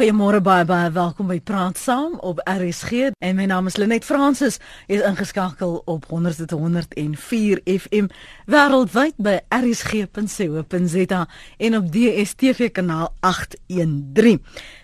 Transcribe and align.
Goeiemôre 0.00 0.38
baie 0.40 0.64
baie 0.64 0.88
welkom 0.96 1.28
by 1.28 1.42
Praat 1.44 1.76
Saam 1.76 2.14
op 2.24 2.38
RSG 2.48 3.10
en 3.20 3.34
my 3.36 3.44
naam 3.44 3.66
is 3.68 3.74
Lenet 3.76 4.06
Fransis 4.08 4.56
is 4.88 5.02
ingeskakel 5.04 5.74
op 5.84 6.06
100.104 6.08 7.60
FM 7.68 8.08
wêreldwyd 8.48 9.20
by 9.20 9.34
rsg.co.za 9.52 11.20
en 11.58 11.76
op 11.76 11.92
DStv 11.92 12.70
kanaal 12.72 13.12
813. 13.20 14.40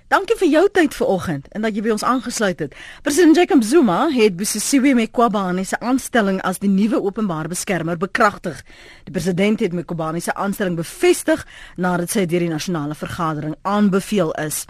Dankie 0.06 0.36
vir 0.38 0.46
jou 0.46 0.60
tyd 0.70 0.94
vanoggend 0.94 1.48
en 1.50 1.64
dat 1.66 1.74
jy 1.74 1.82
by 1.82 1.90
ons 1.90 2.04
aangesluit 2.06 2.60
het. 2.62 2.74
President 3.02 3.34
Jacob 3.40 3.64
Zuma 3.66 4.04
het 4.14 4.36
Busisiwe 4.38 4.92
Mqobane 4.94 5.64
se 5.66 5.80
aanstelling 5.82 6.38
as 6.46 6.60
die 6.62 6.70
nuwe 6.70 7.00
openbare 7.02 7.50
beskermer 7.50 7.98
bekragtig. 7.98 8.60
Die 9.08 9.10
president 9.16 9.64
het 9.64 9.74
Mqobane 9.74 10.22
se 10.22 10.30
aanstelling 10.38 10.78
bevestig 10.78 11.42
nadat 11.74 12.14
sy 12.14 12.22
deur 12.30 12.46
die 12.46 12.52
nasionale 12.52 12.94
vergadering 12.94 13.58
aanbeveel 13.66 14.30
is. 14.44 14.62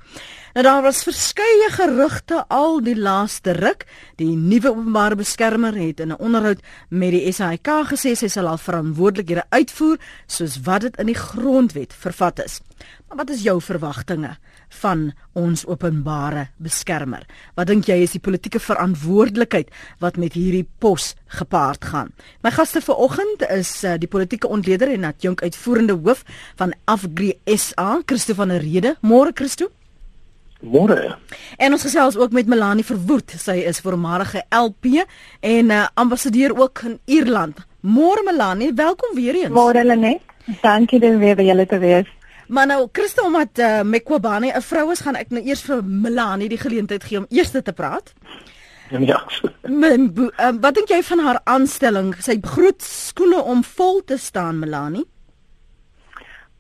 Nou 0.57 0.65
daar 0.65 0.81
was 0.89 1.05
verskeie 1.05 1.69
gerugte 1.69 2.47
al 2.49 2.81
die 2.81 2.97
laaste 2.97 3.53
ruk. 3.61 3.85
Die 4.17 4.33
nuwe 4.33 4.73
openbare 4.73 5.21
beskermer 5.21 5.77
het 5.77 6.01
in 6.01 6.17
'n 6.17 6.17
onderhoud 6.17 6.65
met 6.89 7.13
die 7.13 7.33
SAIK 7.33 7.69
gesê 7.93 8.17
sy 8.17 8.29
sal 8.29 8.49
al 8.49 8.57
verantwoordelikhede 8.57 9.45
uitvoer 9.49 9.99
soos 10.27 10.61
wat 10.65 10.81
dit 10.81 10.97
in 10.97 11.07
die 11.07 11.21
grondwet 11.29 11.93
vervat 11.93 12.45
is. 12.45 12.61
Maar 13.09 13.17
wat 13.17 13.31
is 13.31 13.43
jou 13.43 13.61
verwagtinge? 13.61 14.39
Van 14.81 15.13
ons 15.37 15.65
openbare 15.67 16.47
beskermer. 16.63 17.27
Wat 17.57 17.69
dink 17.71 17.89
jy 17.89 18.01
is 18.05 18.15
die 18.17 18.23
politieke 18.23 18.61
verantwoordelikheid 18.63 19.73
wat 20.03 20.17
met 20.21 20.37
hierdie 20.37 20.67
pos 20.83 21.15
gepaard 21.39 21.85
gaan? 21.93 22.13
My 22.43 22.53
gaste 22.55 22.81
vanoggend 22.85 23.47
is 23.51 23.73
uh, 23.85 23.97
die 24.01 24.11
politieke 24.11 24.49
ontleder 24.49 24.93
en 24.93 25.09
adjunk 25.09 25.43
uitvoerende 25.43 25.99
hoof 25.99 26.25
van 26.57 26.75
Afgri 26.85 27.35
SA, 27.45 28.03
Christo 28.07 28.35
van 28.35 28.55
der 28.55 28.65
Rede. 28.65 28.97
Môre 29.03 29.33
Christo. 29.35 29.71
Môre. 30.61 31.17
En 31.61 31.73
ons 31.73 31.83
gesels 31.83 32.17
ook 32.17 32.33
met 32.33 32.49
Melanie 32.49 32.85
Verwoed. 32.85 33.35
Sy 33.37 33.61
is 33.69 33.83
voormalige 33.85 34.45
LP 34.49 35.05
en 35.41 35.71
uh, 35.71 35.87
ambassadeur 35.95 36.57
ook 36.57 36.87
in 36.89 36.99
Ierland. 37.05 37.61
Môre 37.87 38.25
Melanie, 38.25 38.73
welkom 38.75 39.15
weer 39.15 39.37
eens. 39.43 39.55
Môre 39.55 39.85
Lenet. 39.85 40.25
Dankie 40.63 41.01
dat 41.03 41.11
jy 41.11 41.19
weer 41.19 41.37
by 41.39 41.45
julle 41.47 41.67
te 41.67 41.79
wees. 41.83 42.11
Maar 42.49 42.67
nou 42.67 42.89
Christo 42.93 43.25
omdat 43.27 43.59
uh, 43.59 43.83
Mekwabane 43.83 44.53
'n 44.55 44.63
vrou 44.63 44.91
is, 44.91 45.01
gaan 45.01 45.15
ek 45.15 45.31
nou 45.31 45.43
eers 45.43 45.63
vir 45.63 45.85
Melanie 45.85 46.49
die 46.49 46.59
geleentheid 46.59 47.05
gee 47.05 47.19
om 47.19 47.27
eers 47.29 47.51
te 47.51 47.73
praat. 47.73 48.13
Ja. 48.91 49.23
Men, 49.63 50.13
uh, 50.15 50.53
wat 50.61 50.75
dink 50.75 50.89
jy 50.89 51.03
van 51.03 51.19
haar 51.19 51.41
aanstelling? 51.45 52.15
Sy 52.23 52.39
groot 52.43 52.83
skoene 52.83 53.43
om 53.43 53.65
vol 53.65 54.05
te 54.05 54.17
staan, 54.17 54.59
Melanie. 54.59 55.07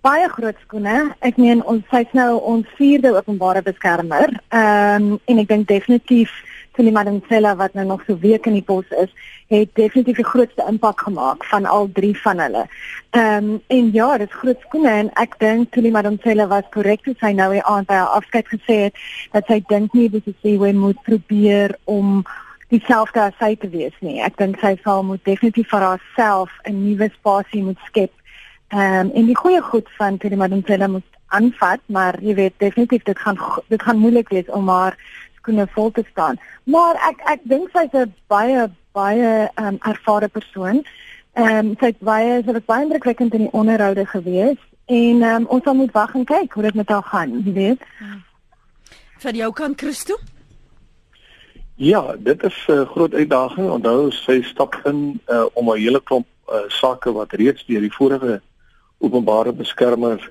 Baie 0.01 0.28
groot 0.28 0.56
skoene. 0.62 1.15
Ek 1.20 1.37
meen 1.37 1.65
ons 1.65 1.87
sy's 1.91 2.11
nou 2.15 2.41
ons 2.43 2.67
vierde 2.78 3.15
openbare 3.15 3.62
beskermer. 3.62 4.41
Ehm 4.48 5.12
um, 5.12 5.21
en 5.25 5.39
ek 5.39 5.48
dink 5.48 5.69
definitief 5.69 6.31
Tuli 6.77 6.92
Madonsela 6.92 7.55
wat 7.56 7.74
nou 7.74 7.86
nog 7.86 8.02
so 8.06 8.19
week 8.20 8.46
in 8.46 8.52
die 8.58 8.64
pos 8.64 8.88
is, 9.00 9.12
het 9.48 9.70
definitief 9.78 10.19
die 10.20 10.27
grootste 10.28 10.64
impak 10.69 11.00
gemaak 11.00 11.44
van 11.44 11.64
al 11.64 11.88
drie 11.92 12.14
van 12.20 12.42
hulle. 12.44 12.66
Ehm 13.10 13.50
um, 13.50 13.62
en 13.66 13.92
ja, 13.92 14.08
dit 14.19 14.28
is 14.28 14.38
groot 14.41 14.60
skoene 14.66 14.91
en 14.91 15.10
ek 15.22 15.38
dink 15.41 15.70
Tuli 15.72 15.91
Madonsela 15.91 16.47
was 16.50 16.69
korrek 16.74 17.02
toe 17.04 17.14
sy 17.20 17.32
nou 17.32 17.48
aan 17.62 17.88
by 17.88 17.97
haar 17.97 18.19
afskeid 18.19 18.50
gesê 18.52 18.77
het 18.86 19.00
dat 19.32 19.48
sy 19.48 19.62
dink 19.69 19.94
nie 19.97 20.10
dis 20.10 20.28
sy 20.42 20.56
hoe 20.60 20.72
moet 20.72 21.00
probeer 21.08 21.77
om 21.84 22.24
dieselfde 22.69 23.20
as 23.22 23.41
sy 23.41 23.54
te 23.56 23.70
wees 23.72 23.97
nie. 24.00 24.20
Ek 24.20 24.36
dink 24.36 24.60
sy 24.60 24.74
sal 24.84 25.04
moet 25.06 25.24
definitief 25.24 25.70
vir 25.70 25.88
haarself 25.88 26.50
'n 26.69 26.77
nuwe 26.82 27.08
spasie 27.16 27.62
moet 27.62 27.80
skep. 27.88 28.12
Ehm 28.69 29.06
um, 29.06 29.12
en 29.14 29.27
die 29.27 29.41
goeie 29.42 29.62
goed 29.62 29.88
van 29.98 30.19
Tuli 30.19 30.36
Madonsela 30.36 30.88
moet 30.88 31.16
aanvat, 31.28 31.80
maar 31.86 32.19
jy 32.22 32.34
weet 32.34 32.54
definitief 32.58 33.02
dit 33.02 33.19
gaan 33.19 33.38
dit 33.69 33.82
gaan 33.82 33.98
moeilik 33.98 34.28
wees 34.28 34.50
om 34.50 34.69
haar 34.69 34.97
skoene 35.47 35.66
vol 35.75 35.91
te 35.94 36.05
staan. 36.11 36.39
Maar 36.64 36.98
ek 37.08 37.22
ek 37.33 37.41
dink 37.47 37.70
sy's 37.70 37.94
'n 37.94 38.14
baie 38.28 38.69
baie 38.92 39.50
um, 39.56 39.78
ervare 39.80 40.28
persoon. 40.28 40.84
Ehm 41.34 41.58
um, 41.58 41.75
sy't 41.81 41.98
baie 42.00 42.43
sy 42.43 42.53
het 42.53 42.66
baie 42.66 42.82
indrukwekkend 42.82 43.34
in 43.34 43.47
die 43.47 43.53
onderhoude 43.53 44.06
gewees 44.06 44.59
en 44.87 45.22
um, 45.22 45.47
ons 45.47 45.65
sal 45.65 45.75
moet 45.75 45.93
wag 45.93 46.15
en 46.15 46.25
kyk 46.25 46.53
hoe 46.53 46.62
dit 46.62 46.75
met 46.75 46.88
haar 46.88 47.03
gaan, 47.03 47.43
jy 47.44 47.53
weet. 47.53 47.82
Hmm. 47.98 48.22
Vir 49.19 49.34
jou 49.34 49.53
kan 49.53 49.75
Christo? 49.76 50.16
Ja, 51.76 52.16
dit 52.19 52.42
is 52.42 52.65
'n 52.69 52.72
uh, 52.72 52.88
groot 52.88 53.15
uitdaging. 53.15 53.71
Onthou 53.71 54.10
sy 54.10 54.42
stap 54.42 54.81
in 54.84 55.21
uh, 55.28 55.47
om 55.53 55.71
'n 55.71 55.78
hele 55.78 56.00
klomp 56.00 56.26
uh, 56.48 56.69
sake 56.69 57.12
wat 57.12 57.32
reeds 57.32 57.66
deur 57.66 57.81
die 57.81 57.92
vorige 57.92 58.41
openbare 58.98 59.53
beskermer 59.53 60.31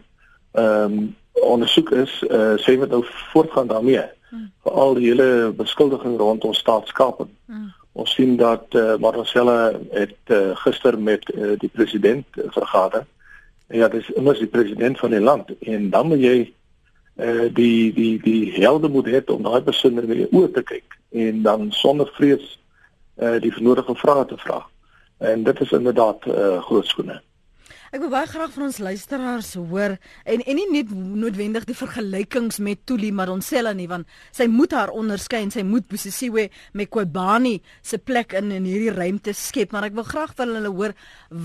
ehm 0.52 0.92
um, 0.92 1.16
ondersoek 1.42 1.92
is, 1.92 2.24
uh, 2.30 2.54
sy 2.58 2.76
moet 2.78 2.90
nou 2.90 3.04
voortgaan 3.32 3.68
daarmee 3.68 4.04
veral 4.64 4.94
die 4.94 5.10
hele 5.12 5.52
beskuldiging 5.56 6.18
rondom 6.18 6.54
staatskaping. 6.54 7.30
Hmm. 7.46 7.74
Ons 7.96 8.14
sien 8.14 8.36
dat 8.38 8.66
eh 8.70 8.82
uh, 8.82 8.98
Marcella 9.00 9.72
het 9.92 10.18
uh, 10.28 10.56
gister 10.56 11.00
met 11.00 11.30
uh, 11.36 11.54
die 11.58 11.70
president 11.70 12.26
uh, 12.36 12.44
vergader. 12.50 13.06
Ja, 13.68 13.88
dis 13.88 14.10
immers 14.10 14.40
die 14.40 14.48
president 14.48 15.00
van 15.00 15.10
die 15.10 15.20
land 15.20 15.50
en 15.60 15.90
dan 15.90 16.08
moet 16.08 16.20
jy 16.20 16.54
eh 17.16 17.30
uh, 17.30 17.54
die 17.54 17.94
die 17.94 18.22
die 18.22 18.52
helde 18.52 18.90
moet 18.90 19.08
hê 19.08 19.24
om 19.26 19.44
daai 19.44 19.62
besonder 19.62 20.06
weer 20.06 20.28
oor 20.32 20.52
te 20.52 20.64
kyk 20.64 20.98
en 21.12 21.42
dan 21.42 21.72
sonder 21.72 22.12
vrees 22.14 22.60
eh 23.16 23.36
uh, 23.36 23.42
die 23.42 23.54
vernodige 23.54 23.96
vrae 23.96 24.26
te 24.26 24.38
vra. 24.38 24.66
En 25.18 25.44
dit 25.44 25.62
is 25.62 25.72
inderdaad 25.72 26.26
eh 26.26 26.34
uh, 26.34 26.62
groot 26.64 26.86
skoene. 26.86 27.22
Ek 27.96 28.02
wil 28.04 28.12
baie 28.12 28.28
graag 28.28 28.52
van 28.52 28.66
ons 28.66 28.78
luisteraars 28.84 29.54
hoor 29.56 29.94
en 30.28 30.42
en 30.44 30.58
nie 30.60 30.66
net 30.68 30.90
noodwendig 30.92 31.64
die 31.70 31.78
vergelykings 31.80 32.58
met 32.60 32.82
Tuli 32.84 33.08
Madonsela 33.16 33.72
nie 33.72 33.86
want 33.88 34.10
sy 34.36 34.50
moet 34.52 34.76
haar 34.76 34.92
onderskei 34.92 35.40
en 35.46 35.54
sy 35.54 35.64
moet 35.64 35.88
Busisiwe 35.88 36.50
Mqobani 36.76 37.54
se 37.80 37.96
plek 37.96 38.36
in 38.36 38.52
in 38.52 38.68
hierdie 38.68 38.92
ruimte 38.92 39.32
skep 39.32 39.72
maar 39.72 39.88
ek 39.88 39.96
wil 39.96 40.08
graag 40.10 40.36
van 40.36 40.52
hulle 40.58 40.74
hoor 40.76 40.96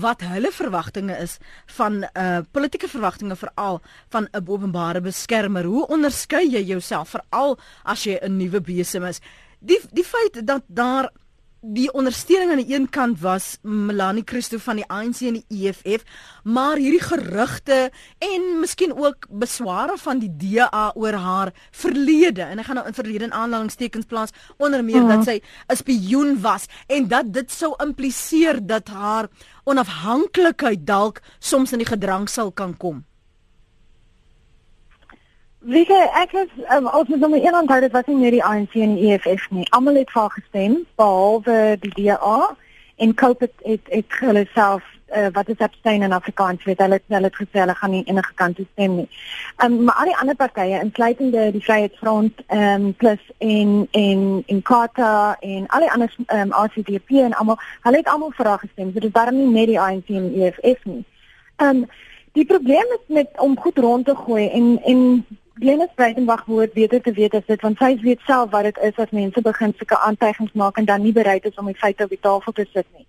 wat 0.03 0.27
hulle 0.27 0.51
verwagtinge 0.51 1.15
is 1.23 1.37
van 1.77 2.01
uh 2.09 2.43
politieke 2.51 2.91
verwagtinge 2.91 3.39
veral 3.39 3.79
van 4.11 4.27
'n 4.27 4.43
openbare 4.43 4.99
beskermer. 4.99 5.63
Hoe 5.63 5.87
onderskei 5.87 6.51
jy 6.51 6.65
jouself 6.73 7.15
veral 7.15 7.59
as 7.85 8.03
jy 8.03 8.19
'n 8.19 8.37
nuwe 8.37 8.59
besem 8.59 9.07
is? 9.07 9.21
Die 9.61 9.79
die 9.93 10.03
feit 10.03 10.43
dat 10.43 10.63
daar 10.67 11.11
die 11.61 11.91
ondersteuning 11.93 12.51
aan 12.51 12.61
die 12.63 12.73
een 12.73 12.87
kant 12.89 13.19
was 13.21 13.59
Melanie 13.61 14.23
Christo 14.25 14.57
van 14.57 14.79
die 14.81 14.85
ANC 14.89 15.19
en 15.29 15.37
die 15.37 15.67
EFF, 15.69 16.01
maar 16.43 16.81
hierdie 16.81 17.03
gerugte 17.03 17.91
en 18.17 18.47
miskien 18.63 18.95
ook 18.97 19.27
besware 19.29 19.93
van 20.01 20.23
die 20.23 20.31
DA 20.41 20.89
oor 20.97 21.13
haar 21.13 21.53
verlede 21.69 22.47
en 22.49 22.63
ek 22.63 22.65
gaan 22.65 22.81
nou 22.81 22.87
in 22.89 22.97
verlede 22.97 23.29
in 23.29 23.37
aanhalingstekens 23.37 24.09
plaas 24.09 24.33
onder 24.57 24.81
meer 24.83 25.05
dat 25.05 25.21
mhm. 25.21 25.27
sy 25.29 25.37
'n 25.69 25.77
spioen 25.77 26.41
was 26.41 26.65
en 26.87 27.07
dat 27.07 27.29
dit 27.33 27.51
sou 27.51 27.75
impliseer 27.77 28.65
dat 28.65 28.89
haar 28.89 29.29
onafhanklikheid 29.63 30.85
dalk 30.85 31.21
soms 31.39 31.71
in 31.71 31.85
die 31.85 31.93
gedrang 31.93 32.29
sal 32.29 32.51
kan 32.51 32.77
kom. 32.77 33.05
Wie 35.61 35.85
ek 35.93 36.31
het 36.33 36.53
um, 36.73 36.87
as 36.87 37.05
ons 37.05 37.21
nou 37.21 37.37
een 37.37 37.55
onthou 37.55 37.79
dit 37.83 37.91
was 37.93 38.07
nie 38.09 38.15
net 38.17 38.33
die 38.33 38.43
ANC 38.43 38.73
en 38.81 38.95
die 38.97 39.11
EFF 39.13 39.43
nie. 39.53 39.67
Almal 39.69 39.99
het 40.01 40.09
vir 40.09 40.31
gestem 40.33 40.77
behalwe 40.97 41.77
die 41.83 41.91
DA 41.93 42.55
en 42.97 43.13
Cope 43.13 43.45
het 43.45 43.61
het, 43.61 43.91
het 43.93 44.15
hulle 44.25 44.47
self 44.55 44.81
uh, 45.13 45.27
wat 45.35 45.49
is 45.53 45.61
abstain 45.61 46.01
in 46.01 46.15
Afrikaans 46.17 46.63
weet 46.63 46.81
hulle 46.81 46.97
hulle 47.07 47.29
het 47.29 47.37
gesê 47.37 47.61
hulle 47.61 47.75
gaan 47.77 47.93
nie 47.93 48.01
enige 48.09 48.33
kant 48.41 48.57
toe 48.57 48.65
stem 48.71 48.95
nie. 48.95 49.07
Um, 49.63 49.83
maar 49.83 50.01
al 50.01 50.09
die 50.09 50.17
ander 50.17 50.35
partye 50.35 50.79
insluitende 50.81 51.51
die 51.53 51.61
Vryheidsfront 51.61 52.41
ehm 52.47 52.87
um, 52.87 52.93
plus 52.93 53.29
en 53.37 53.87
en 53.91 54.23
en 54.47 54.61
Kata 54.61 55.37
en 55.39 55.67
al 55.67 55.85
die 55.85 55.91
ander 55.91 56.15
ehm 56.25 56.47
um, 56.47 56.55
ACDP 56.63 57.21
en 57.27 57.37
almal 57.37 57.59
hulle 57.85 58.01
het 58.01 58.09
almal 58.09 58.33
vir 58.37 58.49
haar 58.49 58.63
gestem. 58.65 58.89
So 58.89 58.99
dit 58.99 59.11
is 59.11 59.17
daarom 59.19 59.37
nie 59.37 59.51
net 59.59 59.69
die 59.75 59.79
ANC 59.79 60.09
en 60.09 60.31
die 60.33 60.41
EFF 60.49 60.89
nie. 60.89 61.03
Ehm 61.57 61.83
um, 61.83 61.85
die 62.31 62.45
probleem 62.45 62.97
is 62.97 63.05
met 63.07 63.29
om 63.37 63.59
goed 63.59 63.77
rond 63.77 64.05
te 64.05 64.15
gooi 64.15 64.49
en 64.49 64.79
en 64.83 65.25
Glenys 65.61 65.93
Breitenberg 65.95 66.47
moet 66.47 66.73
beter 66.73 67.01
te 67.01 67.11
weet 67.11 67.33
as 67.37 67.45
dit 67.45 67.61
want 67.61 67.77
sy 67.77 67.91
weet 68.01 68.21
self 68.25 68.49
wat 68.49 68.63
dit 68.65 68.77
is 68.87 68.95
as 69.03 69.11
mense 69.13 69.41
begin 69.45 69.73
sulke 69.77 69.97
aantuigings 70.07 70.55
maak 70.57 70.79
en 70.81 70.87
dan 70.89 71.03
nie 71.05 71.11
bereid 71.13 71.45
is 71.45 71.59
om 71.61 71.69
die 71.69 71.77
feite 71.77 72.07
op 72.07 72.09
die 72.09 72.19
tafel 72.21 72.55
te 72.57 72.65
sit 72.71 72.87
nie. 72.97 73.05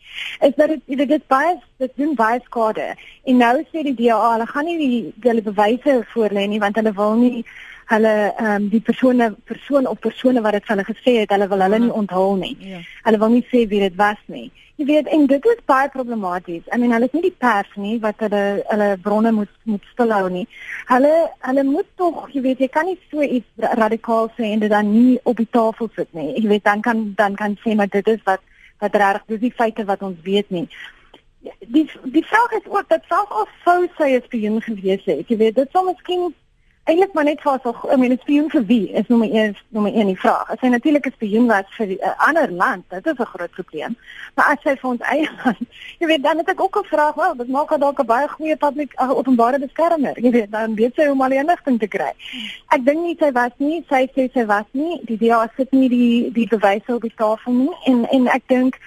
Is 0.49 0.53
dat 0.59 0.69
dit 0.69 0.99
dit 1.01 1.09
dit 1.09 1.25
baie 1.33 1.55
dit 1.81 1.95
doen 1.97 2.13
baie 2.15 2.43
skade. 2.45 2.91
En 3.25 3.41
nou 3.41 3.55
sê 3.71 3.87
die 3.89 3.97
DA 4.03 4.19
hulle 4.35 4.49
gaan 4.51 4.69
nie 4.69 4.77
die 4.83 5.31
hulle 5.31 5.47
bewyse 5.49 5.95
voorlê 6.13 6.45
nie 6.53 6.61
want 6.61 6.77
hulle 6.77 6.93
wil 7.01 7.17
nie 7.23 7.47
hulle 7.93 8.13
ehm 8.31 8.51
um, 8.55 8.69
die 8.73 8.81
persone 8.81 9.31
persoon 9.51 9.87
of 9.87 10.01
persone 10.01 10.43
wat 10.45 10.57
dit 10.59 10.69
hulle 10.73 10.85
gesê 10.89 11.15
het, 11.21 11.31
hulle 11.35 11.49
wil 11.49 11.65
hulle 11.67 11.79
nie 11.85 11.95
onthul 12.01 12.37
nie. 12.41 12.57
Ja. 12.73 12.83
Hulle 13.07 13.21
wil 13.23 13.33
nie 13.37 13.47
sê 13.53 13.65
wie 13.69 13.81
dit 13.85 13.97
was 14.01 14.21
nie. 14.27 14.51
Jy 14.81 14.87
weet 14.89 15.09
en 15.15 15.27
dit 15.31 15.45
is 15.47 15.59
baie 15.69 15.89
problematies. 15.93 16.63
I 16.73 16.79
mean 16.81 16.95
hulle 16.97 17.07
is 17.11 17.17
nie 17.17 17.27
die 17.27 17.37
pers 17.45 17.69
nie 17.77 17.99
wat 18.05 18.23
hulle 18.25 18.43
hulle 18.71 18.89
bronne 19.05 19.33
moet 19.37 19.53
moet 19.69 19.85
stilhou 19.93 20.31
nie. 20.33 20.47
Hulle 20.89 21.13
hulle 21.49 21.65
moet 21.69 21.91
tog, 22.01 22.25
jy 22.33 22.43
weet, 22.47 22.65
jy 22.65 22.71
kan 22.73 22.89
nie 22.89 22.99
so 23.11 23.23
iets 23.23 23.69
radikaal 23.83 24.33
sê 24.39 24.49
en 24.55 24.65
dit 24.65 24.73
dan 24.73 24.89
nie 24.95 25.21
op 25.29 25.37
die 25.43 25.51
tafel 25.59 25.93
sit 25.97 26.11
nie. 26.19 26.33
Jy 26.39 26.49
weet 26.55 26.65
dan 26.65 26.83
kan 26.89 27.05
dan 27.21 27.37
kan 27.37 27.59
sê 27.65 27.77
maar 27.77 27.93
dit 27.93 28.09
is 28.15 28.25
wat 28.29 28.43
wat 28.83 28.99
reg 29.05 29.23
dis 29.29 29.45
die 29.45 29.55
feite 29.61 29.85
wat 29.87 30.03
ons 30.03 30.19
weet 30.27 30.51
nie. 30.51 30.67
Die 31.77 31.85
die 32.17 32.27
vraag 32.27 32.59
is 32.59 32.67
ook 32.71 32.89
dat 32.89 33.05
selfs 33.11 33.37
al 33.43 33.49
sou 33.65 33.81
sy 33.99 34.15
as 34.19 34.31
beheer 34.33 34.63
gewees 34.67 35.05
het. 35.11 35.29
Jy 35.29 35.37
weet, 35.37 35.59
dit 35.61 35.77
sou 35.77 35.85
miskien 35.87 36.33
eintlik 36.85 37.13
maar 37.13 37.25
net 37.25 37.41
so, 37.43 37.75
I 37.93 37.97
mean, 37.97 38.13
'n 38.13 38.19
spioen 38.19 38.51
vir 38.51 38.65
wie 38.67 38.91
is 38.91 39.07
nommer 39.09 39.31
1 39.31 39.57
nommer 39.69 39.93
1 39.95 40.07
die 40.07 40.19
vraag. 40.19 40.51
As 40.51 40.61
hy 40.61 40.69
natuurlik 40.69 41.07
'n 41.07 41.13
spioen 41.13 41.47
was 41.47 41.65
vir 41.77 41.87
'n 41.87 41.99
uh, 42.03 42.27
ander 42.27 42.51
land, 42.51 42.85
dit 42.89 43.07
is 43.07 43.19
'n 43.19 43.25
groot 43.25 43.51
probleem. 43.51 43.97
Maar 44.35 44.47
as 44.47 44.63
hy 44.63 44.77
vir 44.77 44.91
ons 44.91 45.01
eie 45.01 45.29
land, 45.45 45.59
jy 45.99 46.07
weet, 46.07 46.23
dan 46.23 46.37
het 46.39 46.49
ek 46.49 46.61
ook 46.61 46.79
'n 46.79 46.85
vraag, 46.85 47.15
wel, 47.15 47.37
dit 47.37 47.49
maak 47.49 47.79
dalk 47.79 48.01
'n 48.01 48.07
baie 48.07 48.29
goeie 48.29 48.57
publiek 48.57 48.93
uh, 49.01 49.11
openbare 49.11 49.59
beskermer. 49.59 50.21
Jy 50.21 50.31
weet, 50.31 50.51
dan 50.51 50.75
weet 50.75 50.95
sy 50.95 51.05
hoe 51.05 51.13
om 51.13 51.23
al 51.23 51.29
die 51.29 51.39
inligting 51.39 51.79
te 51.79 51.89
kry. 51.89 52.13
Ek 52.69 52.85
dink 52.85 53.01
nie 53.03 53.17
sy 53.19 53.33
was 53.33 53.55
nie, 53.57 53.85
sy 53.89 54.09
sê 54.15 54.31
sy 54.33 54.47
was 54.47 54.67
nie. 54.73 55.01
Die 55.05 55.19
DA 55.19 55.51
sit 55.57 55.73
nie 55.73 55.89
die 55.89 56.33
die 56.33 56.49
bewyse 56.49 56.95
op 56.95 57.03
die 57.03 57.15
tafel 57.17 57.53
nie 57.53 57.77
en 57.85 58.09
en 58.11 58.27
ek 58.27 58.43
dink 58.47 58.79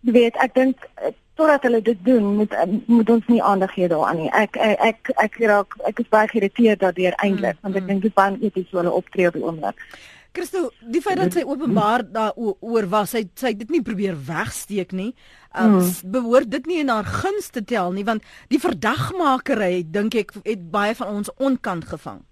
jy 0.00 0.12
weet, 0.12 0.36
ek 0.36 0.54
dink 0.54 0.76
uh, 1.02 1.10
totdat 1.34 1.62
hulle 1.66 1.82
dit 1.82 2.00
doen 2.06 2.34
moet 2.38 2.52
eh, 2.52 2.66
moet 2.86 3.10
ons 3.10 3.26
nie 3.26 3.42
aandag 3.42 3.72
gee 3.74 3.88
daaraan 3.88 4.20
nie. 4.22 4.30
Ek 4.30 4.56
ek 4.56 4.80
ek 4.88 5.12
ek 5.26 5.38
raak 5.50 5.76
ek 5.88 6.02
is 6.04 6.10
baie 6.12 6.30
geïrriteerd 6.30 6.82
daardeur 6.82 7.16
eintlik 7.18 7.56
mm, 7.58 7.62
want 7.66 7.78
ek 7.78 7.82
mm. 7.82 7.92
dink 7.92 8.02
dit 8.06 8.14
baie 8.14 8.36
eties 8.40 8.68
hoe 8.70 8.82
hulle 8.82 8.98
optree 8.98 9.30
op 9.30 9.38
die 9.38 9.46
oomblik. 9.46 9.86
Christo, 10.34 10.68
die 10.90 10.98
feit 11.02 11.20
dat 11.20 11.36
sy 11.36 11.44
openbaar 11.46 12.02
daaroor 12.10 12.88
was, 12.90 13.12
sy 13.14 13.20
sy 13.38 13.52
dit 13.54 13.68
nie 13.70 13.84
probeer 13.86 14.16
wegsteek 14.18 14.90
nie. 14.90 15.12
Um, 15.54 15.76
mm. 15.78 15.90
behoort 16.14 16.50
dit 16.50 16.66
nie 16.66 16.80
in 16.82 16.90
haar 16.90 17.06
guns 17.06 17.52
te 17.54 17.62
tel 17.62 17.92
nie 17.94 18.06
want 18.06 18.24
die 18.50 18.58
verdagmakery 18.58 19.84
dink 19.94 20.16
ek 20.18 20.34
het 20.42 20.70
baie 20.70 20.94
van 20.98 21.20
ons 21.22 21.30
onkant 21.38 21.86
gevang. 21.90 22.24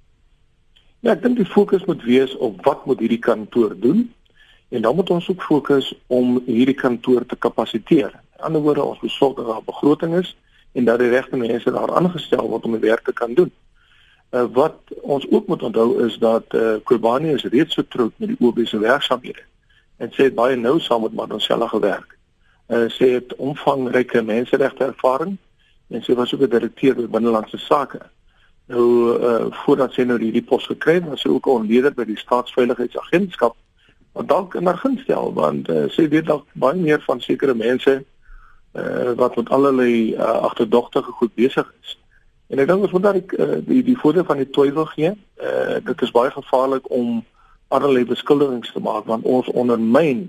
Ja, 1.02 1.16
ek 1.16 1.22
dink 1.22 1.38
die 1.38 1.46
fokus 1.50 1.86
moet 1.90 2.02
wees 2.06 2.34
op 2.38 2.62
wat 2.66 2.86
moet 2.86 3.02
hierdie 3.02 3.22
kantoor 3.22 3.74
doen 3.78 4.06
en 4.70 4.82
dan 4.82 4.94
moet 4.96 5.10
ons 5.10 5.28
ook 5.28 5.42
fokus 5.42 5.90
om 6.06 6.38
hierdie 6.46 6.78
kantoor 6.78 7.26
te 7.26 7.36
kapasiteer 7.36 8.14
ander 8.42 8.60
woorde 8.60 8.82
ons 8.82 9.00
moet 9.00 9.10
sorg 9.10 9.34
dat 9.36 9.46
daar 9.46 9.64
begroting 9.64 10.14
is 10.18 10.36
en 10.72 10.84
dat 10.84 10.98
die 10.98 11.08
regte 11.08 11.36
mense 11.36 11.70
daar 11.70 11.94
aangestel 11.94 12.48
word 12.48 12.64
om 12.64 12.76
die 12.76 12.88
werk 12.88 13.04
te 13.04 13.12
kan 13.12 13.34
doen. 13.34 13.52
Uh, 14.30 14.44
wat 14.52 14.76
ons 15.00 15.26
ook 15.30 15.46
moet 15.46 15.62
onthou 15.62 16.04
is 16.06 16.18
dat 16.18 16.44
eh 16.48 16.60
uh, 16.60 16.76
Kobani 16.84 17.32
is 17.32 17.44
reeds 17.44 17.74
vertroud 17.74 18.12
met 18.16 18.28
die 18.28 18.40
OB 18.40 18.60
se 18.64 18.78
werksamehede 18.78 19.44
en 19.96 20.10
sê 20.12 20.30
baie 20.34 20.56
nou 20.56 20.80
saam 20.80 21.02
met 21.02 21.12
Madonsela 21.12 21.66
gewerk. 21.68 22.16
Eh 22.66 22.78
uh, 22.78 22.90
sê 22.90 23.10
het 23.12 23.36
omvangryke 23.36 24.22
menseregte 24.22 24.84
ervaring 24.84 25.36
en 25.88 26.02
sy 26.02 26.14
was 26.14 26.34
ook 26.34 26.40
'n 26.40 26.48
direkteur 26.48 26.94
by 26.94 27.06
binnelandse 27.06 27.58
sake. 27.58 28.00
Nou 28.66 29.18
eh 29.20 29.24
uh, 29.30 29.46
voordat 29.50 29.92
sy 29.92 30.02
nou 30.02 30.18
hierdie 30.18 30.44
pos 30.44 30.66
gekry 30.66 30.94
het, 30.94 31.08
was 31.08 31.20
sy 31.20 31.28
ook 31.28 31.46
'n 31.46 31.50
onleder 31.50 31.94
by 31.94 32.04
die 32.04 32.18
staatsveiligheidsagentskap 32.18 33.56
wat 34.12 34.28
dalk 34.28 34.54
in 34.54 34.66
haar 34.66 34.78
gunstel 34.78 35.32
want 35.32 35.68
uh, 35.68 35.84
sy 35.88 36.08
weet 36.08 36.26
dalk 36.28 36.46
baie 36.52 36.76
meer 36.76 37.00
van 37.06 37.20
sekere 37.20 37.54
mense 37.54 38.04
uh, 38.72 39.12
wat 39.16 39.36
met 39.36 39.48
allerlei 39.48 40.14
uh, 40.14 40.38
agterdogtige 40.48 41.10
goed 41.10 41.34
besig 41.34 41.74
is. 41.82 41.98
En 42.52 42.60
ek 42.60 42.68
dink 42.68 42.84
ons 42.84 42.92
moet 42.92 43.02
daar 43.02 43.18
die 43.18 43.38
uh, 43.40 43.58
die, 43.64 43.82
die 43.82 43.98
voordeel 43.98 44.24
van 44.28 44.40
die 44.42 44.50
twyfel 44.50 44.84
gee. 44.92 45.12
Uh, 45.40 45.78
dit 45.84 46.02
is 46.02 46.14
baie 46.14 46.30
gevaarlik 46.30 46.90
om 46.90 47.22
allerlei 47.72 48.04
beskuldigings 48.04 48.72
te 48.72 48.80
maak 48.84 49.08
want 49.08 49.24
ons 49.24 49.48
ondermyn 49.48 50.26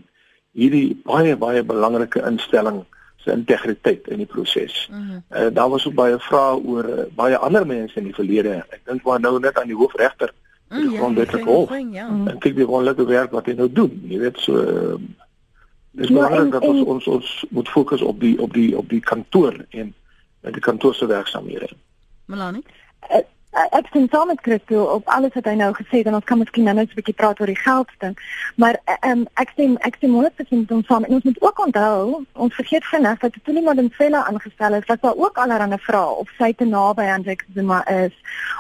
hierdie 0.54 0.96
baie 1.04 1.36
baie 1.38 1.64
belangrike 1.64 2.22
instelling 2.24 2.84
se 3.24 3.32
integriteit 3.32 4.08
in 4.08 4.24
die 4.24 4.30
proses. 4.30 4.88
Mm 4.92 5.10
-hmm. 5.10 5.24
uh, 5.30 5.50
daar 5.56 5.70
was 5.70 5.88
ook 5.88 5.94
baie 5.94 6.20
vrae 6.20 6.56
oor 6.64 6.90
uh, 6.90 7.04
baie 7.16 7.38
ander 7.38 7.68
mense 7.68 8.00
in 8.00 8.04
die 8.04 8.16
verlede. 8.16 8.64
Ek 8.70 8.82
dink 8.86 9.04
maar 9.04 9.20
nou 9.20 9.40
net 9.40 9.60
aan 9.60 9.68
die 9.68 9.80
hoofregter 9.80 10.34
mm, 10.70 10.90
die 10.90 10.98
grondwetlike 10.98 11.50
hof. 11.50 11.70
Ja. 11.92 12.08
En 12.08 12.38
kyk 12.38 12.56
die 12.56 12.66
wonderlike 12.66 13.06
werk 13.06 13.32
wat 13.32 13.46
hy 13.46 13.54
nou 13.54 13.72
doen. 13.72 14.04
Jy 14.08 14.20
weet 14.20 14.40
so 14.40 14.60
uh, 14.60 14.96
Dis 15.94 16.08
ja, 16.08 16.14
belangrik 16.14 16.52
dat 16.52 16.62
ons 16.66 16.82
ons 16.82 17.08
ons 17.08 17.46
moet 17.50 17.70
fokus 17.70 18.02
op 18.02 18.20
die 18.20 18.40
op 18.42 18.54
die 18.54 18.78
op 18.78 18.90
die 18.90 19.00
kantoor 19.00 19.66
en 19.70 19.94
die 20.42 20.60
kantoor 20.60 20.96
se 20.96 21.06
werksamehede. 21.06 21.70
Melanie? 22.26 22.64
Uh, 23.10 23.22
ek 23.78 23.92
sien 23.94 24.08
saam 24.10 24.28
met 24.28 24.42
Christo 24.42 24.84
op 24.96 25.10
alles 25.14 25.36
wat 25.38 25.46
hy 25.46 25.54
nou 25.60 25.70
gesê 25.78 26.00
het 26.02 26.10
en 26.10 26.18
ons 26.18 26.26
kan 26.26 26.40
miskien 26.42 26.66
nou 26.66 26.74
net 26.74 26.90
'n 26.90 26.98
bietjie 26.98 27.14
praat 27.14 27.40
oor 27.40 27.52
die 27.52 27.62
geld 27.62 27.90
ding. 28.02 28.18
Maar 28.56 28.80
um, 29.06 29.28
ek 29.38 29.54
sien 29.56 29.78
ek 29.86 29.98
sien 30.00 30.10
moet 30.10 30.34
dit 30.38 30.68
doen 30.68 30.84
saam 30.88 31.04
en 31.04 31.14
ons 31.14 31.24
moet 31.24 31.42
ook 31.42 31.66
onthou, 31.66 32.26
ons 32.34 32.56
vergeet 32.56 32.86
vinnig 32.86 33.20
dat 33.20 33.38
toe 33.44 33.56
iemand 33.56 33.80
in 33.80 33.94
Vella 33.94 34.26
aangestel 34.26 34.74
is, 34.74 34.86
was 34.86 35.00
daar 35.02 35.16
ook 35.16 35.38
allerlei 35.38 35.78
vrae 35.78 36.18
of 36.18 36.30
sy 36.38 36.54
te 36.54 36.66
naby 36.66 37.06
aan 37.06 37.22
Jacob 37.22 37.50
Zuma 37.54 37.86
is 37.88 38.14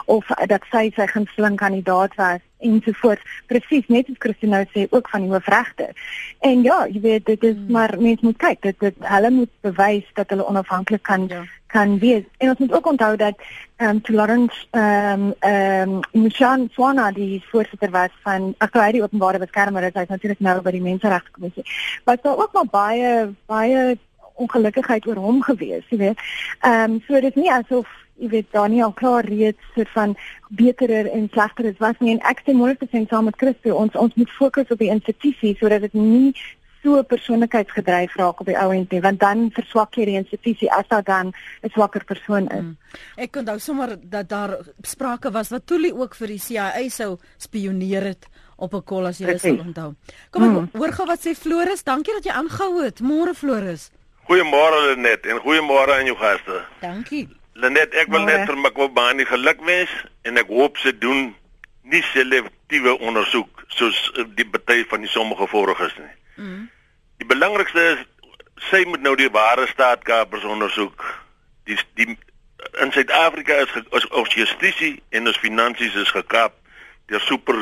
of 0.06 0.26
dat 0.46 0.62
sy 0.70 0.92
sy 0.96 1.08
gunsteling 1.08 1.58
kandidaat 1.58 2.16
was 2.16 2.42
ensovoorts 2.64 3.42
presies 3.52 3.88
net 3.88 4.08
soos 4.08 4.22
Christine 4.26 4.56
nou 4.56 4.66
sê 4.74 4.88
ook 4.90 5.10
van 5.10 5.26
die 5.26 5.34
hoofregter. 5.34 5.92
En 6.40 6.64
ja, 6.64 6.84
jy 6.90 7.02
weet 7.04 7.26
dit 7.26 7.44
is 7.44 7.58
hmm. 7.58 7.72
maar 7.72 7.96
mens 8.00 8.22
moet 8.22 8.38
kyk 8.38 8.62
dit 8.62 8.80
dit 8.80 9.12
hulle 9.16 9.36
moet 9.42 9.52
bewys 9.62 10.08
dat 10.14 10.30
hulle 10.34 10.48
onafhanklik 10.48 11.04
kan 11.04 11.28
ja 11.30 11.44
kan 11.74 12.00
wees. 12.00 12.24
En 12.38 12.50
ons 12.50 12.60
moet 12.60 12.74
ook 12.74 12.88
onthou 12.88 13.16
dat 13.18 13.36
ehm 13.76 13.90
um, 13.90 14.16
Lawrence 14.16 14.58
ehm 14.70 15.22
um, 15.22 15.34
ehm 15.40 15.90
um, 15.90 16.22
Mushan 16.22 16.70
Swana 16.72 17.12
die 17.12 17.44
voorsitter 17.52 17.90
was 17.90 18.14
van 18.24 18.54
Akwaari 18.58 19.02
Openbare 19.02 19.40
Beskermer, 19.40 19.82
hy 19.82 20.02
is 20.02 20.14
natuurlik 20.14 20.40
nou 20.40 20.62
by 20.62 20.72
die 20.72 20.82
Menseregkommissie. 20.82 21.66
Maar 22.06 22.22
daar 22.22 22.38
ook 22.38 22.54
maar 22.54 22.70
baie 22.72 23.34
baie 23.46 23.98
ongelukkigheid 24.34 25.08
oor 25.08 25.20
hom 25.26 25.42
gewees, 25.42 25.90
jy 25.90 25.98
weet. 26.06 26.24
Ehm 26.62 26.92
um, 26.92 27.02
so 27.08 27.20
dit 27.20 27.36
is 27.36 27.42
nie 27.42 27.52
asof 27.52 27.90
jy 28.22 28.30
weet 28.30 28.52
Daniel 28.52 28.92
klaar 28.92 29.26
reeds 29.26 29.62
soort 29.76 29.90
van 29.94 30.18
beterer 30.50 31.10
en 31.12 31.30
slegter 31.32 31.66
is 31.66 31.80
was 31.80 31.96
nie 32.00 32.14
en 32.16 32.22
ek 32.30 32.44
sê 32.46 32.54
môre 32.58 32.76
te 32.78 32.88
sien 32.92 33.08
saam 33.10 33.26
met 33.26 33.38
Christo 33.38 33.76
ons 33.76 33.96
ons 33.96 34.16
moet 34.16 34.36
fokus 34.38 34.70
op 34.70 34.80
die 34.80 34.92
institusie 34.94 35.56
sodat 35.60 35.82
dit 35.88 35.94
nie 35.94 36.34
so 36.84 37.04
persoonlikheidsgedryf 37.08 38.16
raak 38.20 38.42
op 38.44 38.50
die 38.50 38.58
ou 38.60 38.70
end 38.76 38.92
nie 38.92 39.02
want 39.04 39.22
dan 39.22 39.48
verswak 39.56 39.98
jy 39.98 40.08
die 40.12 40.20
institusie 40.20 40.70
as 40.72 40.88
daar 40.92 41.04
dan 41.04 41.34
'n 41.64 41.70
swakker 41.70 42.04
persoon 42.04 42.48
is. 42.50 42.62
Mm. 42.62 42.78
Ek 43.18 43.36
onthou 43.36 43.60
sommer 43.60 43.98
dat 44.02 44.30
daar 44.30 44.58
sprake 44.82 45.32
was 45.32 45.50
wat 45.50 45.66
Tuli 45.66 45.92
ook 45.92 46.16
vir 46.16 46.28
die 46.28 46.40
CIA 46.40 46.90
sou 46.90 47.18
spioneer 47.38 48.04
het 48.04 48.28
op 48.58 48.74
'n 48.74 48.84
kol 48.84 49.06
as 49.06 49.20
jy 49.20 49.26
dit 49.26 49.42
sal 49.42 49.60
onthou. 49.60 49.96
Kom 50.30 50.44
ek 50.44 50.50
mm. 50.50 50.70
hoor 50.74 50.92
gou 50.92 51.08
wat 51.08 51.20
sê 51.20 51.36
Floris, 51.36 51.84
dankie 51.84 52.14
dat 52.14 52.26
jy 52.26 52.32
aangehou 52.32 52.84
het. 52.84 53.02
Môre 53.02 53.34
Floris. 53.34 53.92
Goeiemôre 54.28 54.96
Lenet 54.96 55.26
en 55.26 55.40
goeiemôre 55.40 55.92
aan 55.92 56.06
jou 56.06 56.18
gaste. 56.18 56.66
Dankie. 56.82 57.28
Lenet, 57.54 57.94
ek 57.94 58.10
wil 58.10 58.24
Moore. 58.24 58.38
net 58.38 58.50
vir 58.50 58.58
Makwabani 58.58 59.26
gelukwens 59.30 59.92
en 60.22 60.38
ek 60.42 60.50
hoop 60.50 60.78
se 60.82 60.98
doen 60.98 61.36
nie 61.84 62.02
selektiewe 62.14 62.96
ondersoek 63.00 63.66
soos 63.68 64.00
die 64.38 64.48
party 64.48 64.84
van 64.90 65.04
die 65.06 65.12
sommige 65.12 65.48
voriges 65.48 65.94
nie. 66.00 66.14
Mm. 66.36 66.70
Die 67.22 67.28
belangrikste 67.30 67.84
is 67.94 68.02
sy 68.70 68.84
moet 68.88 69.04
nou 69.04 69.16
die 69.20 69.30
ware 69.34 69.68
staatkapers 69.70 70.46
ondersoek. 70.48 71.04
Die 71.70 71.78
die 72.00 72.18
in 72.82 72.92
Suid-Afrika 72.96 73.60
is, 73.62 73.72
is 73.92 74.06
ons 74.16 74.34
justisie 74.34 74.96
en 75.12 75.28
ons 75.28 75.38
finansies 75.38 75.96
is 76.00 76.14
gekaap 76.16 76.56
deur 77.12 77.22
super 77.28 77.60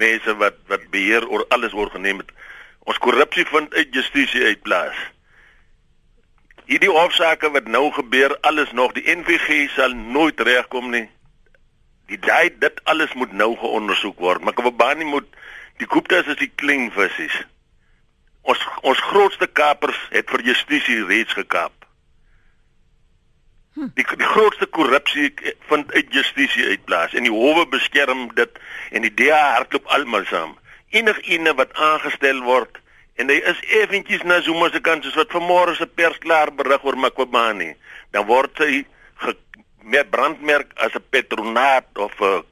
mense 0.00 0.34
wat 0.40 0.56
wat 0.72 0.88
beheer 0.94 1.26
oor 1.28 1.44
alles 1.54 1.76
word 1.76 1.92
geneem 1.94 2.22
het. 2.24 2.32
Ons 2.88 2.98
korrupsie 2.98 3.44
vind 3.46 3.74
uit 3.74 3.94
justisie 3.94 4.44
uit 4.44 4.62
plaas. 4.66 4.96
Hierdie 6.66 6.90
hofsaake 6.90 7.50
wat 7.50 7.66
nou 7.66 7.90
gebeur, 7.92 8.36
alles 8.40 8.72
nog 8.72 8.92
die 8.92 9.04
NVG 9.16 9.70
sal 9.74 9.94
nooit 9.94 10.40
regkom 10.40 10.90
nie. 10.90 11.08
Die 12.06 12.18
daai 12.18 12.50
dit 12.58 12.84
alles 12.84 13.12
moet 13.14 13.32
nou 13.32 13.56
geondersoek 13.56 14.18
word. 14.18 14.44
Maar 14.44 14.52
Kobani 14.52 15.04
moet 15.04 15.26
die 15.78 15.88
Gupta's 15.88 16.26
is 16.26 16.38
die 16.38 16.52
klein 16.54 16.90
visies 16.92 17.42
ons 18.42 18.62
ons 18.82 19.04
grootste 19.10 19.46
kapers 19.46 19.98
het 20.10 20.30
vir 20.30 20.44
justisie 20.50 20.98
reeds 21.06 21.34
gekaap. 21.38 21.74
Hm. 23.74 23.88
Die, 23.96 24.04
die 24.04 24.30
grootste 24.34 24.66
korrupsie 24.66 25.30
vind 25.70 25.92
uit 25.94 26.12
justisie 26.12 26.66
uitplaas 26.74 27.14
en 27.16 27.28
die 27.28 27.32
howe 27.32 27.64
beskerm 27.72 28.26
dit 28.36 28.58
en 28.92 29.06
die 29.06 29.14
DA 29.22 29.40
hardloop 29.56 29.88
almal 29.96 30.26
saam. 30.28 30.56
Enigene 30.92 31.54
wat 31.56 31.72
aangestel 31.78 32.42
word 32.44 32.81
en 33.16 33.28
hy 33.28 33.38
is 33.52 33.60
effentjies 33.82 34.22
na 34.24 34.40
Zuma 34.40 34.70
se 34.70 34.80
kant 34.80 35.04
soos 35.04 35.18
wat 35.20 35.34
vanmôre 35.34 35.76
se 35.76 35.86
pers 35.86 36.18
klaar 36.18 36.50
berig 36.50 36.84
oor 36.84 36.96
Makwabani, 36.96 37.74
dan 38.10 38.26
word 38.26 38.58
hy 38.58 38.84
met 39.82 40.10
brandmerk 40.10 40.72
as 40.76 40.94
'n 40.94 41.04
patronaat 41.10 41.88
of 41.98 42.14
'n 42.20 42.44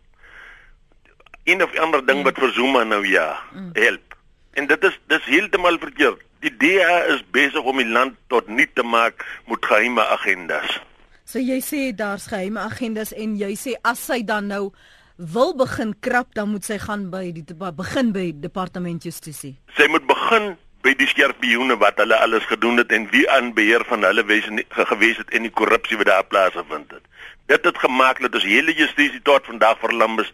een 1.44 1.62
of 1.62 1.78
ander 1.78 2.06
ding 2.06 2.18
hm. 2.18 2.24
wat 2.24 2.38
vir 2.38 2.52
Zuma 2.52 2.84
nou 2.84 3.06
ja 3.06 3.38
help. 3.72 4.16
En 4.52 4.66
dit 4.66 4.84
is 4.84 4.98
dis 5.06 5.24
heeltemal 5.24 5.78
verkeerd. 5.78 6.20
Die 6.40 6.56
DA 6.56 7.04
is 7.04 7.22
besig 7.30 7.62
om 7.62 7.76
die 7.76 7.88
land 7.88 8.14
tot 8.26 8.48
nut 8.48 8.74
te 8.74 8.82
maak 8.82 9.24
met 9.46 9.66
geheime 9.66 10.04
agendas. 10.04 10.80
So 11.24 11.38
jy 11.38 11.60
sê 11.60 11.94
daar's 11.94 12.26
geheime 12.26 12.60
agendas 12.60 13.12
en 13.12 13.36
jy 13.36 13.54
sê 13.54 13.76
as 13.82 14.06
sy 14.06 14.24
dan 14.24 14.46
nou 14.46 14.72
wil 15.20 15.56
begin 15.56 15.94
krap, 16.00 16.34
dan 16.34 16.50
moet 16.50 16.64
sy 16.64 16.78
gaan 16.80 17.10
by 17.12 17.28
die 17.36 17.44
begin 17.76 18.12
by 18.12 18.30
departement 18.40 19.04
justisie. 19.04 19.54
Sy 19.76 19.86
moet 19.92 20.06
begin 20.08 20.54
by 20.80 20.94
die 20.96 21.08
skerpioene 21.10 21.76
wat 21.80 22.00
hulle 22.00 22.16
alles 22.16 22.46
gedoen 22.48 22.80
het 22.80 22.92
en 22.96 23.06
wie 23.12 23.26
aan 23.30 23.52
beheer 23.54 23.84
van 23.88 24.04
hulle 24.06 24.24
wees 24.24 24.48
gewees 24.88 25.20
het 25.20 25.30
en 25.36 25.44
die 25.44 25.52
korrupsie 25.52 25.98
wat 26.00 26.08
daar 26.08 26.24
plaasgevind 26.24 26.96
het. 26.96 27.04
Dit 27.52 27.64
het 27.68 27.78
gemaak 27.78 28.22
dat 28.24 28.34
ons 28.34 28.48
hele 28.48 28.72
justisie 28.72 29.20
tot 29.22 29.44
vandag 29.46 29.78
verlam 29.82 30.18
is 30.24 30.32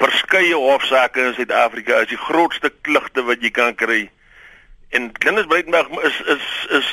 verskeie 0.00 0.56
hofsaake 0.56 1.24
in 1.24 1.34
Suid-Afrika 1.36 2.02
is 2.04 2.12
die 2.12 2.20
grootste 2.20 2.72
klugte 2.84 3.24
wat 3.24 3.40
jy 3.44 3.50
kan 3.56 3.74
kry. 3.74 4.02
En 4.96 5.10
Dennis 5.24 5.48
Breitenberg 5.48 5.88
is 6.04 6.20
is 6.36 6.46
is 6.80 6.92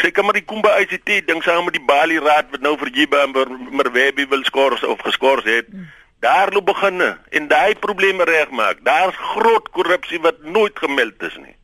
seker 0.00 0.24
maar 0.26 0.34
die 0.34 0.46
Kumba 0.46 0.72
ICT 0.82 1.26
ding 1.26 1.42
saam 1.42 1.66
met 1.66 1.76
die 1.76 1.84
Bali 1.86 2.18
Raad 2.18 2.50
wat 2.50 2.62
nou 2.62 2.74
vir 2.78 2.90
Jiba 2.94 3.26
Merwebi 3.30 4.26
wil 4.30 4.42
skors 4.46 4.82
of 4.86 5.02
geskors 5.06 5.46
het. 5.46 5.70
Daar 6.24 6.52
loop 6.52 6.64
beginne 6.64 7.18
en 7.28 7.48
daai 7.48 7.74
probleme 7.76 8.24
regmaak. 8.24 8.78
Daar's 8.84 9.16
groot 9.16 9.68
korrupsie 9.68 10.20
wat 10.20 10.42
nooit 10.42 10.78
gemeld 10.78 11.22
is 11.22 11.36
nie. 11.36 11.56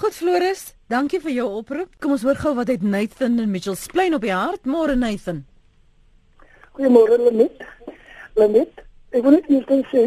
Goed 0.00 0.14
Floris, 0.14 0.62
dankie 0.90 1.20
vir 1.22 1.30
jou 1.36 1.44
oproep. 1.60 1.92
Kom 2.02 2.16
ons 2.16 2.24
hoor 2.26 2.40
gou 2.40 2.54
wat 2.58 2.72
het 2.72 2.82
Nathan 2.82 3.36
en 3.38 3.52
Mitchell 3.52 3.76
Splein 3.78 4.16
op 4.18 4.24
die 4.26 4.32
hart. 4.34 4.66
Môre 4.66 4.96
Nathan. 4.98 5.44
Goeiemôre 6.74 7.18
Lenet. 7.22 7.62
Lenet, 8.34 8.82
ek 9.14 9.22
wil 9.22 9.36
net 9.36 9.46
net 9.52 9.70
sê 9.92 10.02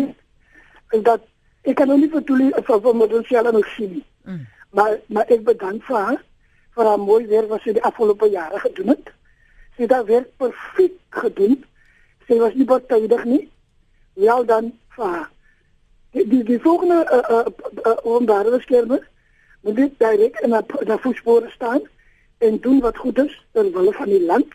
dat 1.06 1.24
ek 1.64 1.78
kan 1.80 1.94
nie 1.94 2.10
vir 2.12 2.26
toe 2.28 2.50
van 2.58 2.82
van 2.82 3.00
Modelsela 3.00 3.54
nog 3.56 3.70
sien. 3.78 4.02
Mm. 4.26 4.42
Maar 4.76 4.98
maar 5.08 5.32
ek 5.32 5.46
bedank 5.48 5.86
vir 5.88 5.96
haar 6.02 6.20
vir 6.76 6.92
haar 6.92 7.00
mooi 7.00 7.22
werk 7.32 7.48
wat 7.54 7.64
sy 7.64 7.78
die 7.78 7.86
afgelope 7.88 8.28
jare 8.36 8.60
gedoen 8.66 8.92
het. 8.98 9.14
Sy 9.78 9.88
het 9.88 9.96
haar 9.96 10.06
werk 10.12 10.36
perfek 10.44 11.00
gedoen. 11.24 11.56
Sy 12.28 12.38
was 12.42 12.54
nie 12.54 12.66
partydig 12.66 13.26
nie. 13.26 13.44
Wel 14.14 14.46
dan 14.46 14.72
vir 14.96 15.06
haar. 15.06 15.30
Die 16.16 16.28
die, 16.32 16.44
die 16.44 16.60
volgende 16.60 17.04
uh, 17.12 17.38
uh, 17.38 17.46
uh, 17.86 17.98
openbare 18.04 18.52
beskermer 18.56 19.04
moet 19.62 19.76
dit 19.76 20.00
direk 20.00 20.40
in 20.40 20.52
haar 20.52 21.00
voetspore 21.04 21.50
staan 21.50 21.82
en 22.38 22.60
doen 22.62 22.80
wat 22.80 22.98
goed 22.98 23.18
is 23.18 23.34
ter 23.52 23.72
wille 23.72 23.94
van 23.94 24.10
die 24.10 24.22
land 24.26 24.54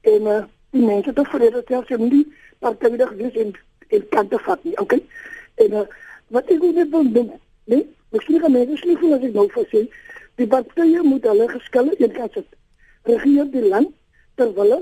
en 0.00 0.22
uh, 0.22 0.42
die 0.70 0.84
mense 0.84 1.12
te 1.12 1.24
vrede 1.24 1.62
stel 1.64 1.84
sy 1.88 1.98
nie 2.00 2.24
partydig 2.58 3.12
wees 3.20 3.38
en 3.44 3.54
en 3.88 4.08
kan 4.08 4.28
te 4.28 4.38
vat 4.46 4.64
nie. 4.64 4.76
Okay? 4.78 5.02
En 5.54 5.76
uh, 5.80 5.84
wat 6.34 6.48
ek 6.50 6.60
wil 6.60 6.72
net 6.72 6.90
doen, 6.92 7.30
nee, 7.70 7.84
miskien 8.14 8.40
gaan 8.40 8.56
mense 8.56 8.78
sê 8.80 8.96
voel 9.00 9.16
as 9.18 9.26
ek 9.28 9.36
nou 9.36 9.46
vir 9.54 9.68
sê 9.72 9.82
die 10.40 10.48
partye 10.50 11.02
moet 11.06 11.26
hulle 11.30 11.46
geskille 11.52 11.94
eenkant 11.98 12.38
sit. 12.38 12.48
Regeer 13.10 13.50
die 13.52 13.66
land 13.68 13.92
ter 14.38 14.50
wille 14.56 14.80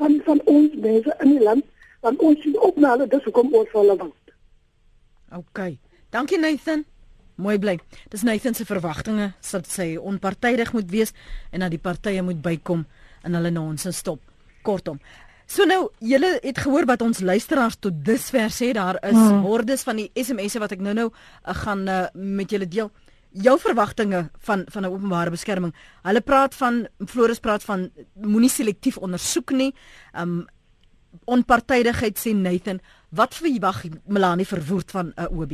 van 0.00 0.16
van 0.26 0.40
ons 0.50 0.74
mense 0.86 1.16
in 1.24 1.36
die 1.36 1.44
land 1.44 1.66
want 2.00 2.22
ons 2.24 2.40
sien 2.42 2.56
op 2.64 2.78
na 2.80 2.94
hulle 2.94 3.08
dis 3.12 3.26
hoekom 3.28 3.54
ons 3.54 3.76
hulle 3.76 3.96
want. 4.00 4.34
OK. 5.36 5.60
Dankie 6.10 6.40
Nathan. 6.40 6.84
Mooi 7.40 7.56
bly. 7.60 7.76
Dis 8.12 8.24
Nathan 8.26 8.56
se 8.56 8.66
verwagtinge 8.68 9.32
dat 9.50 9.68
sy 9.68 9.94
onpartydig 9.96 10.72
moet 10.76 10.88
wees 10.92 11.12
en 11.52 11.64
dat 11.64 11.72
die 11.72 11.80
partye 11.80 12.22
moet 12.24 12.40
bykom 12.44 12.86
en 13.24 13.36
hulle 13.36 13.52
na 13.52 13.64
ons 13.64 13.86
stop. 13.96 14.22
Kortom. 14.66 15.00
So 15.50 15.66
nou, 15.66 15.88
julle 15.98 16.36
het 16.44 16.60
gehoor 16.62 16.86
wat 16.86 17.02
ons 17.02 17.22
luisteraars 17.26 17.80
tot 17.82 17.96
dusver 18.06 18.52
sê 18.54 18.70
daar 18.76 19.00
is 19.02 19.16
hmm. 19.16 19.40
hordes 19.42 19.82
van 19.82 19.98
die 19.98 20.10
SMS'e 20.14 20.60
wat 20.62 20.76
ek 20.76 20.84
nou-nou 20.84 21.08
uh, 21.10 21.54
gaan 21.64 21.88
uh, 21.88 22.04
met 22.14 22.52
julle 22.54 22.68
deel. 22.70 22.92
Jou 23.32 23.58
verwagtinge 23.58 24.30
van 24.38 24.64
van 24.66 24.82
'n 24.82 24.92
openbare 24.92 25.30
beskerming. 25.30 25.74
Hulle 26.02 26.20
praat 26.20 26.54
van 26.54 26.88
Floris 27.06 27.38
praat 27.38 27.62
van 27.62 27.90
moenie 28.14 28.50
selektief 28.50 28.96
ondersoek 28.96 29.50
nie. 29.50 29.74
Um 30.12 30.46
onpartydigheid 31.24 32.18
sê 32.18 32.34
Nathan. 32.34 32.80
Wat 33.08 33.34
verwag 33.34 33.84
Melanie 34.06 34.46
verwoord 34.46 34.90
van 34.90 35.06
'n 35.06 35.22
uh, 35.22 35.38
OB? 35.40 35.52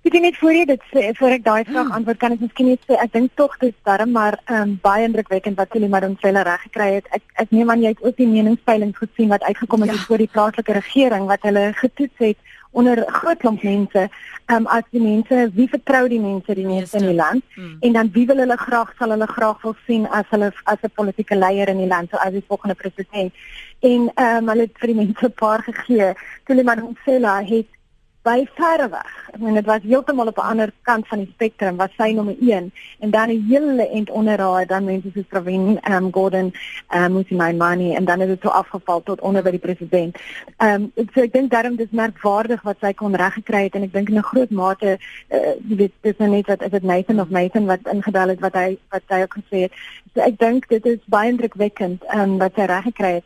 Ek 0.00 0.14
dink 0.14 0.24
net 0.24 0.36
voor 0.40 0.54
jy 0.56 0.64
dit 0.64 0.84
sê, 0.88 1.00
voor 1.18 1.34
ek 1.34 1.42
daai 1.44 1.64
vraag 1.68 1.90
hmm. 1.90 1.96
antwoord, 1.98 2.18
kan 2.22 2.32
ek 2.32 2.40
miskien 2.40 2.70
net 2.72 2.86
sê 2.88 2.96
ek 3.02 3.10
dink 3.12 3.34
tog 3.36 3.56
dit 3.60 3.74
darm 3.84 4.14
maar 4.16 4.38
ehm 4.46 4.62
um, 4.62 4.70
baie 4.80 5.04
indrukwekkend 5.04 5.58
wat 5.60 5.68
Celine 5.74 5.92
Madonsela 5.92 6.44
reg 6.46 6.62
gekry 6.68 6.86
het. 6.94 7.10
Ek 7.12 7.24
ek 7.44 7.50
neem 7.52 7.68
aan 7.70 7.82
jy 7.84 7.92
het 7.92 8.00
ook 8.00 8.16
die 8.16 8.28
meningspeilings 8.30 8.96
gesien 8.96 9.28
wat 9.28 9.44
uitgekom 9.44 9.84
het 9.84 9.92
ja. 9.92 9.98
voor 10.08 10.22
die 10.24 10.30
plaaslike 10.32 10.72
regering 10.78 11.26
wat 11.28 11.44
hulle 11.44 11.66
getoets 11.82 12.24
het 12.24 12.40
onder 12.70 13.02
groot 13.12 13.38
klomp 13.42 13.62
mense, 13.66 14.06
ehm 14.46 14.56
um, 14.56 14.68
as 14.72 14.86
die 14.90 15.02
mense, 15.02 15.50
wie 15.54 15.66
vertrou 15.68 16.06
die 16.08 16.20
mense 16.20 16.54
die 16.54 16.66
mense 16.66 16.96
in 16.96 17.04
die 17.10 17.18
land 17.18 17.44
hmm. 17.54 17.74
en 17.80 17.98
dan 17.98 18.10
wie 18.14 18.24
wil 18.30 18.40
hulle 18.40 18.56
graag 18.56 18.94
sal 18.98 19.12
hulle 19.12 19.26
graag 19.26 19.60
wil 19.66 19.76
sien 19.86 20.06
as 20.20 20.24
hulle 20.30 20.48
as 20.64 20.78
'n 20.80 20.94
politieke 20.94 21.36
leier 21.36 21.68
in 21.68 21.82
die 21.82 21.90
land, 21.90 22.08
so 22.10 22.16
as 22.16 22.32
die 22.32 22.46
volgende 22.48 22.74
president. 22.74 23.34
En 23.80 24.08
ehm 24.14 24.36
um, 24.36 24.48
hulle 24.48 24.64
het 24.68 24.80
vir 24.80 24.94
die 24.94 25.00
mense 25.02 25.26
'n 25.28 25.36
paar 25.44 25.62
gegee. 25.68 26.14
Celine 26.46 26.70
Madonsela 26.70 27.36
het 27.44 27.68
by 28.22 28.44
verre 28.56 28.88
weg. 28.92 29.12
Ek 29.32 29.40
meen 29.40 29.56
dit 29.56 29.68
was 29.68 29.84
heeltemal 29.86 30.28
op 30.28 30.38
'n 30.38 30.50
ander 30.52 30.72
kant 30.82 31.08
van 31.08 31.18
die 31.18 31.30
spektrum 31.32 31.76
wat 31.76 31.92
sy 31.96 32.12
nommer 32.12 32.36
1 32.40 32.72
en 33.00 33.10
dan 33.10 33.30
'n 33.30 33.46
hele 33.48 33.88
end 33.88 34.10
onder 34.10 34.38
haar 34.40 34.66
dan 34.66 34.84
mense 34.84 35.10
soos 35.14 35.24
Pravin 35.28 35.80
um, 35.90 36.12
Gordhan, 36.12 36.52
um, 36.94 37.12
Musi 37.12 37.34
Maimani 37.34 37.94
en 37.94 38.04
dan 38.04 38.20
het 38.20 38.28
dit 38.28 38.40
so 38.42 38.48
afgeval 38.48 39.02
tot 39.02 39.20
onder 39.20 39.42
by 39.42 39.50
die 39.50 39.58
president. 39.58 40.16
Ehm 40.56 40.90
um, 40.94 41.06
so 41.14 41.20
ek 41.20 41.32
dink 41.32 41.50
daarom 41.50 41.76
dis 41.76 41.90
merkwaardig 41.90 42.62
wat 42.62 42.76
sy 42.80 42.92
kon 42.92 43.14
reggekry 43.14 43.62
het 43.62 43.74
en 43.74 43.82
ek 43.82 43.92
dink 43.92 44.08
in 44.08 44.18
'n 44.18 44.22
groot 44.22 44.50
mate 44.50 44.98
uh, 45.28 45.54
jy 45.68 45.76
weet 45.76 45.92
dis 46.00 46.16
nou 46.18 46.30
net 46.30 46.46
wat 46.46 46.62
is 46.62 46.70
dit 46.70 46.82
Nathan 46.82 47.20
of 47.20 47.30
Nathan 47.30 47.66
wat 47.66 47.80
ingebel 47.92 48.28
het 48.28 48.40
wat 48.40 48.54
hy 48.54 48.78
wat 48.90 49.02
hy 49.08 49.22
ook 49.22 49.36
gesê 49.40 49.58
het. 49.60 49.72
So 50.14 50.20
ek 50.20 50.38
dink 50.38 50.68
dit 50.68 50.86
is 50.86 50.98
baie 51.06 51.30
indrukwekkend 51.30 52.04
um, 52.14 52.38
wat 52.38 52.52
sy 52.54 52.64
reggekry 52.68 53.12
het 53.14 53.24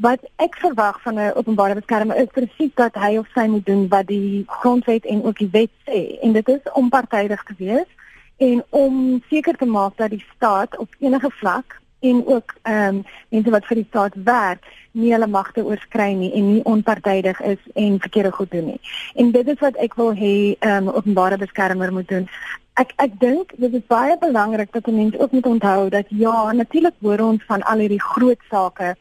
wat 0.00 0.20
ek 0.36 0.56
verwag 0.60 1.00
van 1.02 1.14
'n 1.14 1.32
openbare 1.34 1.74
beskermer 1.74 2.16
is 2.16 2.32
presies 2.32 2.74
dat 2.74 2.94
hy 2.94 3.16
of 3.16 3.26
sy 3.34 3.46
moet 3.46 3.66
doen 3.66 3.88
wat 3.88 4.06
die 4.06 4.44
grondwet 4.46 5.04
en 5.06 5.24
ook 5.24 5.38
die 5.38 5.48
wet 5.52 5.70
sê 5.88 6.18
en 6.20 6.32
dit 6.32 6.48
is 6.48 6.72
om 6.72 6.88
partydig 6.88 7.42
te 7.42 7.54
wees 7.58 7.88
en 8.36 8.64
om 8.70 9.22
seker 9.28 9.56
te 9.56 9.64
maak 9.64 9.96
dat 9.96 10.10
die 10.10 10.24
staat 10.36 10.78
op 10.78 10.88
enige 10.98 11.30
vlak 11.30 11.80
en 12.00 12.26
ook 12.26 12.54
ehm 12.62 12.96
um, 12.96 13.04
mense 13.28 13.50
wat 13.50 13.66
vir 13.66 13.76
die 13.76 13.86
staat 13.88 14.12
werk 14.14 14.64
nie 14.92 15.12
hulle 15.12 15.26
magte 15.26 15.64
oorskry 15.64 16.12
nie 16.12 16.32
en 16.32 16.52
nie 16.52 16.64
onpartydig 16.64 17.40
is 17.40 17.62
en 17.74 18.00
verkeerde 18.00 18.32
goed 18.32 18.50
doen 18.50 18.64
nie. 18.64 18.80
En 19.14 19.30
dit 19.30 19.48
is 19.48 19.58
wat 19.58 19.76
ek 19.76 19.94
wil 19.94 20.12
hê 20.12 20.56
ehm 20.58 20.88
um, 20.88 20.94
openbare 20.94 21.36
beskermer 21.36 21.92
moet 21.92 22.08
doen. 22.08 22.28
Ek 22.74 22.92
ek 22.96 23.20
dink 23.20 23.52
dit 23.56 23.74
is 23.74 23.86
baie 23.86 24.18
belangrik 24.18 24.72
dat 24.72 24.86
mense 24.86 25.18
ook 25.18 25.32
moet 25.32 25.46
onthou 25.46 25.88
dat 25.88 26.06
ja, 26.08 26.52
natuurlik 26.52 26.94
hoor 27.00 27.20
ons 27.20 27.44
van 27.44 27.62
al 27.62 27.78
hierdie 27.78 28.02
groot 28.02 28.40
sake 28.50 28.96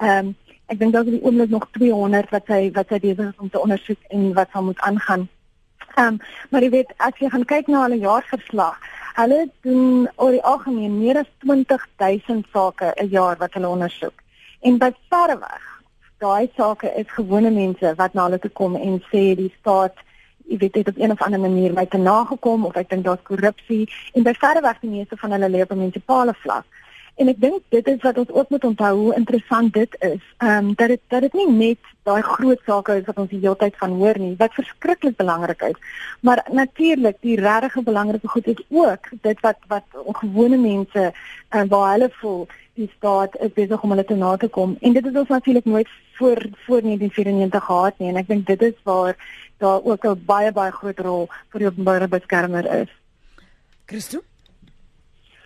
Ehm 0.00 0.26
um, 0.26 0.36
ek 0.70 0.78
dink 0.78 0.94
daar 0.94 1.06
is 1.08 1.16
die 1.16 1.24
oomblik 1.26 1.50
nog 1.50 1.66
200 1.76 2.30
wat 2.34 2.46
sy 2.46 2.60
wat 2.76 2.88
sy 2.92 2.98
besig 3.02 3.28
is 3.32 3.42
om 3.42 3.50
te 3.50 3.60
ondersoek 3.60 4.02
en 4.16 4.32
wat 4.38 4.50
sal 4.52 4.66
moet 4.68 4.80
aangaan. 4.88 5.28
Ehm 5.96 6.06
um, 6.06 6.18
maar 6.50 6.62
jy 6.62 6.70
weet 6.76 6.92
as 6.96 7.18
jy 7.18 7.30
gaan 7.32 7.46
kyk 7.52 7.66
na 7.68 7.82
hulle 7.86 7.98
jaarverslag, 7.98 8.76
hulle 9.18 9.40
doen 9.66 10.06
oor 10.16 10.36
die 10.36 10.44
algemeen 10.52 10.98
meer 10.98 11.18
as 11.22 11.30
20000 11.46 12.46
sake 12.52 12.92
'n 12.96 13.10
jaar 13.16 13.36
wat 13.42 13.54
hulle 13.54 13.68
ondersoek. 13.68 14.22
En 14.60 14.78
by 14.78 14.92
verre 15.10 15.38
weg, 15.38 15.66
daai 16.18 16.50
sake 16.56 16.92
is 17.02 17.10
gewone 17.16 17.50
mense 17.50 17.94
wat 17.96 18.14
na 18.14 18.28
hulle 18.28 18.38
toe 18.38 18.50
kom 18.60 18.76
en 18.76 19.02
sê 19.10 19.34
die 19.34 19.52
staat 19.58 19.96
jy 20.50 20.58
weet 20.58 20.72
dit 20.72 20.88
op 20.88 20.98
een 20.98 21.10
of 21.14 21.22
ander 21.22 21.40
manier 21.40 21.72
my 21.72 21.86
te 21.86 21.98
nagekom 21.98 22.64
of 22.66 22.76
ek 22.76 22.90
dink 22.90 23.04
daar's 23.04 23.22
korrupsie 23.22 23.88
en 24.14 24.26
by 24.26 24.34
verre 24.34 24.62
weg 24.62 24.80
die 24.82 24.90
meeste 24.90 25.16
van 25.16 25.32
hulle 25.36 25.48
lê 25.48 25.62
op 25.62 25.72
'n 25.72 25.78
munisipale 25.78 26.34
vlak. 26.42 26.66
En 27.20 27.28
ek 27.28 27.40
dink 27.40 27.64
dit 27.74 27.88
is 27.92 27.98
wat 28.00 28.18
ons 28.22 28.30
ook 28.32 28.48
moet 28.48 28.62
onthou 28.64 28.90
hoe 28.96 29.14
interessant 29.14 29.74
dit 29.76 29.96
is. 30.06 30.20
Ehm 30.38 30.70
um, 30.70 30.74
dat 30.74 30.88
dit 30.88 31.00
dat 31.12 31.20
dit 31.26 31.34
nie 31.36 31.50
net 31.52 31.90
daai 32.08 32.22
groot 32.24 32.60
sake 32.64 32.94
is 33.00 33.04
wat 33.08 33.18
ons 33.20 33.28
die 33.28 33.40
hele 33.42 33.58
tyd 33.60 33.76
van 33.76 33.96
hoor 34.00 34.18
nie, 34.18 34.30
wat 34.38 34.56
verskriklik 34.56 35.18
belangrik 35.18 35.60
is. 35.68 35.76
Maar 36.24 36.40
natuurlik, 36.52 37.18
die 37.20 37.36
regtig 37.40 37.84
belangrike 37.84 38.28
goed 38.28 38.46
is 38.46 38.62
ook 38.68 39.10
dit 39.26 39.42
wat 39.44 39.60
wat 39.68 39.98
gewone 40.22 40.56
mense 40.56 41.02
en 41.48 41.64
uh, 41.64 41.68
waar 41.74 41.92
hulle 41.92 42.08
voel 42.22 42.46
die 42.80 42.88
staat 42.96 43.36
is 43.36 43.52
besig 43.58 43.84
om 43.84 43.92
hulle 43.92 44.06
te 44.08 44.16
na 44.16 44.32
te 44.36 44.48
kom. 44.48 44.76
En 44.80 44.96
dit 44.96 45.06
is 45.12 45.20
ons 45.24 45.34
natuurlik 45.36 45.64
nooit 45.64 45.92
voor 46.16 46.40
voor 46.64 46.80
1994 46.88 47.64
gehad 47.64 47.98
nie 47.98 48.08
en 48.08 48.22
ek 48.22 48.32
dink 48.32 48.46
dit 48.46 48.66
is 48.70 48.80
waar 48.88 49.16
daar 49.58 49.84
ook 49.84 50.08
'n 50.08 50.24
baie 50.24 50.52
baie 50.52 50.72
groot 50.72 50.98
rol 50.98 51.28
vir 51.52 51.58
die 51.58 51.68
openbare 51.68 52.08
beskermer 52.08 52.64
is. 52.80 52.88
Christo 53.84 54.29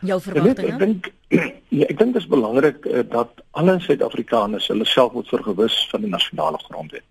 jou 0.06 0.20
verwagtinge? 0.20 0.72
Ek 0.72 0.78
dink 0.78 1.10
ja, 1.78 1.86
ek 1.88 1.98
dink 1.98 2.14
dit 2.14 2.22
is 2.22 2.30
belangrik 2.30 2.86
uh, 2.86 3.02
dat 3.10 3.42
alle 3.58 3.78
Suid-Afrikaners 3.80 4.68
hulle 4.72 4.86
self 4.88 5.12
moet 5.12 5.28
vergewis 5.28 5.76
van 5.90 6.04
die 6.04 6.10
nasionale 6.10 6.60
grondwet. 6.66 7.06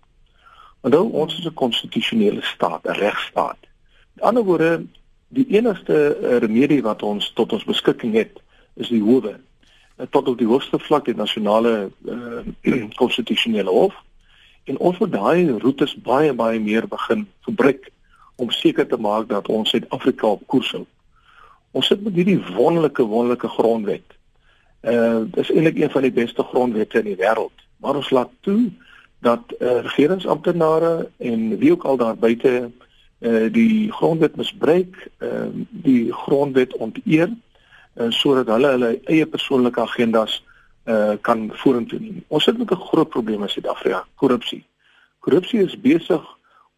Onthou 0.84 1.08
ons 1.22 1.38
is 1.38 1.46
'n 1.46 1.54
konstitusionele 1.54 2.42
staat, 2.42 2.84
'n 2.84 2.98
regstaat. 3.00 3.60
Met 4.14 4.24
ander 4.24 4.44
woorde, 4.44 4.84
die 5.28 5.46
enigste 5.48 6.16
uh, 6.20 6.36
remedie 6.38 6.82
wat 6.82 7.02
ons 7.02 7.32
tot 7.32 7.52
ons 7.52 7.64
beskikking 7.64 8.14
het, 8.14 8.42
is 8.74 8.88
die 8.88 9.02
howe. 9.02 9.36
Uh, 9.96 10.06
tot 10.10 10.28
op 10.28 10.38
die 10.38 10.46
hoogste 10.46 10.78
vlak 10.78 11.04
die 11.04 11.16
nasionale 11.16 11.90
konstitusionele 13.00 13.70
uh, 13.70 13.76
hof. 13.76 13.94
En 14.64 14.78
ons 14.78 14.98
moet 14.98 15.12
daai 15.12 15.50
roetes 15.58 15.94
baie 15.94 16.32
baie 16.32 16.60
meer 16.60 16.88
begin 16.88 17.26
gebruik 17.40 17.90
om 18.36 18.50
seker 18.50 18.86
te 18.86 18.96
maak 18.96 19.28
dat 19.28 19.48
ons 19.48 19.70
Suid-Afrika 19.70 20.26
op 20.26 20.46
koers 20.46 20.70
hou. 20.72 20.86
Ons 21.74 21.90
sit 21.90 22.02
met 22.06 22.14
hierdie 22.14 22.38
wonderlike 22.54 23.02
wonderlike 23.10 23.48
grondwet. 23.56 24.16
Uh 24.86 25.24
dis 25.34 25.50
eintlik 25.50 25.80
een 25.80 25.90
van 25.90 26.06
die 26.06 26.14
beste 26.14 26.42
grondwette 26.52 27.00
in 27.02 27.10
die 27.10 27.18
wêreld. 27.18 27.64
Maar 27.82 27.98
ons 27.98 28.10
laat 28.14 28.30
toe 28.46 28.70
dat 29.24 29.54
uh, 29.58 29.80
regeringsamptenare 29.86 31.08
en 31.18 31.58
wie 31.58 31.72
ook 31.72 31.84
al 31.84 31.96
daar 31.96 32.16
buite 32.16 32.70
uh 33.18 33.52
die 33.52 33.92
grondwet 33.92 34.36
misbruik, 34.36 35.08
uh 35.18 35.50
die 35.70 36.12
grondwet 36.12 36.76
onteer 36.76 37.30
uh, 37.32 38.10
sodat 38.10 38.52
hulle 38.54 38.70
hulle 38.76 38.92
eie 39.10 39.26
persoonlike 39.26 39.80
agendas 39.80 40.42
uh 40.86 41.16
kan 41.26 41.48
vorentoe 41.64 41.98
neem. 41.98 42.22
Ons 42.28 42.44
sit 42.44 42.58
met 42.58 42.70
'n 42.70 42.86
groot 42.90 43.08
probleem 43.08 43.42
in 43.42 43.48
Suid-Afrika, 43.48 44.04
korrupsie. 44.14 44.64
Korrupsie 45.18 45.64
is 45.64 45.80
besig 45.80 46.22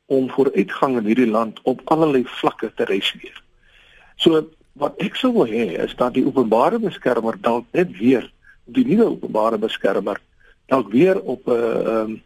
om 0.06 0.30
vooruitgang 0.30 0.96
in 0.96 1.04
hierdie 1.04 1.30
land 1.30 1.60
op 1.62 1.80
allerlei 1.84 2.22
vlakke 2.24 2.72
te 2.74 2.84
regisseer. 2.84 3.42
So 4.16 4.46
wat 4.76 4.96
ek 5.02 5.16
sou 5.16 5.32
wil 5.32 5.48
hê 5.48 5.66
is 5.84 5.94
dat 5.96 6.14
die 6.14 6.26
openbare 6.26 6.78
beskermer 6.78 7.38
dalk 7.40 7.66
net 7.72 7.92
weer 7.98 8.30
die 8.64 8.84
nuwe 8.84 9.10
openbare 9.16 9.58
beskermer 9.58 10.20
dalk 10.72 10.90
weer 10.92 11.20
op 11.20 11.46
'n 11.46 11.52
uh, 11.52 12.00
um, 12.00 12.22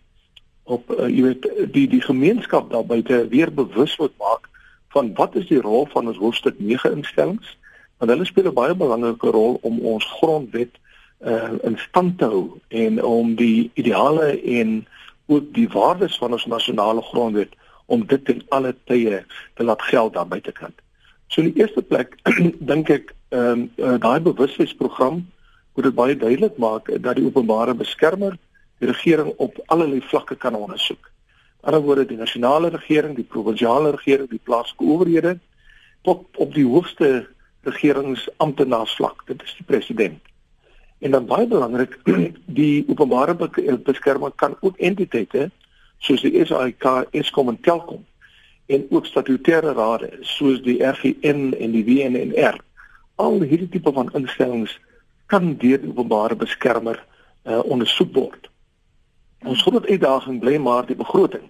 op 0.64 0.90
uh, 0.90 1.08
jy 1.08 1.22
weet 1.22 1.48
die 1.72 1.86
die 1.88 2.02
gemeenskap 2.02 2.70
daar 2.70 2.86
buite 2.86 3.28
weer 3.28 3.52
bewus 3.54 3.96
moet 3.98 4.16
maak 4.18 4.48
van 4.94 5.14
wat 5.14 5.34
is 5.34 5.46
die 5.46 5.60
rol 5.60 5.86
van 5.92 6.06
ons 6.06 6.18
hoofstuk 6.18 6.58
9 6.58 6.92
instellings 6.96 7.56
want 7.98 8.10
hulle 8.10 8.24
speel 8.24 8.48
'n 8.50 8.54
baie 8.54 8.74
belangrike 8.74 9.30
rol 9.30 9.58
om 9.62 9.80
ons 9.80 10.04
grondwet 10.18 10.74
uh, 11.20 11.52
in 11.62 11.78
stand 11.78 12.18
te 12.18 12.24
hou 12.24 12.58
en 12.68 13.02
om 13.04 13.34
die 13.34 13.70
ideale 13.74 14.40
en 14.42 14.86
ook 15.26 15.54
die 15.54 15.68
waardes 15.68 16.18
van 16.18 16.32
ons 16.32 16.46
nasionale 16.46 17.02
grondwet 17.02 17.52
om 17.86 18.06
dit 18.06 18.28
in 18.28 18.42
alle 18.48 18.74
tye 18.84 19.24
te 19.54 19.64
laat 19.64 19.82
geld 19.82 20.14
daar 20.14 20.26
buitekant. 20.26 20.74
So 21.30 21.40
in 21.40 21.52
die 21.52 21.62
eerste 21.62 21.82
plek 21.82 22.16
dink 22.70 22.90
ek 22.90 23.12
ehm 23.30 23.50
um, 23.50 23.60
uh, 23.78 23.98
daai 24.02 24.18
bewustheidsprogram 24.26 25.20
moet 25.74 25.86
dit 25.86 25.94
baie 25.94 26.16
duidelik 26.18 26.56
maak 26.58 26.90
dat 26.90 27.14
die 27.16 27.26
openbare 27.26 27.74
beskermer 27.78 28.34
die 28.82 28.88
regering 28.90 29.30
op 29.38 29.60
allerlei 29.66 30.00
vlakke 30.10 30.34
kan 30.34 30.58
ondersoek. 30.58 31.06
In 31.60 31.70
ander 31.70 31.84
woorde 31.86 32.06
die 32.08 32.18
nasionale 32.18 32.72
regering, 32.74 33.14
die 33.14 33.28
provinsiale 33.36 33.92
regering, 33.94 34.26
die 34.30 34.42
plaaslike 34.42 34.82
owerhede 34.82 35.36
tot 36.02 36.26
op 36.42 36.54
die 36.54 36.66
hoogste 36.66 37.28
regeringsamptenaarsvlak, 37.68 39.22
dit 39.30 39.42
is 39.46 39.54
die 39.60 39.68
president. 39.70 40.18
En 40.98 41.14
dan 41.14 41.30
baie 41.30 41.46
belangrik, 41.46 41.98
die 42.60 42.82
openbare 42.88 43.36
beskermer 43.86 44.34
kan 44.34 44.58
ook 44.60 44.82
entiteite 44.82 45.50
soos 46.02 46.26
die 46.26 46.42
SAIK, 46.42 46.88
Eskom 47.14 47.54
en 47.54 47.60
Telkom 47.62 48.02
en 48.70 48.86
ook 48.90 49.06
statutêre 49.06 49.74
rade 49.74 50.10
soos 50.20 50.60
die 50.62 50.78
RGN 50.86 51.50
en 51.58 51.74
die 51.74 51.84
WNR 51.86 52.60
al 53.20 53.40
hierdie 53.42 53.68
tipe 53.68 53.92
van 53.92 54.12
instellings 54.16 54.76
kan 55.30 55.54
deur 55.62 55.80
die 55.82 55.90
openbare 55.90 56.36
beskermer 56.38 56.98
uh, 57.46 57.60
ondersoek 57.64 58.12
word. 58.14 58.48
Ons 59.46 59.62
groot 59.66 59.86
uitdaging 59.86 60.40
bly 60.42 60.58
maar 60.58 60.86
die 60.88 60.98
begroting 60.98 61.48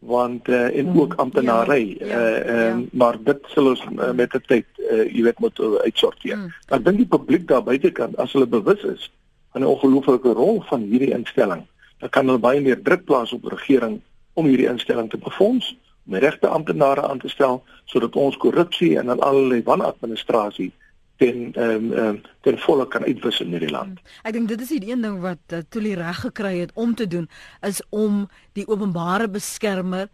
want 0.00 0.48
uh, 0.48 0.76
en 0.78 0.94
ook 0.96 1.14
amptenary 1.20 1.96
ja, 1.98 2.06
ja, 2.06 2.20
uh, 2.20 2.44
ja. 2.46 2.68
Um, 2.70 2.88
maar 2.92 3.18
dit 3.24 3.40
sal 3.52 3.66
ons 3.74 3.82
uh, 3.84 4.12
met 4.16 4.32
die 4.32 4.40
tyd 4.48 4.78
uh, 4.80 5.02
jy 5.04 5.26
weet 5.26 5.42
moet 5.44 5.58
uh, 5.60 5.74
uitsorteer. 5.84 6.38
Mm. 6.38 6.54
Ek 6.72 6.86
dink 6.86 7.02
die 7.02 7.10
publiek 7.10 7.44
daar 7.50 7.66
buitekant 7.66 8.16
as 8.16 8.32
hulle 8.32 8.48
bewus 8.48 8.80
is 8.88 9.10
van 9.52 9.60
die 9.60 9.68
ongelooflike 9.68 10.32
rol 10.38 10.62
van 10.70 10.86
hierdie 10.88 11.12
instelling, 11.12 11.66
dan 12.00 12.12
kan 12.16 12.30
hulle 12.30 12.40
baie 12.40 12.62
meer 12.64 12.80
druk 12.80 13.04
plaas 13.04 13.34
op 13.36 13.44
die 13.44 13.52
regering 13.52 13.98
om 14.40 14.48
hierdie 14.48 14.70
instelling 14.70 15.10
te 15.12 15.20
befonds, 15.20 15.74
om 16.10 16.18
regte 16.18 16.48
amptenare 16.48 17.06
aan 17.06 17.18
te 17.18 17.28
stel 17.30 17.62
sodat 17.84 18.16
ons 18.18 18.36
korrupsie 18.36 18.96
en 18.98 19.06
dan 19.06 19.20
allerlei 19.22 19.62
wanadministrasie 19.62 20.72
ten 21.20 21.52
ehm 21.52 21.92
um, 21.92 21.92
um, 21.92 22.20
ten 22.40 22.58
volle 22.58 22.86
kan 22.88 23.04
uitwis 23.04 23.40
in 23.40 23.52
hierdie 23.52 23.70
land. 23.70 24.00
Hmm. 24.00 24.20
Ek 24.22 24.32
dink 24.32 24.48
dit 24.48 24.60
is 24.64 24.72
die 24.72 24.90
een 24.90 25.04
ding 25.04 25.20
wat 25.20 25.52
uh, 25.52 25.62
Tuli 25.68 25.94
reg 25.94 26.22
gekry 26.24 26.54
het 26.58 26.72
om 26.74 26.94
te 26.94 27.06
doen 27.06 27.28
is 27.66 27.82
om 27.90 28.24
die 28.58 28.66
openbare 28.66 29.28
beskermer 29.28 30.08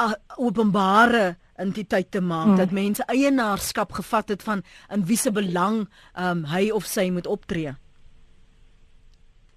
uh, 0.00 0.12
openbare 0.36 1.36
entiteit 1.56 2.10
te 2.10 2.20
maak 2.20 2.52
hmm. 2.52 2.60
dat 2.60 2.70
mense 2.70 3.06
eienaarskap 3.06 3.92
gevat 3.92 4.34
het 4.36 4.42
van 4.42 4.62
in 4.92 5.06
wie 5.08 5.16
se 5.16 5.32
belang 5.32 5.86
ehm 6.14 6.44
um, 6.44 6.44
hy 6.52 6.68
of 6.70 6.84
sy 6.84 7.08
moet 7.10 7.26
optree. 7.26 7.72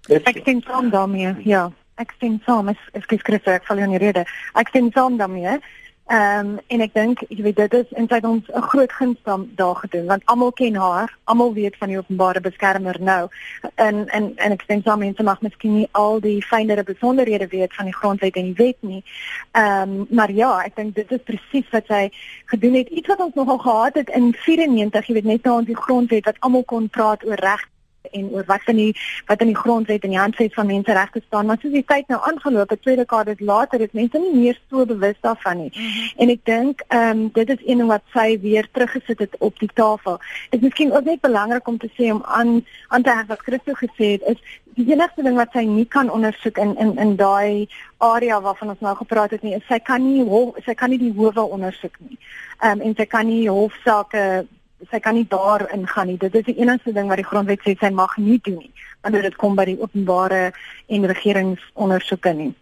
Ek 0.06 0.42
sien 0.44 0.62
saam 0.62 0.90
daarmee. 0.90 1.34
Ja, 1.44 1.70
ek 1.96 2.14
sien 2.20 2.40
saam. 2.46 2.68
Ek 2.68 3.18
skryf 3.18 3.48
ek 3.48 3.66
val 3.66 3.78
in 3.78 3.96
die 3.96 4.02
rede. 4.02 4.24
Ek 4.54 4.72
sien 4.72 4.92
saam 4.92 5.18
daarmee. 5.18 5.58
Ehm 6.06 6.46
um, 6.46 6.58
en 6.66 6.82
ek 6.84 6.92
dink 6.94 7.22
jy 7.26 7.42
weet 7.42 7.56
dit 7.58 7.72
is 7.74 7.88
en 7.98 8.06
sy 8.06 8.20
ons 8.22 8.50
'n 8.54 8.62
groot 8.70 8.92
guns 8.92 9.18
daar 9.58 9.74
gedoen 9.74 10.06
want 10.06 10.22
almal 10.24 10.52
ken 10.52 10.76
haar, 10.78 11.10
almal 11.24 11.52
weet 11.54 11.76
van 11.76 11.88
die 11.88 11.98
openbare 11.98 12.40
beskermer 12.40 12.96
nou. 13.00 13.28
En 13.74 14.08
en 14.08 14.32
en 14.36 14.52
ek 14.52 14.62
dink 14.68 14.84
sommige 14.84 15.06
mense 15.06 15.22
mag 15.22 15.42
miskien 15.42 15.74
nie 15.74 15.88
al 15.92 16.20
die 16.20 16.42
fynere 16.42 16.84
besonderhede 16.84 17.48
weet 17.48 17.74
van 17.74 17.84
die 17.84 17.94
grondwet 17.94 18.36
en 18.36 18.44
die 18.52 18.64
wet 18.64 18.76
nie. 18.80 19.02
Ehm 19.50 19.82
um, 19.82 20.06
maar 20.10 20.30
ja, 20.30 20.62
ek 20.62 20.76
dink 20.76 20.94
dit 20.94 21.10
is 21.12 21.26
presies 21.26 21.70
wat 21.70 21.86
sy 21.86 22.10
gedoen 22.44 22.74
het. 22.74 22.88
Iets 22.88 23.08
wat 23.08 23.20
ons 23.20 23.34
nogal 23.34 23.58
gehad 23.58 23.94
het 23.94 24.08
in 24.08 24.32
94, 24.32 25.06
jy 25.06 25.14
weet 25.14 25.24
net 25.24 25.42
na 25.42 25.56
ons 25.56 25.66
die 25.66 25.82
grondwet 25.86 26.24
wat 26.24 26.38
almal 26.38 26.64
kon 26.64 26.88
praat 26.88 27.26
oor 27.26 27.42
reg 27.42 27.66
en 28.12 28.28
oor 28.32 28.44
wat 28.46 28.66
in 28.66 28.76
die 28.76 28.92
wat 29.26 29.40
in 29.40 29.52
die 29.52 29.56
grondwet 29.56 30.04
en 30.04 30.14
die 30.14 30.18
handves 30.18 30.54
van 30.54 30.66
menseregte 30.66 31.22
staan. 31.26 31.46
Maar 31.46 31.58
soos 31.60 31.72
die 31.72 31.84
tyd 31.84 32.08
nou 32.08 32.20
aangeloop 32.22 32.70
het 32.70 32.82
twee 32.82 32.96
dekades 32.96 33.40
later 33.40 33.80
is 33.80 33.92
mense 33.92 34.18
nie 34.18 34.34
meer 34.34 34.60
so 34.70 34.86
bewus 34.86 35.16
daarvan 35.20 35.56
nie. 35.56 35.72
Mm 35.74 35.86
-hmm. 35.86 36.10
en 36.16 36.28
ek 36.28 36.44
dink 36.44 36.84
ehm 36.88 37.10
um, 37.10 37.30
dit 37.32 37.48
is 37.48 37.62
een 37.66 37.78
ding 37.78 37.88
wat 37.88 38.02
sy 38.12 38.40
weer 38.40 38.68
teruggesit 38.72 39.18
het 39.18 39.34
op 39.38 39.58
die 39.58 39.70
tafel. 39.74 40.18
Dit 40.50 40.60
is 40.60 40.66
miskien 40.68 40.92
ook 40.92 41.04
net 41.04 41.20
belangrik 41.20 41.68
om 41.68 41.78
te 41.78 41.90
sê 41.98 42.12
om 42.12 42.22
aan 42.24 42.64
aan 42.88 43.02
te 43.02 43.10
hang 43.10 43.26
wat 43.26 43.42
Christo 43.46 43.72
gesê 43.72 44.12
het 44.16 44.22
is 44.22 44.40
die 44.76 44.92
enigste 44.92 45.22
ding 45.22 45.36
wat 45.36 45.54
sy 45.56 45.64
nie 45.64 45.86
kan 45.88 46.10
ondersoek 46.12 46.58
in 46.58 46.76
in 46.76 46.96
in 46.98 47.16
daai 47.16 47.68
area 47.98 48.40
waarvan 48.40 48.74
ons 48.74 48.80
nou 48.84 48.96
gepraat 48.96 49.30
het 49.30 49.42
nie 49.42 49.54
is 49.56 49.64
sy 49.68 49.78
kan 49.78 50.02
nie 50.04 50.24
hof, 50.24 50.58
sy 50.64 50.74
kan 50.74 50.90
nie 50.92 51.00
die 51.00 51.14
howe 51.16 51.46
ondersoek 51.56 51.96
nie. 52.08 52.18
Ehm 52.60 52.80
um, 52.80 52.84
en 52.88 52.94
sy 52.96 53.06
kan 53.06 53.26
nie 53.26 53.48
hofsaake 53.48 54.46
sy 54.90 55.00
kan 55.00 55.14
nie 55.14 55.26
daar 55.28 55.64
ingaan 55.72 56.06
nie. 56.06 56.18
Dit 56.20 56.34
is 56.34 56.44
die 56.44 56.58
enigste 56.60 56.92
ding 56.92 57.08
wat 57.08 57.20
die 57.20 57.26
grondwet 57.26 57.64
sê 57.64 57.76
sy 57.80 57.90
mag 57.90 58.16
nie 58.18 58.38
doen 58.44 58.60
nie 58.60 58.72
wanneer 59.06 59.22
dit 59.22 59.36
kom 59.38 59.54
by 59.54 59.64
die 59.68 59.78
openbare 59.78 60.52
en 60.90 61.04
regeringsondersoeke 61.06 62.32
nie. 62.34 62.52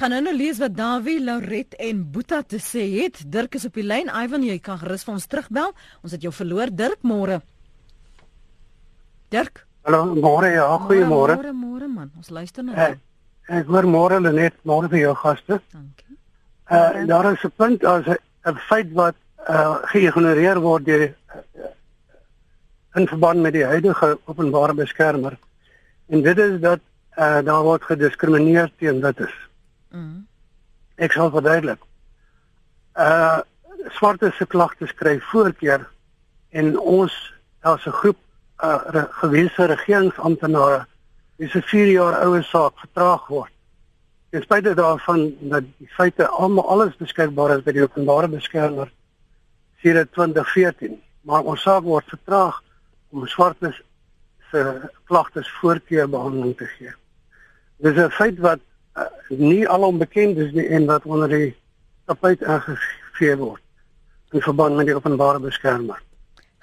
Gaan 0.00 0.14
nou 0.24 0.32
lees 0.32 0.60
wat 0.62 0.76
Dawie, 0.78 1.18
Lauret 1.20 1.74
en 1.82 2.04
Boeta 2.12 2.40
te 2.42 2.56
sê 2.62 2.86
het. 3.02 3.20
Dirk 3.28 3.58
is 3.58 3.66
op 3.68 3.74
die 3.76 3.84
lyn. 3.84 4.08
Ivan, 4.08 4.46
jy 4.46 4.56
kan 4.62 4.78
gerus 4.80 5.04
vir 5.04 5.16
ons 5.18 5.26
terugbel. 5.28 5.74
Ons 6.06 6.14
het 6.16 6.24
jou 6.24 6.32
verloor, 6.32 6.72
Dirk, 6.72 7.02
môre. 7.04 7.40
Dirk? 9.34 9.66
Hallo, 9.84 10.14
môre 10.14 10.54
ja, 10.54 10.64
goeiemôre. 10.86 11.36
Môre, 11.36 11.52
môre 11.52 11.90
man. 11.90 12.10
Ons 12.16 12.30
luister 12.32 12.64
nou. 12.64 12.76
Ek, 12.76 12.96
ek 13.48 13.68
hoor 13.68 13.88
môre 13.90 14.20
net 14.24 14.56
môre 14.64 14.88
vir 14.92 15.04
jou 15.04 15.14
gaste. 15.22 15.60
Dankie. 15.74 16.16
Uh 16.70 17.06
daar 17.10 17.32
is 17.32 17.44
'n 17.44 17.52
punt, 17.56 17.84
as 17.84 18.06
'n 18.06 18.56
feit 18.68 18.92
wat 18.94 19.16
uh 19.48 19.76
geïgnoreer 19.92 20.60
word 20.60 20.84
deur 20.84 21.06
uh, 21.08 21.70
in 22.94 23.06
verband 23.08 23.40
met 23.40 23.52
die 23.52 23.64
huidige 23.64 24.18
openbare 24.24 24.74
beskermer. 24.74 25.38
En 26.08 26.22
dit 26.22 26.38
is 26.38 26.60
dat 26.60 26.80
uh 27.16 27.40
daar 27.44 27.62
word 27.62 27.82
gediskrimineer 27.82 28.70
teen 28.78 29.00
dit 29.00 29.20
is. 29.20 29.36
Mm. 29.90 30.26
Ek 30.96 31.12
sal 31.12 31.30
verduidelik. 31.30 31.80
Uh 32.94 33.40
swarte 33.96 34.30
se 34.36 34.46
klagtes 34.46 34.92
kry 34.94 35.18
voorkeur 35.30 35.88
en 36.50 36.78
ons 36.78 37.14
as 37.60 37.86
'n 37.86 37.96
groep 38.02 38.18
uh 38.62 38.80
re, 38.86 39.06
gewese 39.10 39.64
regeringsamptenare 39.64 40.86
is 41.36 41.54
'n 41.54 41.62
4 41.62 41.90
jaar 41.90 42.22
oue 42.26 42.42
saak 42.42 42.78
vertraag 42.78 43.26
word. 43.26 43.52
Ten 44.30 44.42
spyte 44.42 44.74
daarvan 44.74 45.34
dat 45.40 45.64
die 45.78 45.88
feite 45.88 46.28
almal 46.28 46.68
alles 46.68 46.96
beskikbaar 46.96 47.56
is 47.56 47.62
by 47.64 47.72
die 47.72 47.82
openbare 47.82 48.28
beskermer 48.28 48.90
sedert 49.82 50.12
2014, 50.12 51.00
maar 51.20 51.42
ons 51.42 51.62
saak 51.62 51.82
word 51.82 52.08
vertraag 52.12 52.62
om 53.10 53.26
swartes 53.26 53.82
se 54.50 54.64
klagtes 55.04 55.48
voorkeur 55.60 56.08
behandeling 56.10 56.56
te 56.56 56.66
gee. 56.76 56.92
Dis 57.76 57.96
'n 57.96 58.10
feit 58.10 58.38
wat 58.38 58.60
uh, 58.96 59.04
nie 59.28 59.68
alom 59.68 59.98
bekend 59.98 60.38
is 60.38 60.52
nie 60.52 60.66
en 60.68 60.86
wat 60.86 61.04
onder 61.04 61.28
die 61.28 61.56
tapijt 62.06 62.44
aangegee 62.44 63.36
word 63.36 63.62
in 64.32 64.40
verband 64.40 64.76
met 64.76 64.86
die 64.86 64.94
openbare 64.94 65.40
beskermer. 65.40 66.02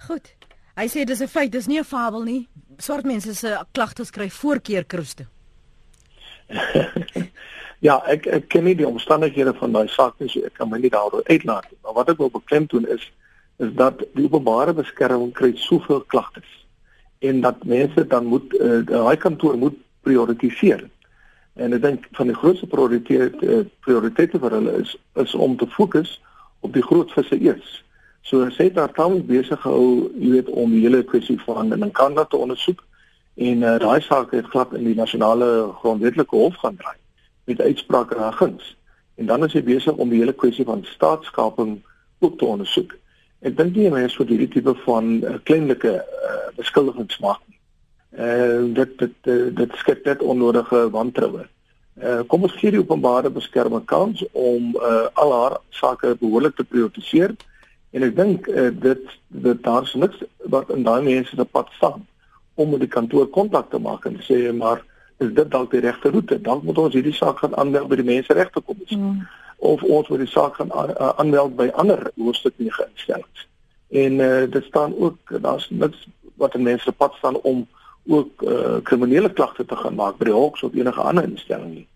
Goed. 0.08 0.34
Hy 0.78 0.88
sê 0.88 1.06
dis 1.06 1.22
'n 1.22 1.28
feit, 1.28 1.52
dis 1.52 1.68
nie 1.68 1.80
'n 1.80 1.84
fabel 1.84 2.24
nie. 2.24 2.48
Swart 2.78 3.06
mense 3.06 3.34
se 3.36 3.58
klagtes 3.72 4.12
kry 4.12 4.30
voorkeur 4.30 4.86
kruiste. 4.86 5.26
Ja, 7.86 8.00
ek 8.10 8.26
ek 8.26 8.48
ken 8.50 8.64
nie 8.66 8.74
die 8.78 8.88
omstandighede 8.88 9.54
van 9.54 9.76
daai 9.76 9.88
saak 9.94 10.16
nie, 10.18 10.32
so 10.34 10.42
ek 10.48 10.56
kan 10.58 10.70
my 10.70 10.80
nie 10.82 10.90
daaroor 10.90 11.22
uitlaat 11.30 11.68
nie. 11.70 11.78
Maar 11.86 11.94
wat 12.00 12.10
ek 12.10 12.24
wil 12.24 12.34
beklemtoon 12.34 12.88
is 12.90 13.06
is 13.62 13.74
dat 13.78 14.02
die 14.18 14.26
openbare 14.26 14.74
beskerming 14.78 15.32
kry 15.34 15.52
soveel 15.58 16.02
klagtes 16.14 16.50
en 17.26 17.42
dat 17.42 17.64
mense 17.66 18.04
dan 18.08 18.26
moet 18.34 18.54
uh, 18.54 18.82
daai 18.86 19.18
kantoor 19.18 19.58
moet 19.58 19.78
prioritiseer. 20.06 20.84
En 21.58 21.74
ek 21.74 21.82
dink 21.86 22.10
van 22.18 22.30
die 22.30 22.38
grootste 22.38 22.70
prioriteit 22.70 23.42
uh, 23.46 23.64
prioritette 23.86 24.42
vir 24.42 24.58
hulle 24.58 24.78
is 24.82 24.98
is 25.22 25.38
om 25.38 25.58
te 25.58 25.70
fokus 25.78 26.18
op 26.66 26.74
die 26.74 26.86
groot 26.90 27.14
visse 27.14 27.38
eers. 27.38 27.82
So 28.26 28.50
sê 28.58 28.72
daar 28.74 28.94
tans 28.94 29.26
besig 29.26 29.62
gehou, 29.62 30.10
jy 30.18 30.38
weet, 30.40 30.50
om 30.50 30.74
die 30.74 30.86
hele 30.86 31.06
kwessie 31.06 31.38
van 31.46 31.74
in 31.74 31.92
Kanada 31.92 32.26
te 32.26 32.42
ondersoek 32.42 32.82
en 33.38 33.62
uh, 33.62 33.78
daai 33.82 34.02
saak 34.02 34.34
het 34.34 34.50
glad 34.54 34.74
in 34.74 34.90
die 34.90 34.98
nasionale 34.98 35.76
grondwetlike 35.82 36.42
hof 36.46 36.58
gaan 36.66 36.82
draai 36.82 36.98
met 37.48 37.62
uitsprake 37.62 38.16
en 38.16 38.34
guns. 38.34 38.76
En 39.16 39.26
dan 39.26 39.46
is 39.46 39.54
hy 39.56 39.64
besig 39.64 39.96
om 39.96 40.10
die 40.12 40.20
hele 40.22 40.36
kwessie 40.36 40.66
van 40.66 40.86
staatskaping 40.86 41.78
ook 42.20 42.38
te 42.38 42.46
ondersoek. 42.46 42.96
Ek 43.46 43.58
dink 43.58 43.76
nie 43.76 43.90
mense 43.94 44.18
vir 44.18 44.32
hierdie 44.34 44.50
tipe 44.58 44.74
van 44.84 45.12
uh, 45.22 45.38
kleinlike 45.48 45.94
uh, 46.02 46.38
beskuldigings 46.58 47.20
maak 47.24 47.42
nie. 47.46 47.56
Uh 48.18 48.74
dit 48.74 48.94
dit 48.98 49.30
uh, 49.30 49.50
dit 49.54 49.76
skep 49.78 50.06
net 50.08 50.24
onnodige 50.26 50.88
wantroue. 50.94 51.46
Uh 52.02 52.22
kom 52.32 52.48
ons 52.48 52.56
gee 52.58 52.74
die 52.74 52.82
openbare 52.82 53.30
beskerming 53.34 53.86
kans 53.86 54.24
om 54.32 54.74
uh 54.76 55.06
al 55.22 55.34
haar 55.36 55.58
sake 55.70 56.16
behoorlik 56.22 56.58
te 56.58 56.66
prioritiseer 56.66 57.36
en 57.94 58.06
ek 58.08 58.16
dink 58.18 58.50
uh, 58.50 58.70
dit 58.74 59.04
dit 59.46 59.64
daar's 59.64 59.94
niks 59.94 60.24
wat 60.54 60.74
in 60.74 60.86
daai 60.88 61.02
mense 61.06 61.36
se 61.36 61.46
pad 61.46 61.70
staan 61.78 62.08
om 62.58 62.74
met 62.74 62.82
die 62.86 62.94
kantoor 62.96 63.30
kontak 63.30 63.70
te 63.70 63.80
maak 63.80 64.06
en 64.10 64.18
sê 64.26 64.40
maar 64.54 64.82
is 65.18 65.34
dit 65.34 65.52
dalk 65.52 65.72
die 65.72 65.80
regte 65.80 66.10
roete. 66.10 66.42
Dan 66.42 66.62
moet 66.64 66.78
ons 66.78 66.94
hierdie 66.94 67.14
saak 67.14 67.40
gaan 67.40 67.56
aanmeld 67.58 67.88
by 67.88 67.96
die 67.96 68.08
menseregte 68.08 68.62
kommissie. 68.62 68.98
Mm. 68.98 69.28
Of 69.58 69.84
ons 69.84 70.08
moet 70.08 70.20
die 70.20 70.30
saak 70.30 70.60
gaan 70.60 70.72
aanmeld 71.18 71.56
by 71.56 71.70
ander 71.74 72.12
hoofstuk 72.16 72.54
9 72.58 72.88
instellings. 72.94 73.48
En 73.90 74.20
uh, 74.20 74.44
dit 74.52 74.64
staan 74.64 74.94
ook 74.98 75.42
daar's 75.42 75.70
niks 75.70 76.08
wat 76.38 76.54
'n 76.54 76.62
mens 76.62 76.84
se 76.84 76.92
pad 76.92 77.14
staan 77.14 77.42
om 77.42 77.68
ook 78.06 78.42
uh, 78.42 78.78
kriminele 78.84 79.34
klagte 79.34 79.66
te 79.66 79.76
gaan 79.76 79.96
maak 79.96 80.18
by 80.18 80.26
die 80.26 80.34
hoks 80.34 80.64
of 80.64 80.74
enige 80.74 81.02
ander 81.02 81.24
instelling 81.24 81.74
nie. 81.74 81.88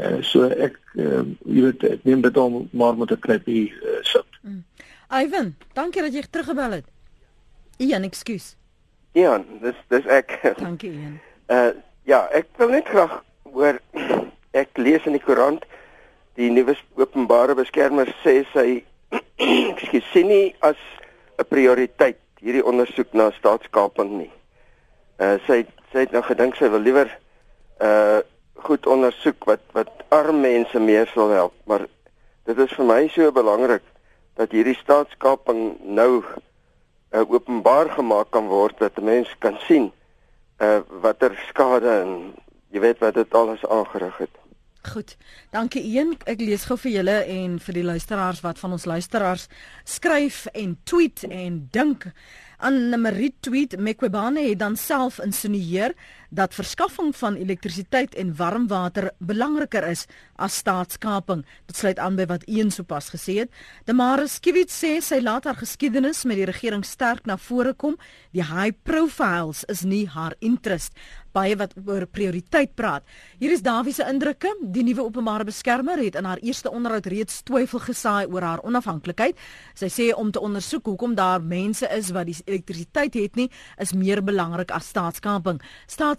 Uh, 0.00 0.22
so 0.22 0.46
ek 0.48 0.78
uh, 0.94 1.26
jy 1.44 1.62
weet 1.66 1.84
ek 1.84 2.04
neem 2.06 2.20
dit 2.20 2.36
om 2.36 2.68
maar 2.70 2.96
met 2.96 3.10
'n 3.10 3.18
knippie 3.18 3.72
uh, 3.82 3.98
sit. 4.02 4.26
Mm. 4.40 4.64
Ivan, 5.10 5.54
dankie 5.72 6.02
dat 6.02 6.14
jy 6.14 6.22
teruggebel 6.30 6.70
het. 6.70 6.86
Ian, 7.76 8.02
ekskuus. 8.02 8.56
Ian, 9.12 9.44
dis 9.60 9.76
dis 9.88 10.06
ek. 10.06 10.38
Dankie 10.58 10.92
Ian. 10.92 11.20
Uh 11.46 11.70
ja, 12.10 12.24
ek 12.34 12.48
wil 12.58 12.72
net 12.74 12.88
graag 12.90 13.20
hoor 13.54 13.78
ek 14.62 14.78
lees 14.82 15.04
in 15.06 15.14
die 15.14 15.22
koerant 15.22 15.62
die 16.38 16.48
nuwe 16.50 16.74
openbare 16.98 17.54
beskermer 17.58 18.10
sê 18.24 18.40
sy 18.54 18.80
ekskuus 19.74 20.08
sien 20.14 20.30
nie 20.30 20.48
as 20.66 20.80
'n 21.38 21.46
prioriteit 21.48 22.18
hierdie 22.40 22.64
ondersoek 22.66 23.14
na 23.16 23.30
staatskaping 23.36 24.10
nie. 24.18 24.32
Uh 25.20 25.36
sy 25.46 25.62
sy 25.92 26.04
het 26.04 26.12
nou 26.16 26.22
gedink 26.26 26.58
sy 26.58 26.70
wil 26.72 26.84
liewer 26.84 27.08
uh 27.80 28.20
goed 28.66 28.86
ondersoek 28.86 29.46
wat 29.48 29.62
wat 29.76 30.04
arm 30.12 30.42
mense 30.42 30.78
meer 30.78 31.08
sal 31.14 31.30
help, 31.32 31.54
maar 31.64 31.86
dit 32.44 32.58
is 32.58 32.74
vir 32.76 32.86
my 32.90 33.06
so 33.14 33.30
belangrik 33.32 33.86
dat 34.36 34.52
hierdie 34.52 34.76
staatskaping 34.76 35.78
nou 35.84 36.20
uh, 36.20 37.24
openbaar 37.24 37.88
gemaak 37.94 38.30
kan 38.34 38.50
word 38.50 38.76
dat 38.78 38.98
'n 38.98 39.04
mens 39.04 39.30
kan 39.38 39.56
sien 39.68 39.92
uh 40.60 40.80
watter 41.02 41.34
skade 41.48 41.90
en 42.02 42.34
jy 42.70 42.80
weet 42.80 42.98
wat 42.98 43.14
dit 43.14 43.34
alles 43.34 43.64
aangerig 43.66 44.16
het. 44.18 44.40
Goed. 44.92 45.16
Dankie 45.52 45.82
een. 45.84 46.14
Ek 46.24 46.40
lees 46.40 46.64
gou 46.64 46.78
vir 46.80 46.92
julle 46.94 47.16
en 47.28 47.58
vir 47.60 47.76
die 47.76 47.84
luisteraars 47.84 48.40
wat 48.40 48.58
van 48.58 48.72
ons 48.72 48.86
luisteraars 48.88 49.48
skryf 49.84 50.46
en 50.56 50.78
tweet 50.88 51.26
en 51.28 51.66
dink 51.72 52.06
aan 52.58 52.88
'n 52.92 53.00
Marie 53.00 53.34
tweet 53.40 53.78
Mekwebane 53.78 54.40
het 54.48 54.58
dan 54.58 54.76
self 54.76 55.18
insinueer 55.18 55.94
dat 56.30 56.54
verskaffing 56.54 57.12
van 57.16 57.34
elektrisiteit 57.34 58.14
en 58.14 58.36
warm 58.36 58.66
water 58.70 59.10
belangriker 59.18 59.86
is 59.88 60.06
as 60.36 60.56
staatskaping. 60.56 61.44
Dit 61.66 61.76
sluit 61.76 61.98
aan 61.98 62.16
by 62.16 62.26
wat 62.30 62.46
een 62.46 62.70
sopas 62.70 63.10
gesê 63.10 63.40
het. 63.42 63.50
Damaris 63.84 64.38
Kiewit 64.40 64.70
sê 64.70 64.96
sy 65.02 65.20
laat 65.20 65.44
haar 65.44 65.58
geskiedenis 65.58 66.24
met 66.24 66.40
die 66.40 66.48
regering 66.48 66.84
sterk 66.86 67.26
na 67.26 67.36
vore 67.36 67.74
kom. 67.74 67.98
Die 68.32 68.44
high 68.46 68.76
profiles 68.82 69.64
is 69.68 69.82
nie 69.82 70.06
haar 70.08 70.34
interest 70.40 70.94
baie 71.34 71.54
wat 71.58 71.74
oor 71.86 72.06
prioriteit 72.10 72.72
praat. 72.78 73.04
Hier 73.38 73.52
is 73.54 73.62
Dawie 73.62 73.94
se 73.94 74.04
indrukke. 74.08 74.50
Die 74.74 74.82
nuwe 74.86 75.04
openbare 75.06 75.46
beskermer 75.46 76.00
het 76.02 76.18
in 76.18 76.26
haar 76.28 76.42
eerste 76.42 76.70
onderhoud 76.70 77.06
reeds 77.10 77.42
twyfel 77.46 77.82
gesaai 77.84 78.26
oor 78.30 78.46
haar 78.46 78.64
onafhanklikheid. 78.66 79.38
Sy 79.78 79.90
sê 79.92 80.08
om 80.16 80.32
te 80.34 80.42
ondersoek 80.42 80.90
hoekom 80.90 81.14
daar 81.18 81.42
mense 81.42 81.88
is 81.94 82.10
wat 82.14 82.28
die 82.30 82.36
elektrisiteit 82.46 83.14
het 83.18 83.38
nie, 83.38 83.48
is 83.78 83.94
meer 83.94 84.22
belangrik 84.24 84.74
as 84.74 84.90
staatskaping. 84.90 85.60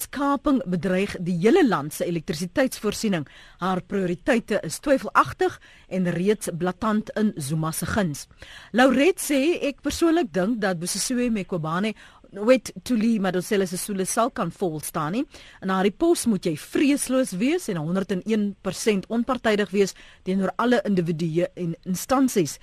Staatskaping 0.01 0.61
bedreig 0.65 1.11
die 1.21 1.35
hele 1.43 1.61
land 1.67 1.93
se 1.93 2.05
elektrisiteitsvoorsiening. 2.09 3.27
Haar 3.61 3.81
prioriteite 3.85 4.57
is 4.65 4.79
twyfelagtig 4.81 5.59
en 5.93 6.09
reeds 6.15 6.49
blaatant 6.57 7.11
in 7.19 7.33
Zuma 7.37 7.71
se 7.71 7.85
guns. 7.85 8.25
Lauret 8.73 9.21
sê 9.21 9.59
ek 9.69 9.83
persoonlik 9.85 10.31
dink 10.33 10.57
dat 10.63 10.79
Bosisiwe 10.81 11.29
Mekobane 11.29 11.93
wet 12.31 12.71
Tuli 12.83 13.19
Madosela 13.19 13.67
se 13.67 13.77
sule 13.77 14.05
sal 14.05 14.31
kan 14.31 14.49
vol 14.51 14.79
staan 14.81 15.11
nie. 15.13 15.25
In 15.61 15.69
haar 15.69 15.91
pos 15.91 16.25
moet 16.25 16.49
jy 16.49 16.55
vreesloos 16.57 17.35
wees 17.37 17.69
en 17.69 17.77
101% 17.77 19.05
onpartydig 19.07 19.69
wees 19.69 19.93
teenoor 20.23 20.55
alle 20.57 20.81
individue 20.87 21.51
en 21.53 21.75
instansies. 21.85 22.57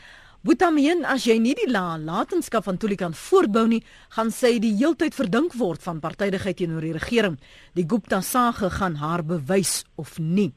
Boetamien 0.46 1.00
as 1.02 1.24
jy 1.26 1.34
nie 1.42 1.56
die 1.58 1.66
nalatenskap 1.66 2.62
van 2.68 2.76
Tuli 2.78 2.94
kan 2.94 3.14
voortbou 3.18 3.64
nie, 3.66 3.80
gaan 4.14 4.28
sy 4.30 4.60
die 4.62 4.70
heeltyd 4.78 5.16
verdink 5.16 5.56
word 5.58 5.82
van 5.82 5.98
partydigheid 5.98 6.60
teenoor 6.60 6.84
die 6.86 6.94
regering. 6.94 7.34
Die 7.74 7.82
Gupta 7.82 8.20
sage 8.22 8.70
gaan 8.70 9.00
haar 9.02 9.24
bewys 9.26 9.82
of 9.98 10.14
nie. 10.22 10.52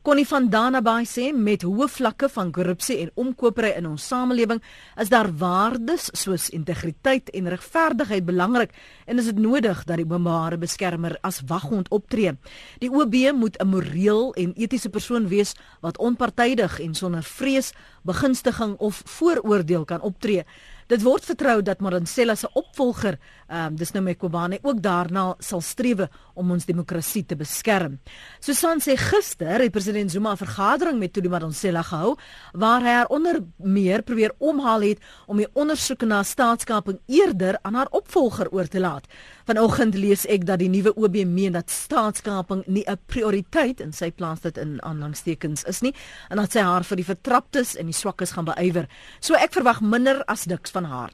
Connie 0.00 0.24
van 0.24 0.46
Danabaai 0.48 1.04
sê 1.04 1.26
met 1.36 1.60
hoë 1.60 1.84
vlakke 1.92 2.30
van 2.32 2.48
korrupsie 2.56 2.94
en 3.02 3.10
omkopery 3.20 3.74
in 3.76 3.84
ons 3.84 4.06
samelewing 4.08 4.62
is 5.02 5.10
daar 5.12 5.28
waardes 5.42 6.06
soos 6.16 6.46
integriteit 6.56 7.28
en 7.36 7.50
regverdigheid 7.52 8.24
belangrik 8.24 8.72
en 9.04 9.20
is 9.20 9.28
dit 9.28 9.42
nodig 9.44 9.82
dat 9.84 10.00
die 10.00 10.06
openbare 10.08 10.56
beskermer 10.56 11.18
as 11.20 11.42
waghond 11.52 11.92
optree. 11.92 12.32
Die 12.80 12.88
OB 12.88 13.14
moet 13.36 13.60
'n 13.60 13.68
moreel 13.68 14.32
en 14.40 14.56
etiese 14.56 14.88
persoon 14.88 15.28
wees 15.28 15.52
wat 15.82 15.98
onpartydig 15.98 16.80
en 16.80 16.94
sonder 16.94 17.22
vrees, 17.22 17.72
begunstiging 18.02 18.78
of 18.78 19.02
vooroordeel 19.04 19.84
kan 19.84 20.00
optree. 20.00 20.44
Dit 20.90 21.04
word 21.06 21.22
vertrou 21.22 21.60
dat 21.62 21.78
Maransela 21.84 22.34
se 22.34 22.48
opvolger, 22.58 23.14
um, 23.46 23.76
dis 23.78 23.92
nou 23.94 24.00
Mekobane, 24.02 24.58
ook 24.66 24.80
daarna 24.82 25.36
sal 25.38 25.60
strewe 25.62 26.08
om 26.34 26.50
ons 26.50 26.66
demokrasie 26.66 27.22
te 27.30 27.36
beskerm. 27.38 28.00
Susan 28.42 28.82
sê 28.82 28.96
gister 28.98 29.62
het 29.62 29.70
president 29.70 30.10
Zuma 30.10 30.32
'n 30.32 30.40
vergadering 30.40 30.98
met 30.98 31.12
Tuli 31.12 31.28
Maransela 31.28 31.82
gehou 31.82 32.16
waar 32.52 32.80
hy 32.80 32.94
haar 32.98 33.06
onder 33.06 33.38
meer 33.56 34.02
probeer 34.02 34.32
omhaal 34.38 34.80
het 34.80 34.98
om 35.26 35.36
die 35.36 35.46
ondersoeke 35.54 36.06
na 36.06 36.22
staatskaping 36.22 36.98
eerder 37.06 37.58
aan 37.62 37.74
haar 37.74 37.90
opvolger 37.90 38.50
oor 38.50 38.66
te 38.66 38.80
laat. 38.80 39.06
Vanoggend 39.46 39.94
lees 39.94 40.26
ek 40.26 40.44
dat 40.46 40.58
die 40.58 40.68
nuwe 40.68 40.94
OB 40.96 41.24
meen 41.24 41.52
dat 41.52 41.70
staatskaping 41.70 42.64
nie 42.66 42.84
'n 42.86 42.98
prioriteit 43.06 43.80
in 43.80 43.92
sy 43.92 44.10
plaas 44.10 44.40
dit 44.40 44.58
in 44.58 44.82
aanhalingstekens 44.82 45.64
is 45.64 45.80
nie 45.82 45.94
en 46.30 46.36
dat 46.36 46.52
sy 46.52 46.60
haar 46.60 46.84
vir 46.84 46.96
die 46.96 47.04
vertraptes 47.04 47.76
en 47.76 47.86
die 47.86 47.94
swakkes 47.94 48.32
gaan 48.32 48.44
beywer. 48.44 48.88
So 49.20 49.34
ek 49.34 49.52
verwag 49.52 49.80
minder 49.80 50.24
as 50.26 50.46
niks 50.46 50.70
van 50.80 50.88
haar. 50.88 51.12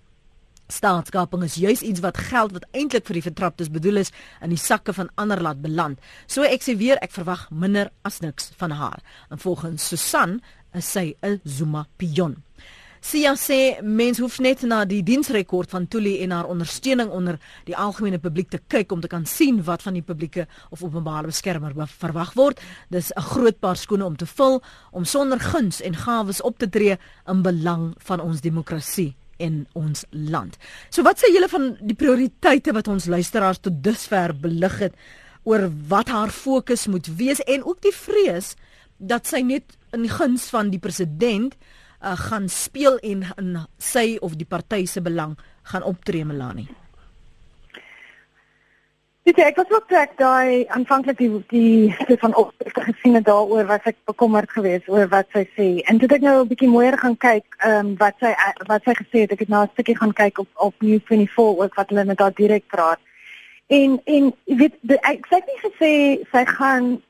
Staatskaping 0.66 1.44
is 1.46 1.54
juis 1.62 1.82
iets 1.86 2.02
wat 2.02 2.18
geld 2.18 2.54
wat 2.54 2.66
eintlik 2.74 3.06
vir 3.06 3.18
die 3.18 3.26
vertraptes 3.26 3.70
bedoel 3.70 4.02
is 4.02 4.12
in 4.42 4.50
die 4.50 4.58
sakke 4.58 4.94
van 4.94 5.10
ander 5.14 5.42
laat 5.42 5.62
beland. 5.62 6.00
So 6.26 6.46
ek 6.46 6.64
sê 6.66 6.74
weer 6.78 6.98
ek 7.02 7.14
verwag 7.14 7.46
minder 7.50 7.90
as 8.06 8.18
niks 8.22 8.50
van 8.58 8.74
haar. 8.74 9.02
En 9.30 9.38
volgens 9.42 9.86
Susan 9.86 10.40
is 10.74 10.90
sy 10.90 11.14
'n 11.22 11.40
Zuma 11.44 11.86
pion. 11.96 12.42
Sia 13.00 13.34
sê 13.38 13.80
mens 13.82 14.18
hoef 14.18 14.40
net 14.40 14.62
na 14.62 14.84
die 14.84 15.02
diensrekord 15.02 15.70
van 15.70 15.86
Tuli 15.86 16.22
en 16.22 16.30
haar 16.30 16.48
ondersteuning 16.50 17.10
onder 17.10 17.38
die 17.64 17.76
algemene 17.76 18.18
publiek 18.18 18.50
te 18.50 18.58
kyk 18.58 18.92
om 18.92 19.00
te 19.00 19.08
kan 19.08 19.26
sien 19.26 19.62
wat 19.62 19.82
van 19.82 19.94
die 19.94 20.02
publieke 20.02 20.46
of 20.70 20.82
openbare 20.82 21.26
beskermer 21.26 21.72
verwag 21.86 22.34
word. 22.34 22.60
Dis 22.90 23.12
'n 23.14 23.20
groot 23.20 23.60
paar 23.60 23.76
skoene 23.76 24.04
om 24.04 24.16
te 24.16 24.26
vul 24.26 24.62
om 24.90 25.04
sonder 25.04 25.38
guns 25.40 25.80
en 25.80 25.94
gawes 25.94 26.42
op 26.42 26.58
te 26.58 26.68
tree 26.68 26.98
in 27.26 27.42
belang 27.42 27.94
van 27.98 28.20
ons 28.20 28.40
demokrasie 28.40 29.14
in 29.42 29.64
ons 29.78 30.04
land. 30.10 30.56
So 30.90 31.04
wat 31.06 31.20
sê 31.20 31.30
julle 31.32 31.48
van 31.52 31.74
die 31.80 31.96
prioriteite 31.98 32.74
wat 32.76 32.88
ons 32.88 33.08
luisteraars 33.10 33.62
tot 33.64 33.82
dusver 33.84 34.34
belig 34.34 34.78
het 34.86 34.94
oor 35.46 35.68
wat 35.88 36.10
haar 36.10 36.32
fokus 36.34 36.86
moet 36.90 37.06
wees 37.18 37.42
en 37.46 37.64
ook 37.64 37.82
die 37.84 37.94
vrees 37.94 38.54
dat 38.98 39.28
sy 39.28 39.42
net 39.46 39.76
in 39.94 40.08
guns 40.10 40.48
van 40.50 40.72
die 40.72 40.80
president 40.82 41.54
uh, 41.56 42.16
gaan 42.28 42.48
speel 42.48 42.98
en 43.04 43.26
in 43.36 43.52
sy 43.78 44.16
of 44.24 44.36
die 44.40 44.48
party 44.48 44.84
se 44.90 45.00
belang 45.04 45.36
gaan 45.70 45.86
optree 45.86 46.24
Melanie. 46.24 46.68
Dit 49.26 49.40
ek 49.42 49.56
was 49.58 49.70
ook 49.74 49.88
trek 49.90 50.12
daai 50.20 50.68
aanvanklik 50.70 51.18
die 51.18 51.30
die 51.50 52.18
van 52.22 52.34
opskrifte 52.38 52.84
gesien 52.86 53.16
het 53.18 53.24
daaroor 53.26 53.66
wat 53.66 53.88
ek 53.90 53.96
bekommerd 54.06 54.52
geweest 54.54 54.86
oor 54.88 55.08
wat 55.10 55.26
sy 55.34 55.42
sê. 55.56 55.66
En 55.90 55.98
toe 55.98 56.08
ek 56.14 56.22
nou 56.22 56.34
'n 56.44 56.48
bietjie 56.52 56.68
mooier 56.70 56.94
gaan 56.98 57.16
kyk, 57.16 57.56
ehm 57.58 57.86
um, 57.86 57.96
wat 57.98 58.14
sy 58.22 58.30
wat 58.70 58.86
sy 58.86 58.94
gesê 58.94 59.24
het, 59.24 59.32
ek 59.34 59.42
het 59.42 59.48
nou 59.48 59.64
'n 59.64 59.72
stukkie 59.72 59.96
gaan 59.98 60.12
kyk 60.12 60.38
op 60.38 60.48
op 60.68 60.74
News24 60.78 61.58
ook 61.58 61.74
wat 61.74 61.88
hulle 61.88 62.04
met 62.04 62.18
haar 62.18 62.34
direk 62.34 62.66
praat. 62.66 63.00
En 63.66 64.00
en 64.04 64.32
jy 64.44 64.56
weet 64.56 64.74
ek 65.02 65.26
sê 65.26 65.42
nie 65.42 65.60
gesê 65.66 65.92
sy 66.30 66.44
gaan 66.46 67.02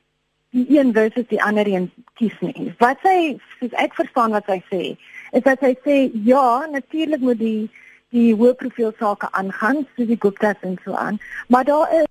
die 0.49 0.79
een 0.79 0.93
versus 0.93 1.27
die 1.29 1.43
ander 1.43 1.67
een 1.67 1.91
kies 2.13 2.39
nie. 2.39 2.73
Wat 2.79 2.97
sy 3.03 3.37
soos 3.59 3.73
ek 3.77 3.93
verstaan 3.93 4.31
wat 4.31 4.45
sy 4.49 4.61
sê, 4.73 4.97
is 5.31 5.43
dat 5.43 5.59
sy 5.59 5.75
sê 5.85 6.09
ja, 6.25 6.65
natuurlik 6.71 7.21
moet 7.21 7.37
die 7.39 7.69
die 8.15 8.33
hoë 8.35 8.53
profiel 8.59 8.93
sake 8.99 9.27
aangaan, 9.31 9.83
soos 9.95 10.07
die 10.07 10.19
Gupta's 10.19 10.61
en 10.61 10.77
so 10.83 10.95
aan, 10.95 11.19
maar 11.47 11.65
daar 11.67 11.91
is 11.99 12.05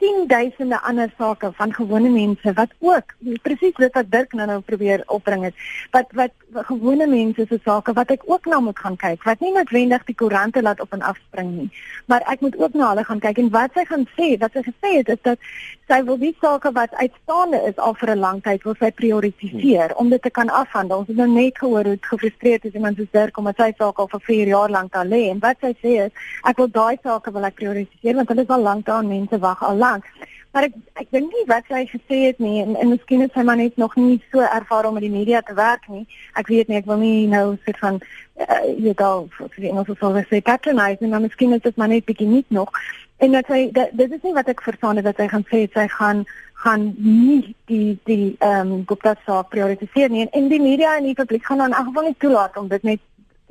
tienduisende 0.00 0.80
ander 0.88 1.12
sake 1.18 1.50
van 1.58 1.72
gewone 1.76 2.10
mense 2.10 2.52
wat 2.56 2.72
ook 2.78 3.14
presies 3.44 3.76
dit 3.76 3.94
wat 3.94 4.10
Dirk 4.10 4.32
nou 4.32 4.46
nou 4.48 4.60
probeer 4.60 5.02
opbring 5.06 5.44
het 5.44 5.54
wat 5.92 6.12
wat, 6.18 6.32
wat 6.56 6.66
gewone 6.70 7.06
mense 7.06 7.46
se 7.48 7.58
sake 7.64 7.92
wat 7.92 8.10
ek 8.14 8.24
ook 8.26 8.48
na 8.50 8.60
moet 8.64 8.78
gaan 8.78 8.96
kyk 8.96 9.24
wat 9.28 9.40
nie 9.44 9.52
noodwendig 9.52 10.06
die 10.08 10.16
koerante 10.22 10.62
laat 10.62 10.80
op 10.80 10.92
en 10.96 11.02
af 11.02 11.18
spring 11.28 11.50
nie. 11.56 11.68
Maar 12.06 12.24
ek 12.32 12.40
moet 12.40 12.56
ook 12.58 12.74
na 12.74 12.88
hulle 12.92 13.04
gaan 13.04 13.20
kyk 13.22 13.38
en 13.42 13.52
wat 13.54 13.76
sy 13.76 13.84
gaan 13.90 14.06
sê 14.16 14.30
wat 14.40 14.56
sy 14.56 14.64
gesê 14.70 14.94
het 14.96 15.12
is 15.14 15.22
dat 15.28 15.50
sy 15.90 16.00
wil 16.06 16.18
die 16.18 16.34
sake 16.40 16.72
wat 16.72 16.94
uitstaande 17.02 17.60
is 17.68 17.76
al 17.76 17.94
vir 18.00 18.10
'n 18.14 18.24
lang 18.24 18.42
tyd 18.42 18.64
wil 18.64 18.76
sy 18.80 18.90
prioritiseer 18.90 19.94
om 19.96 20.10
dit 20.10 20.22
te 20.22 20.30
kan 20.30 20.48
afhandel. 20.48 20.98
Ons 20.98 21.08
het 21.08 21.16
nou 21.16 21.28
net 21.28 21.58
gehoor 21.58 21.84
hoe 21.84 21.98
gefrustreerd 22.00 22.64
is 22.64 22.74
iemand 22.74 22.96
soos 22.96 23.10
Dirk 23.12 23.38
omdat 23.38 23.56
sy 23.56 23.72
saak 23.78 23.98
al 23.98 24.08
vir 24.08 24.20
4 24.20 24.46
jaar 24.46 24.70
lank 24.70 24.92
daar 24.92 25.06
lê 25.06 25.22
en 25.30 25.38
wat 25.38 25.56
sy 25.60 25.74
sê 25.82 25.92
is 26.06 26.12
ek 26.44 26.56
wil 26.56 26.70
daai 26.70 26.98
sake 27.02 27.32
wil 27.32 27.44
ek 27.44 27.54
prioritiseer 27.54 28.14
want 28.14 28.28
hulle 28.28 28.42
is 28.42 28.54
al 28.56 28.62
lank 28.62 28.86
daar 28.86 29.04
mense 29.04 29.38
wag 29.38 29.62
al 29.62 29.76
lank 29.76 29.89
lank. 29.90 30.12
Maar 30.50 30.66
ek 30.66 30.74
ek 30.98 31.10
dink 31.14 31.30
nie 31.30 31.44
wat 31.46 31.68
sy 31.70 31.84
gesê 31.86 32.16
het 32.24 32.40
nie 32.42 32.56
en, 32.62 32.74
en 32.74 32.90
miskien 32.90 33.22
is 33.22 33.30
sy 33.34 33.44
maar 33.46 33.58
net 33.60 33.76
nog 33.78 33.94
nie 33.96 34.16
so 34.32 34.42
ervare 34.42 34.88
om 34.88 34.96
met 34.98 35.04
die 35.06 35.12
media 35.12 35.42
te 35.46 35.54
werk 35.54 35.86
nie. 35.88 36.02
Ek 36.34 36.50
weet 36.50 36.70
nie, 36.70 36.80
ek 36.80 36.88
wil 36.90 36.98
nie 36.98 37.28
nou 37.30 37.54
sit 37.66 37.78
van 37.78 38.00
uh, 38.02 38.64
jy 38.66 38.94
dalk 38.98 39.36
vir 39.38 39.60
die 39.60 39.70
Engelse 39.70 39.94
sal 40.00 40.18
sê 40.26 40.42
patronize, 40.42 41.06
maar 41.06 41.22
miskien 41.22 41.54
is 41.54 41.62
dit 41.62 41.78
maar 41.78 41.92
net 41.92 42.08
bietjie 42.08 42.26
nie 42.26 42.42
nog. 42.56 42.74
En 43.22 43.38
dat 43.38 43.46
sy 43.52 43.68
dat, 43.76 43.94
dit 43.94 44.18
is 44.18 44.26
nie 44.26 44.34
wat 44.34 44.50
ek 44.50 44.64
verstaan 44.66 44.98
het 44.98 45.06
dat 45.06 45.22
sy 45.22 45.28
gaan 45.30 45.46
sê 45.52 45.62
sy 45.76 45.86
gaan 45.94 46.26
gaan 46.64 46.90
nie 46.98 47.54
die 47.70 47.94
die 48.10 48.34
ehm 48.42 48.74
um, 48.74 48.84
Gupta 48.90 49.14
saak 49.24 49.54
prioritiseer 49.54 50.10
nie 50.10 50.26
en, 50.26 50.34
en 50.34 50.50
die 50.50 50.60
media 50.60 50.96
en 50.98 51.06
die 51.08 51.16
publiek 51.16 51.46
gaan 51.46 51.62
dan 51.62 51.72
in 51.72 51.78
elk 51.78 51.92
geval 51.92 52.10
nie 52.10 52.18
toelaat 52.18 52.58
om 52.58 52.68
dit 52.68 52.82
net 52.90 53.00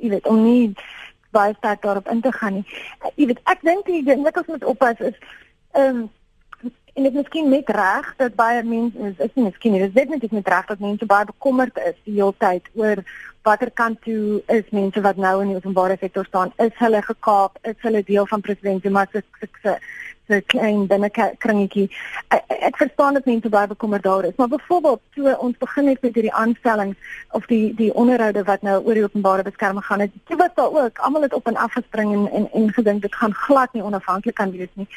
jy 0.04 0.12
weet 0.12 0.28
om 0.30 0.44
nie 0.44 0.74
baie 1.32 1.54
sterk 1.56 1.82
daarop 1.82 2.08
in 2.10 2.20
te 2.20 2.32
gaan 2.32 2.60
nie. 2.60 2.64
Uh, 3.00 3.10
jy 3.16 3.32
weet 3.32 3.44
ek 3.56 3.64
dink 3.66 3.88
die 3.88 4.04
ding 4.04 4.22
wat 4.28 4.36
ons 4.44 4.52
moet 4.52 4.72
oppas 4.76 5.00
is 5.00 5.16
ehm 5.72 6.04
um, 6.04 6.08
en 6.94 7.02
dit 7.02 7.12
is 7.12 7.18
miskien 7.22 7.50
net 7.50 7.68
reg 7.74 8.14
dat 8.16 8.34
baie 8.38 8.62
mense 8.62 8.98
is 9.10 9.18
is 9.18 9.34
nie 9.34 9.44
miskien 9.48 9.72
nie, 9.72 9.80
dit 9.80 9.92
is 9.92 9.98
definitief 9.98 10.30
net 10.36 10.48
reg 10.48 10.66
dat 10.66 10.82
mense 10.82 11.06
baie 11.06 11.28
bekommerd 11.28 11.78
is 11.86 11.98
die 12.04 12.16
hele 12.18 12.34
tyd 12.38 12.70
oor 12.74 13.04
watter 13.42 13.70
kant 13.70 14.00
toe 14.04 14.42
is 14.52 14.68
mense 14.70 15.00
wat 15.00 15.16
nou 15.16 15.40
in 15.42 15.52
die 15.52 15.56
openbare 15.56 15.96
sektor 16.00 16.26
staan, 16.28 16.52
is 16.58 16.74
hulle 16.80 17.00
gekaap, 17.02 17.56
is 17.62 17.78
hulle 17.84 18.02
deel 18.04 18.26
van 18.26 18.44
president 18.44 18.82
Zuma 18.84 19.06
se 19.12 19.22
se 20.30 20.40
klein 20.52 20.86
binnekringetjie. 20.90 21.88
Ek, 22.28 22.56
ek 22.70 22.80
verstaan 22.80 23.18
dat 23.18 23.28
mense 23.28 23.52
baie 23.52 23.70
bekommerd 23.70 24.06
daar 24.06 24.28
is, 24.28 24.36
maar 24.38 24.48
byvoorbeeld 24.54 25.02
toe 25.14 25.36
ons 25.38 25.58
begin 25.58 25.90
het 25.90 26.02
met 26.06 26.14
hierdie 26.14 26.34
aanstellings 26.42 27.14
of 27.36 27.46
die 27.50 27.74
die 27.74 27.92
onderhoude 27.94 28.46
wat 28.48 28.62
nou 28.66 28.78
oor 28.84 28.98
die 28.98 29.06
openbare 29.06 29.46
beskerming 29.46 29.86
gaan, 29.86 30.06
het 30.06 30.32
jy 30.32 30.38
wat 30.40 30.56
daar 30.56 30.74
ook 30.84 30.98
almal 30.98 31.26
het 31.26 31.34
op 31.34 31.46
en 31.50 31.56
af 31.56 31.72
gespring 31.78 32.14
en 32.16 32.26
en, 32.40 32.50
en 32.52 32.72
gedink 32.72 33.02
dit 33.02 33.14
gaan 33.22 33.34
glad 33.46 33.72
nie 33.72 33.86
onafhanklik 33.86 34.38
kan 34.38 34.54
wees 34.56 34.74
nie. 34.74 34.88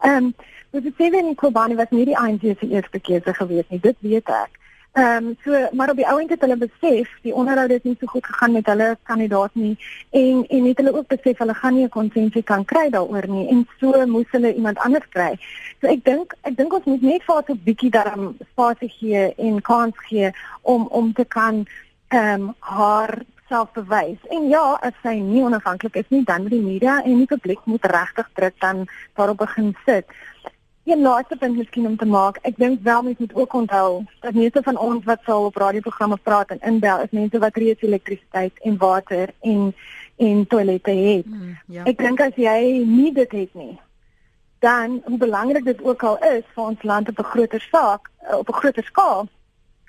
Ehm 0.00 0.32
um, 0.32 0.34
Dit 0.72 0.86
is 0.88 0.92
sewe 0.96 1.18
in 1.20 1.34
Kobani 1.36 1.74
wat 1.76 1.90
nie 1.92 2.06
die 2.08 2.16
ANC 2.16 2.46
se 2.46 2.68
eerste 2.68 2.96
keuse 2.98 3.34
gewees 3.36 3.66
nie. 3.68 3.80
Dit 3.84 3.98
weet 4.00 4.30
ek. 4.32 4.61
Ehm 4.92 5.26
um, 5.26 5.36
so 5.44 5.68
maar 5.72 5.90
op 5.90 5.96
die 5.96 6.06
ou 6.06 6.18
end 6.20 6.30
het 6.30 6.40
hulle 6.40 6.56
besef 6.56 7.08
die 7.22 7.34
onderhoud 7.34 7.70
het 7.70 7.84
nie 7.84 7.96
so 8.00 8.06
goed 8.06 8.26
gegaan 8.26 8.52
met 8.52 8.66
hulle 8.66 8.96
kandidaat 9.02 9.54
nie 9.54 9.78
en 10.10 10.44
en 10.48 10.64
het 10.64 10.76
hulle 10.76 10.92
ook 10.96 11.06
besef 11.06 11.38
hulle 11.38 11.54
gaan 11.54 11.74
nie 11.74 11.84
'n 11.84 11.88
konsensus 11.88 12.44
kan 12.44 12.64
kry 12.64 12.90
daaroor 12.90 13.28
nie 13.28 13.48
en 13.48 13.68
so 13.80 14.06
moes 14.06 14.30
hulle 14.30 14.54
iemand 14.54 14.78
anders 14.78 15.08
kry. 15.08 15.38
So 15.80 15.86
ek 15.86 16.04
dink 16.04 16.34
ek 16.42 16.56
dink 16.56 16.72
ons 16.72 16.84
moet 16.84 17.02
net 17.02 17.22
so 17.26 17.40
'n 17.40 17.60
bietjie 17.64 17.90
daarom 17.90 18.36
spasie 18.50 18.88
gee 18.88 19.34
en 19.34 19.60
kans 19.60 19.96
gee 20.08 20.30
om 20.60 20.86
om 20.86 21.12
te 21.12 21.24
kan 21.24 21.66
ehm 22.08 22.42
um, 22.42 22.54
haar 22.58 23.22
self 23.48 23.72
bewys. 23.72 24.18
En 24.28 24.48
ja, 24.48 24.78
as 24.80 24.92
sy 25.02 25.14
nie 25.20 25.42
onafhanklik 25.42 25.96
is 26.00 26.08
nie, 26.08 26.24
dan 26.24 26.42
moet 26.42 26.50
die 26.50 26.60
media 26.64 27.02
en 27.02 27.16
die 27.16 27.26
publiek 27.26 27.60
moet 27.64 27.84
regtig 27.84 28.28
druk 28.34 28.60
dan 28.60 28.86
daarop 29.14 29.36
begin 29.36 29.76
sit. 29.84 30.04
Ja, 30.84 30.96
laaste 30.96 31.36
punt 31.36 31.56
miskien 31.56 31.86
om 31.86 31.96
te 31.96 32.06
maak. 32.06 32.38
Ek 32.42 32.56
dink 32.58 32.80
wel 32.82 33.02
mense 33.02 33.22
moet 33.22 33.34
ook 33.34 33.52
onthou 33.54 34.04
dat 34.20 34.34
meeste 34.34 34.62
van 34.62 34.78
ons 34.78 35.04
wat 35.04 35.20
sal 35.24 35.44
op 35.44 35.56
radioprogramme 35.56 36.16
praat 36.16 36.50
en 36.50 36.60
inbel 36.60 37.04
is 37.04 37.10
mense 37.10 37.38
wat 37.38 37.56
reeds 37.56 37.82
elektrisiteit 37.82 38.58
en 38.62 38.76
water 38.76 39.30
en 39.40 39.74
en 40.16 40.46
toilette 40.46 40.90
het. 40.90 41.26
Mm, 41.26 41.58
ja. 41.66 41.84
Ek 41.84 41.98
dink 41.98 42.20
as 42.20 42.34
jy 42.38 42.82
nie 42.86 43.12
dit 43.14 43.32
het 43.32 43.54
nie, 43.54 43.78
dan 44.62 45.00
hoe 45.04 45.18
belangrik 45.18 45.64
dit 45.64 45.82
ook 45.82 46.02
al 46.02 46.18
is 46.18 46.44
vir 46.54 46.64
ons 46.64 46.82
land 46.82 47.08
op 47.08 47.18
'n 47.18 47.30
groter 47.30 47.60
saak, 47.70 48.10
eh, 48.18 48.36
op 48.38 48.48
'n 48.48 48.60
groter 48.60 48.84
skaal, 48.84 49.28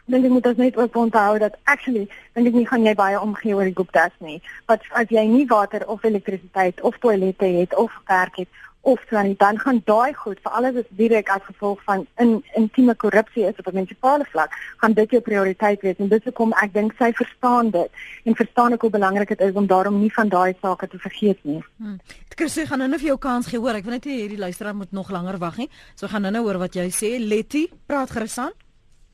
dink 0.05 0.25
ek 0.25 0.31
moet 0.31 0.45
ons 0.45 0.57
net 0.57 0.77
ook 0.77 0.95
onthou 0.95 1.39
dat 1.39 1.57
actually 1.63 2.07
dink 2.33 2.47
ek 2.47 2.53
nie 2.53 2.67
gaan 2.67 2.85
jy 2.85 2.93
baie 2.93 3.21
omgee 3.21 3.55
oor 3.55 3.69
die 3.69 3.75
Gupta's 3.75 4.15
nie. 4.19 4.41
Want 4.65 4.81
as 4.91 5.09
jy 5.09 5.25
nie 5.25 5.45
water 5.47 5.87
of 5.87 6.03
elektrisiteit 6.03 6.81
of 6.81 6.97
toilette 6.97 7.45
het 7.45 7.75
of 7.75 7.91
werk 8.07 8.35
het 8.35 8.47
of 8.83 8.99
dan 9.09 9.35
dan 9.37 9.59
gaan 9.59 9.81
daai 9.85 10.13
goed 10.13 10.39
vir 10.43 10.51
alles 10.51 10.75
is 10.81 10.87
direk 10.99 11.29
as 11.31 11.43
gevolg 11.47 11.83
van 11.83 12.05
in 12.23 12.31
intieme 12.59 12.95
korrupsie 13.03 13.45
is 13.47 13.59
op 13.59 13.67
'n 13.67 13.75
munisipale 13.75 14.25
vlak 14.31 14.51
gaan 14.81 14.93
dit 14.93 15.11
jou 15.11 15.21
prioriteit 15.21 15.81
wees 15.81 15.99
en 15.99 16.07
dis 16.07 16.23
hoekom 16.23 16.51
ek 16.63 16.73
dink 16.73 16.93
sy 16.97 17.11
verstaan 17.13 17.69
dit 17.69 17.89
en 18.25 18.35
verstaan 18.35 18.73
ook 18.73 18.81
hoe 18.81 18.89
belangrik 18.89 19.27
dit 19.27 19.39
is 19.39 19.53
om 19.53 19.67
daarom 19.67 19.99
nie 19.99 20.13
van 20.13 20.29
daai 20.29 20.53
sake 20.61 20.87
te 20.87 20.97
vergeet 20.97 21.39
nie. 21.43 21.63
Hmm. 21.77 21.99
Ek 22.29 22.35
kan 22.35 22.47
sê 22.47 22.67
gaan 22.67 22.79
nou 22.79 22.89
net 22.89 22.99
vir 22.99 23.07
jou 23.07 23.17
kans 23.17 23.47
gee 23.47 23.59
hoor 23.59 23.75
ek 23.75 23.83
wil 23.83 23.93
net 23.93 24.05
hê 24.05 24.19
hierdie 24.19 24.43
luisteraar 24.45 24.75
moet 24.75 24.91
nog 24.91 25.09
langer 25.09 25.37
wag 25.37 25.57
nie. 25.57 25.69
So 25.95 26.07
gaan 26.07 26.21
nou-nou 26.21 26.43
hoor 26.43 26.57
wat 26.57 26.75
jy 26.75 26.89
sê 26.89 27.19
Letty 27.19 27.67
praat 27.87 28.11
gerus 28.11 28.37
aan. 28.37 28.51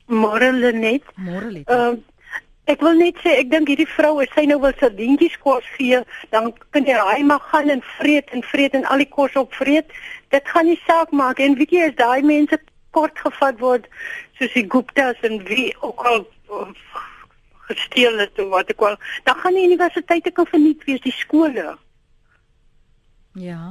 Môre 0.06 0.52
Lenet. 0.52 1.02
Môre 1.14 1.50
Letty. 1.50 1.72
Uh, 1.72 1.94
Ek 2.68 2.82
wil 2.84 2.98
net 3.00 3.16
sê 3.24 3.38
ek 3.40 3.50
dink 3.50 3.70
hierdie 3.72 3.88
vrou 3.88 4.18
as 4.22 4.30
sy 4.34 4.44
nou 4.46 4.58
wil 4.62 4.74
sardientjies 4.78 5.36
kos 5.42 5.66
gee, 5.76 6.02
dan 6.34 6.52
kan 6.74 6.86
jy 6.86 6.98
raai 6.98 7.24
maar 7.26 7.42
gaan 7.50 7.70
en 7.72 7.82
vreet 7.96 8.28
en 8.36 8.44
vreet 8.46 8.76
en 8.76 8.84
al 8.92 9.02
die 9.02 9.08
kos 9.08 9.36
opvreet. 9.40 9.88
Dit 10.30 10.48
gaan 10.48 10.68
nie 10.68 10.78
saak 10.86 11.14
maak 11.16 11.40
en 11.40 11.56
weet 11.58 11.72
jy 11.74 11.88
as 11.88 11.96
daai 11.98 12.22
mense 12.22 12.60
kort 12.94 13.18
gevat 13.18 13.60
word 13.62 13.86
soos 14.38 14.52
die 14.54 14.66
Gupta's 14.70 15.18
en 15.26 15.40
wie 15.48 15.70
ook 15.80 16.04
al 16.06 16.26
gesteel 17.70 18.18
het 18.18 18.38
of 18.42 18.50
wat 18.54 18.70
ek 18.72 18.82
al, 18.82 18.98
dan 19.24 19.38
gaan 19.42 19.56
die 19.56 19.68
universiteite 19.68 20.32
kan 20.34 20.48
verniet 20.50 20.82
wees, 20.88 21.02
die 21.06 21.14
skole. 21.14 21.76
Ja. 23.38 23.62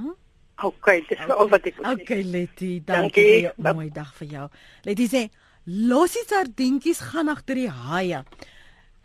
OK, 0.63 0.87
dis 1.07 1.19
okay. 1.19 1.35
al 1.35 1.51
wat 1.51 1.67
ek 1.67 1.77
wil 1.79 1.85
sê. 1.87 1.95
OK 1.95 2.31
Letty, 2.31 2.71
dankie. 2.87 3.27
dankie. 3.51 3.73
Mooi 3.73 3.89
dag 3.95 4.11
vir 4.19 4.33
jou. 4.35 4.47
Letty 4.87 5.07
sê 5.11 5.27
Los 5.69 6.15
die 6.15 6.23
sardientjies 6.25 7.01
gaan 7.11 7.29
agter 7.29 7.59
die 7.59 7.69
haie. 7.69 8.23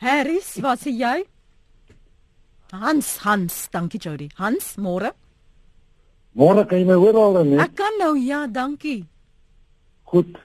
Harris, 0.05 0.59
wat 0.61 0.83
sê 0.85 0.93
jy? 0.93 1.23
Hans, 2.77 3.07
Hans, 3.25 3.55
dankie 3.73 3.97
Jody. 3.97 4.27
Hans, 4.37 4.75
môre? 4.77 5.15
Môre 6.37 6.67
kan 6.69 6.83
jy 6.83 6.89
my 6.91 6.99
hoor 7.01 7.17
al 7.17 7.39
dan? 7.39 7.55
Ek 7.65 7.73
kan 7.79 7.97
nou, 7.97 8.13
ja, 8.21 8.43
dankie. 8.45 9.07
Goed. 10.13 10.37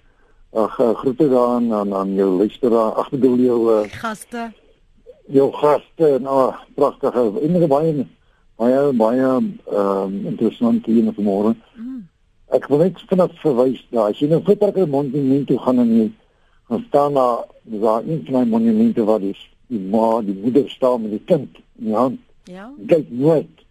Ag, 0.55 0.77
uh, 0.79 0.93
groete 1.01 1.27
daar 1.33 1.57
aan 1.57 1.91
aan 1.93 2.15
jou 2.15 2.29
luisteraar. 2.37 2.95
Ag, 3.03 3.11
bedoel 3.11 3.43
jou 3.49 3.59
uh, 3.73 3.81
gaste. 3.99 4.47
Jou 5.27 5.49
gaste, 5.57 6.13
nou, 6.23 6.37
pragtige. 6.79 7.25
Enige 7.43 7.67
baie 7.67 8.07
baie 8.59 8.79
baie 8.95 9.27
ehm 9.27 9.51
um, 9.75 10.15
interessant 10.31 10.87
hier 10.87 11.03
na 11.03 11.13
môre. 11.17 11.53
Mm. 11.75 12.07
Ek 12.55 12.71
wil 12.71 12.85
net 12.85 13.03
vinnig 13.11 13.35
verwys 13.43 13.83
daar. 13.91 14.13
As 14.13 14.23
jy 14.23 14.31
nou 14.31 14.39
Vitterker 14.47 14.87
Monument 14.87 15.47
toe 15.51 15.59
gaan 15.67 15.83
en 15.83 15.95
jy 15.97 16.09
gaan 16.69 16.85
staan 16.87 17.13
daar 17.13 17.45
waar 17.63 18.01
een 18.03 18.21
van 18.25 18.43
die 18.43 18.51
monumente 18.51 19.03
wat 19.03 19.21
is 19.21 19.48
die 19.69 19.79
ma 19.79 20.21
die 20.25 20.35
moeder 20.35 20.69
staan 20.69 21.01
met 21.05 21.11
die 21.11 21.25
kind 21.25 21.57
in 21.79 21.91
die 21.91 21.95
hand. 21.95 22.19
Ja. 22.49 22.69
Kyk 22.87 23.09
nooit. 23.09 23.65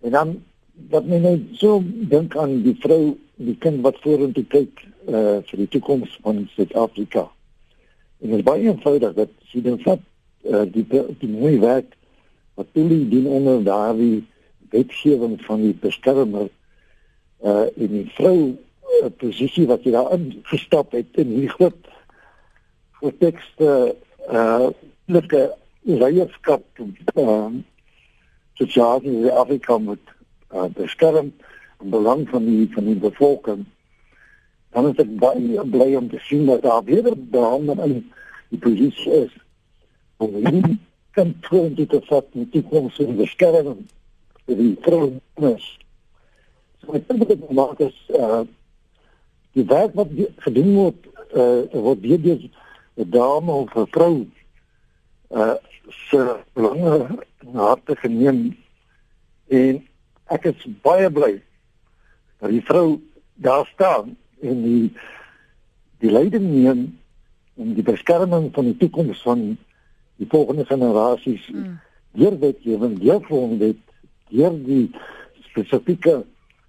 En 0.00 0.10
dan 0.10 0.36
dat 0.72 1.06
men 1.06 1.22
net 1.22 1.40
so 1.60 1.82
dink 1.84 2.36
aan 2.36 2.62
die 2.62 2.76
vrou, 2.80 3.16
die 3.36 3.56
kind 3.58 3.82
wat 3.84 3.98
vorentoe 4.04 4.44
kyk 4.54 4.84
uh 5.08 5.40
vir 5.48 5.64
die 5.64 5.68
toekoms 5.74 6.14
van 6.22 6.44
Suid-Afrika. 6.54 7.26
En 8.22 8.30
dit 8.30 8.38
is 8.38 8.46
baie 8.46 8.68
eenvoudig 8.68 9.14
dat 9.16 9.32
sy 9.50 9.62
dan 9.64 9.80
vat 9.84 10.02
uh 10.46 10.64
die 10.72 10.86
die 10.88 11.30
mooi 11.30 11.58
werk 11.62 11.96
wat 12.58 12.70
hulle 12.78 13.00
doen 13.10 13.26
onder 13.38 13.62
daardie 13.64 14.24
wetgewing 14.72 15.36
van 15.44 15.62
die 15.66 15.74
beskermer 15.82 16.48
uh 17.44 17.66
in 17.76 17.94
die 18.00 18.08
vrou 18.16 18.36
uh, 18.54 19.10
posisie 19.20 19.66
wat 19.68 19.84
jy 19.84 19.94
daar 19.96 20.12
ingestap 20.16 20.94
het 20.96 21.20
in 21.20 21.34
hierdie 21.34 21.56
groot 21.58 23.16
tekste 23.18 23.66
uh 23.66 24.06
lekker 25.08 25.50
leierskap 25.88 26.64
um 27.14 27.64
sosiaal 28.58 29.00
in 29.02 29.30
Afrika 29.30 29.78
moet 29.78 30.12
uh, 30.52 30.66
beskerm 30.74 31.32
en 31.78 31.90
belang 31.90 32.26
van 32.28 32.44
die 32.44 32.68
van 32.74 32.84
die 32.84 32.96
bevolking. 32.98 33.64
Dan 34.74 34.90
is 34.90 35.00
ek 35.00 35.12
baie 35.22 35.64
bly 35.64 35.94
om 35.96 36.08
te 36.10 36.18
sien 36.26 36.46
dat 36.46 36.62
daar 36.62 36.84
weer 36.84 37.12
behandel 37.16 37.84
in 37.86 38.00
die 38.50 38.58
posisie 38.58 39.12
is 39.24 39.32
om 40.18 40.34
die 40.42 40.78
kan 41.10 41.34
toe 41.40 41.74
dit 41.74 41.88
te 41.90 42.00
vat 42.06 42.26
met 42.34 42.52
die 42.52 42.62
koms 42.70 42.98
in 43.02 43.16
beskerming 43.18 43.84
vir 44.46 44.60
die 44.60 44.74
vrouens 44.84 45.66
so 46.80 46.94
ek 46.98 47.08
dink 47.08 47.26
dit 47.30 47.50
maak 47.58 47.80
is 47.84 47.98
uh 48.18 48.44
die 49.56 49.64
werk 49.70 49.94
wat 49.98 50.10
gedoen 50.44 50.72
word 50.76 51.06
uh 51.34 51.82
word 51.86 52.02
deur 52.04 52.42
'n 52.98 53.10
dame 53.10 53.52
of 53.52 53.74
'n 53.76 53.86
vrou 53.94 54.26
uh 55.30 55.56
se 56.08 56.36
lange 56.54 57.08
harte 57.54 57.96
geneem 57.96 58.56
en 59.46 59.86
ek 60.28 60.44
is 60.50 60.66
baie 60.82 61.10
bly 61.10 61.34
dat 62.40 62.50
die 62.50 62.64
vrou 62.64 63.00
daar 63.34 63.66
staan 63.66 64.16
en 64.40 64.62
die 64.62 64.92
die 65.98 66.10
leiding 66.10 66.46
neem 66.50 66.82
in 67.58 67.74
die 67.74 67.82
beskerming 67.82 68.50
van 68.54 68.64
die 68.70 68.76
toekoms 68.76 69.22
van 69.22 69.44
die 70.18 70.28
volgende 70.28 70.64
generasies 70.66 71.48
mm. 71.48 71.78
deur 72.20 72.38
wetgewing 72.38 72.98
deur 73.02 73.22
grondwet 73.24 73.80
deur 74.30 74.54
die 74.66 74.84
spesifieke 75.50 76.20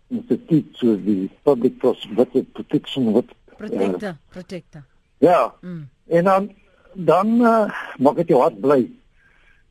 instituut 0.10 0.74
soos 0.82 1.02
die 1.06 1.30
public 1.44 1.78
protection 1.82 3.12
wat 3.14 3.36
protector 3.58 4.10
uh, 4.10 4.18
protector 4.34 4.86
ja 5.18 5.54
mm. 5.62 5.86
En 6.10 6.24
dan 6.24 6.50
dan 6.94 7.28
uh, 7.42 7.70
maak 7.98 8.16
dit 8.16 8.32
jou 8.34 8.42
hart 8.42 8.58
bly 8.62 8.82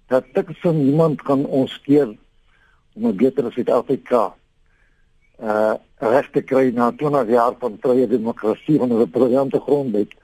dat 0.09 0.25
ek 0.41 0.55
so 0.63 0.73
niemand 0.73 1.23
kan 1.27 1.45
ons 1.45 1.73
keer 1.85 2.15
om 2.95 3.07
'n 3.07 3.17
beter 3.17 3.53
Suid-Afrika 3.53 4.35
uh 5.43 5.75
reg 5.99 6.31
te 6.31 6.43
kry 6.43 6.71
na 6.75 6.93
20 6.95 7.29
jaar 7.29 7.55
van 7.59 7.79
vrye 7.83 8.07
demokrasie 8.07 8.79
van 8.79 8.93
'n 8.93 9.11
briljante 9.11 9.61
grondwet. 9.61 10.15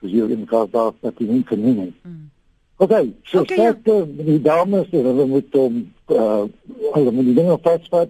Soos 0.00 0.10
jy 0.10 0.30
in 0.32 0.46
kaart 0.46 0.72
daar 0.72 0.92
dat 1.00 1.18
jy 1.18 1.26
nie 1.26 1.44
kan 1.44 1.60
nie. 1.60 1.94
Mm. 2.02 2.30
Okay, 2.76 3.14
so 3.24 3.40
okay, 3.40 3.56
sê 3.56 3.62
ja. 3.84 4.04
die 4.04 4.40
dames 4.42 4.90
dat 4.90 5.04
hulle 5.04 5.26
moet 5.26 5.54
om 5.54 5.92
uh 6.08 6.44
hulle 6.92 7.10
moet 7.10 7.24
die 7.24 7.34
dinge 7.34 7.58
vasvat. 7.62 8.08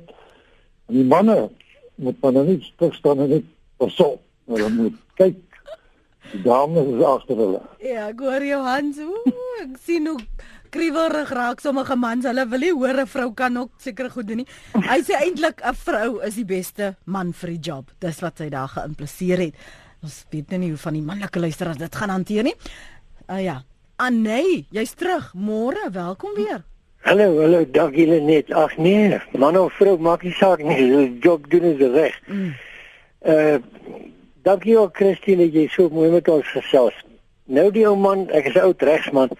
Die 0.87 1.05
manne 1.05 1.51
moet 1.95 2.21
maar 2.21 2.33
net 2.33 2.63
stuk 2.63 2.95
staan 2.95 3.19
en 3.19 3.29
net 3.29 3.45
pasop. 3.77 4.21
Hulle 4.47 4.71
moet 4.71 4.99
kyk. 5.15 5.46
Dames 6.45 6.95
is 6.95 7.03
agter 7.05 7.37
hulle. 7.37 7.63
Ja, 7.81 8.11
goeie 8.17 8.51
Johannes. 8.51 8.99
Ek 9.63 9.77
sien 9.85 10.07
hoe 10.07 10.19
kriewelrig 10.75 11.31
raak 11.35 11.61
sommige 11.61 11.97
mans. 11.97 12.27
Hulle 12.27 12.47
wil 12.51 12.65
nie 12.65 12.73
hoor 12.73 13.01
'n 13.01 13.07
vrou 13.07 13.31
kan 13.35 13.57
ook 13.57 13.71
seker 13.79 14.11
goed 14.11 14.27
doen 14.27 14.37
nie. 14.37 14.47
Hy 14.75 15.01
sê 15.03 15.15
eintlik 15.21 15.63
'n 15.63 15.75
vrou 15.75 16.21
is 16.23 16.35
die 16.35 16.45
beste 16.45 16.97
man 17.05 17.33
vir 17.33 17.51
die 17.51 17.61
job. 17.71 17.91
Dis 18.01 18.21
wat 18.21 18.39
sy 18.39 18.49
daar 18.49 18.69
geïmpliseer 18.69 19.39
het. 19.39 19.55
Ons 20.03 20.25
weet 20.31 20.51
nie 20.59 20.71
hoe 20.71 20.79
van 20.79 20.93
die 20.93 21.03
manlike 21.03 21.39
luisteraars 21.39 21.79
dit 21.79 21.95
gaan 21.95 22.11
hanteer 22.11 22.43
nie. 22.43 22.55
Uh 23.31 23.43
ja. 23.43 23.63
Ah 23.97 24.11
nee, 24.11 24.67
jy's 24.71 24.95
terug. 24.95 25.33
Môre, 25.35 25.91
welkom 25.91 26.35
weer. 26.35 26.65
Hallo, 27.01 27.41
hallo, 27.41 27.65
dag 27.65 27.95
julle 27.95 28.21
net. 28.21 28.53
Ag 28.53 28.77
nee, 28.77 29.21
man 29.39 29.57
of 29.57 29.73
vrou 29.73 29.97
maak 29.99 30.23
nie 30.23 30.33
saak 30.33 30.59
nie. 30.59 30.77
Die 30.77 31.19
job 31.19 31.51
doen 31.51 31.63
is 31.63 31.79
reg. 31.79 32.21
Mm. 32.27 32.55
Uh 33.23 33.59
dankie 34.47 34.79
ook 34.79 34.97
Christine, 34.97 35.49
jy 35.51 35.67
so 35.75 35.91
mooi 35.91 36.11
met 36.15 36.29
ons 36.31 36.47
gesels. 36.55 36.95
Nou 37.51 37.67
die 37.75 37.87
ou 37.87 37.97
man, 37.99 38.29
ek 38.31 38.51
is 38.51 38.55
'n 38.55 38.67
oud 38.69 38.83
regsman. 38.83 39.31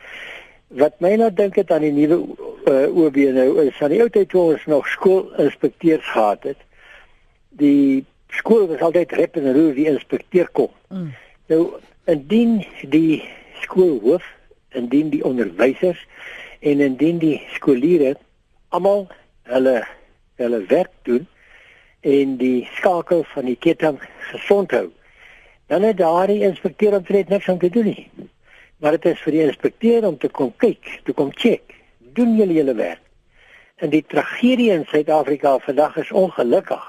Wat 0.69 0.99
my 1.01 1.15
nou 1.17 1.31
dink 1.31 1.55
het 1.57 1.71
aan 1.71 1.87
die 1.87 1.93
nuwe 1.93 2.19
uh, 2.67 2.91
OB 2.91 3.17
nou 3.35 3.63
is 3.63 3.79
aan 3.83 3.95
die 3.95 4.03
ou 4.03 4.09
tyd 4.11 4.29
toe 4.29 4.43
ons 4.53 4.65
nog 4.67 4.89
skoolinspekteurs 4.89 6.07
gehad 6.11 6.43
het. 6.43 6.59
Die 7.51 8.05
skool 8.29 8.67
was 8.67 8.83
altyd 8.83 9.13
rep 9.13 9.37
en 9.37 9.53
roer 9.53 9.75
die 9.75 9.87
inspekteur 9.87 10.49
kom. 10.53 10.71
Mm. 10.91 11.15
Nou 11.47 11.63
indien 12.05 12.67
die 12.91 13.23
skoolhoof, 13.63 14.25
indien 14.75 15.11
die 15.11 15.25
onderwysers 15.25 16.07
en 16.61 16.81
indien 16.81 17.19
die 17.19 17.43
skooliere 17.55 18.17
almal 18.69 19.07
hulle 19.43 19.87
hulle 20.37 20.61
werk 20.69 20.93
doen 21.03 21.27
en 22.01 22.37
die 22.37 22.69
skakel 22.77 23.25
van 23.33 23.47
die 23.49 23.57
ketting 23.57 23.99
gesond 24.31 24.71
hou, 24.71 24.91
dan 25.67 25.83
het 25.83 25.97
daardie 25.97 26.43
inspekteur 26.43 26.95
omtrent 26.97 27.29
niks 27.29 27.49
om 27.49 27.59
te 27.59 27.71
doen 27.71 27.85
nie 27.85 28.11
maar 28.77 28.97
dit 28.97 29.05
is 29.13 29.23
vir 29.25 29.33
die 29.33 29.45
inspekteur 29.47 30.05
om 30.09 30.19
te 30.21 30.29
kom 30.29 30.53
kyk, 30.61 31.01
te 31.05 31.15
kom 31.17 31.33
check. 31.33 31.75
Doen 32.17 32.37
julle 32.37 32.57
julle 32.57 32.75
werk? 32.77 33.03
En 33.81 33.93
die 33.93 34.03
tragedie 34.09 34.71
in 34.73 34.87
Suid-Afrika 34.89 35.57
vandag 35.65 35.97
is 36.01 36.13
ongelukkig. 36.13 36.85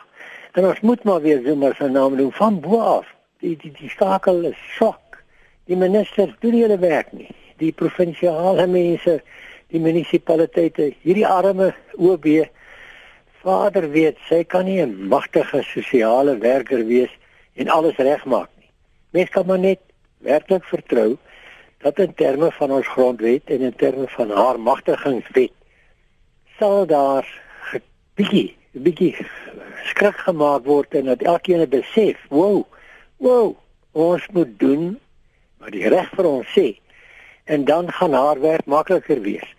En 0.55 0.67
ons 0.67 0.79
moet 0.81 1.03
maar 1.03 1.21
weer 1.21 1.41
Zuma 1.45 1.73
se 1.75 1.89
naam 1.91 2.15
noem 2.15 2.31
van 2.35 2.59
bo 2.63 2.79
af. 2.79 3.07
Die 3.43 3.55
die 3.59 3.71
die 3.75 3.89
skakel 3.89 4.43
is 4.51 4.59
sok. 4.77 5.19
Die 5.67 5.77
minister 5.77 6.31
doen 6.39 6.55
nie 6.55 6.63
hulle 6.63 6.79
werk 6.79 7.11
nie. 7.11 7.29
Die 7.59 7.73
provinsiale 7.75 8.67
mense, 8.67 9.19
die 9.71 9.81
munisipaliteite, 9.83 10.93
hierdie 11.03 11.27
arme 11.27 11.73
OB 11.97 12.27
Vader 13.43 13.89
weet, 13.91 14.17
sy 14.27 14.43
kan 14.43 14.65
nie 14.65 14.81
'n 14.81 15.07
magtige 15.07 15.63
sosiale 15.63 16.37
werker 16.37 16.85
wees 16.85 17.11
en 17.55 17.69
alles 17.69 17.95
regmaak. 17.95 18.49
Mens 19.17 19.29
kan 19.29 19.45
maar 19.45 19.59
net 19.59 19.79
werklik 20.17 20.63
vertrou 20.63 21.15
dat 21.81 21.99
in 21.99 22.13
terme 22.13 22.51
van 22.51 22.71
ons 22.71 22.87
grondwet 22.87 23.49
en 23.49 23.61
in 23.65 23.75
terme 23.75 24.05
van 24.07 24.29
haar 24.29 24.59
magtigingswet 24.59 25.53
sal 26.59 26.85
daar 26.85 27.25
'n 27.73 27.81
bietjie 28.13 28.55
'n 28.75 28.83
bietjie 28.85 29.15
skrik 29.89 30.17
gemaak 30.27 30.65
word 30.65 30.93
en 30.93 31.05
dat 31.05 31.21
elkeen 31.21 31.69
besef, 31.69 32.17
wow, 32.29 32.63
wow, 33.17 33.57
ons 33.91 34.27
moet 34.33 34.59
doen 34.59 34.99
wat 35.57 35.71
die 35.71 35.89
reg 35.89 36.09
vir 36.15 36.25
ons 36.25 36.53
sê 36.53 36.77
en 37.43 37.65
dan 37.65 37.91
gaan 37.91 38.13
haar 38.13 38.39
werk 38.39 38.65
makliker 38.65 39.21
wees. 39.21 39.49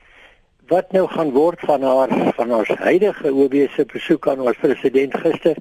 Wat 0.68 0.92
nou 0.92 1.06
gaan 1.08 1.30
word 1.30 1.60
van 1.60 1.82
haar 1.82 2.32
van 2.34 2.52
ons 2.52 2.68
huidige 2.68 3.32
OB 3.32 3.54
se 3.74 3.84
besoek 3.84 4.28
aan 4.28 4.40
ons 4.40 4.56
president 4.56 5.14
gister 5.16 5.56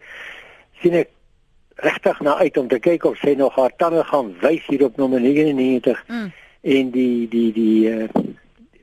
sien 0.82 0.94
ek 0.94 1.10
regtig 1.86 2.20
na 2.20 2.38
uit 2.38 2.58
om 2.58 2.68
te 2.68 2.80
kyk 2.80 3.06
of 3.06 3.18
sy 3.22 3.36
nog 3.38 3.56
haar 3.56 3.74
tande 3.78 4.04
gaan 4.04 4.34
wys 4.42 4.66
hier 4.68 4.84
op 4.86 4.98
nommer 4.98 5.22
99. 5.22 6.04
Mm 6.08 6.34
en 6.68 6.92
die 6.92 7.28
die 7.32 7.52
die 7.54 7.90
uh 7.90 8.08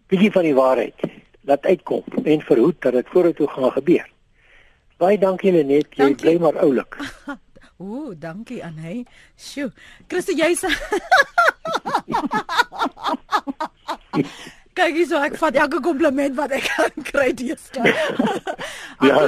bietjie 0.09 0.31
van 0.33 0.43
die 0.47 0.55
waarheid 0.55 1.01
laat 1.49 1.67
uitkom 1.67 2.05
en 2.25 2.41
verhoed 2.41 2.81
dat 2.81 2.93
dit 2.93 3.09
vorentoe 3.13 3.49
gaan 3.49 3.73
gebeur. 3.73 4.09
Baie 4.97 5.19
dankie 5.19 5.53
Lenet, 5.53 5.89
jy 5.91 6.05
dankie. 6.05 6.23
bly 6.23 6.37
maar 6.41 6.59
oulik. 6.63 6.97
Ooh, 7.85 8.15
dankie 8.19 8.65
aan 8.65 8.79
hy. 8.79 9.05
Sjoe. 9.37 9.73
Christo 10.09 10.33
jy's 10.37 10.65
Kyk 14.75 14.97
hierso, 14.97 15.21
ek 15.23 15.37
vat 15.39 15.55
elke 15.63 15.79
kompliment 15.85 16.35
wat 16.35 16.53
ek 16.57 16.65
kan 16.75 17.05
kry 17.07 17.29
deesdae. 17.39 17.93
ja, 19.07 19.21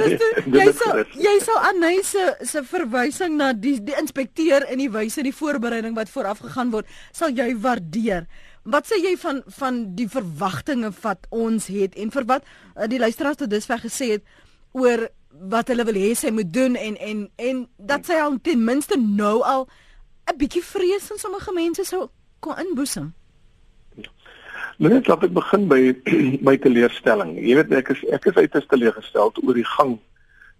jy 0.51 0.65
sou 0.75 0.95
jy 1.15 1.35
sou 1.45 1.55
aan 1.69 1.85
hy 1.87 2.01
se 2.03 2.23
se 2.49 2.63
verwysing 2.67 3.37
na 3.39 3.53
die 3.55 3.77
die 3.79 3.95
inspekteur 3.99 4.65
en 4.67 4.81
die 4.83 4.89
wyse 4.91 5.23
die 5.23 5.35
voorbereiding 5.35 5.95
wat 5.95 6.11
vooraf 6.11 6.43
gegaan 6.43 6.73
word, 6.75 6.89
sal 7.15 7.31
jy 7.31 7.53
waardeer. 7.63 8.27
Wat 8.67 8.89
sê 8.89 8.99
jy 8.99 9.13
van 9.21 9.39
van 9.59 9.79
die 9.95 10.09
verwagtinge 10.11 10.91
wat 10.99 11.29
ons 11.31 11.69
het 11.71 11.95
en 11.95 12.11
vir 12.11 12.27
wat 12.27 12.43
uh, 12.75 12.89
die 12.91 12.99
luisteraars 12.99 13.39
tot 13.39 13.53
dusver 13.53 13.79
gesê 13.85 14.17
het 14.17 14.27
oor 14.75 15.07
wat 15.47 15.71
hulle 15.71 15.85
wil 15.87 15.99
hê 15.99 16.11
sy 16.17 16.33
moet 16.35 16.51
doen 16.51 16.75
en 16.75 16.97
en 16.99 17.27
en 17.39 17.63
dat 17.77 18.09
sy 18.09 18.19
al 18.19 18.35
ten 18.43 18.63
minste 18.67 18.99
nou 18.99 19.39
al 19.47 19.69
'n 20.27 20.35
bietjie 20.37 20.63
vrees 20.63 21.07
in 21.11 21.23
sommige 21.23 21.55
mense 21.55 21.87
sou 21.87 22.09
kon 22.39 22.59
inboesem. 22.59 23.13
Net 24.77 25.07
laat 25.09 25.23
ek 25.25 25.31
begin 25.33 25.63
by 25.65 25.79
my 26.47 26.53
teleurstelling. 26.61 27.31
Jy 27.41 27.55
weet 27.57 27.71
ek 27.79 27.87
is 27.95 28.03
ek 28.13 28.27
is 28.29 28.35
uiters 28.37 28.67
teleurgestel 28.69 29.31
oor 29.41 29.57
die 29.57 29.65
gang 29.65 29.95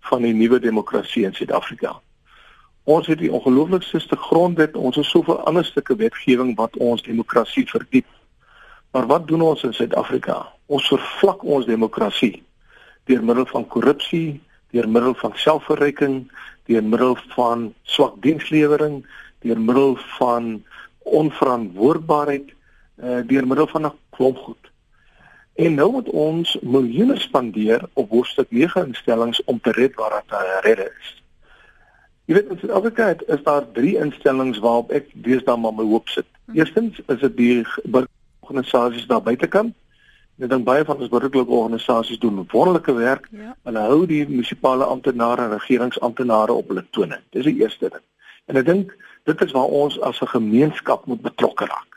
van 0.10 0.26
die 0.26 0.34
nuwe 0.34 0.58
demokrasie 0.64 1.28
in 1.28 1.36
Suid-Afrika. 1.38 1.92
Ons 2.90 3.12
het 3.12 3.22
die 3.22 3.30
ongelooflikste 3.30 4.18
grondwet, 4.18 4.74
ons 4.74 4.98
het 4.98 5.06
soveel 5.06 5.38
ander 5.46 5.68
stukke 5.68 6.00
wetgewing 6.02 6.56
wat 6.58 6.74
ons 6.82 7.06
demokrasie 7.06 7.68
verdiep. 7.70 8.10
Maar 8.96 9.06
wat 9.12 9.30
doen 9.30 9.46
ons 9.52 9.62
in 9.68 9.78
Suid-Afrika? 9.78 10.40
Ons 10.66 10.90
vervlak 10.90 11.46
ons 11.46 11.70
demokrasie 11.70 12.40
deur 13.06 13.22
middel 13.22 13.46
van 13.54 13.70
korrupsie, 13.70 14.42
deur 14.74 14.90
middel 14.90 15.14
van 15.22 15.38
selfverryking, 15.38 16.24
deur 16.66 16.84
middel 16.84 17.14
van 17.38 17.70
swak 17.86 18.18
dienslewering, 18.26 19.04
deur 19.46 19.62
middel 19.62 19.94
van 20.18 20.56
onverantwoordbaarheid 21.06 22.58
uh, 23.04 23.22
deur 23.26 23.48
middel 23.48 23.68
van 23.68 23.86
'n 23.86 23.94
klomp 24.18 24.42
goed. 24.46 24.72
En 25.58 25.74
nou 25.74 25.92
moet 25.92 26.10
ons 26.10 26.58
miljoene 26.62 27.16
spandeer 27.20 27.88
op 27.94 28.12
hoofstuk 28.14 28.52
9 28.54 28.92
instellings 28.92 29.44
om 29.50 29.62
te 29.62 29.72
red 29.78 29.96
waar 29.96 30.20
dit 30.20 30.28
te 30.30 30.60
red 30.66 30.84
is. 30.86 31.14
Jy 32.28 32.36
weet 32.36 32.52
in 32.52 32.60
Suid-Afrika 32.60 33.08
is 33.34 33.44
daar 33.44 33.66
3 33.74 33.96
instellings 34.04 34.60
waarop 34.60 34.92
ek 34.92 35.10
deesdae 35.26 35.58
maar 35.58 35.74
my 35.74 35.86
hoop 35.88 36.10
sit. 36.14 36.28
Mhm. 36.46 36.58
Eerstens 36.60 37.02
is 37.08 37.20
dit 37.20 37.38
die 37.38 37.66
organisasies 38.40 39.08
daar 39.08 39.24
buitekant. 39.24 39.74
Ek 40.38 40.52
dink 40.52 40.68
baie 40.68 40.86
van 40.86 41.00
ons 41.02 41.10
burgerlike 41.10 41.50
organisasies 41.50 42.20
doen 42.22 42.44
wonderlike 42.52 42.94
werk. 42.94 43.26
Ja. 43.32 43.56
Hulle 43.66 43.86
hou 43.90 44.06
die 44.06 44.22
munisipale 44.28 44.86
amptenare 44.86 45.48
en 45.48 45.56
regeringsamptenare 45.58 46.54
op 46.54 46.70
hulle 46.70 46.86
tone. 46.92 47.18
Dis 47.34 47.50
die 47.50 47.58
eerste 47.64 47.90
ding. 47.90 48.04
En 48.46 48.62
ek 48.62 48.66
dink 48.68 48.94
dit 49.26 49.42
is 49.42 49.56
waar 49.58 49.74
ons 49.82 49.98
as 50.06 50.22
'n 50.22 50.36
gemeenskap 50.38 51.06
moet 51.06 51.22
betrokke 51.22 51.66
raak. 51.66 51.97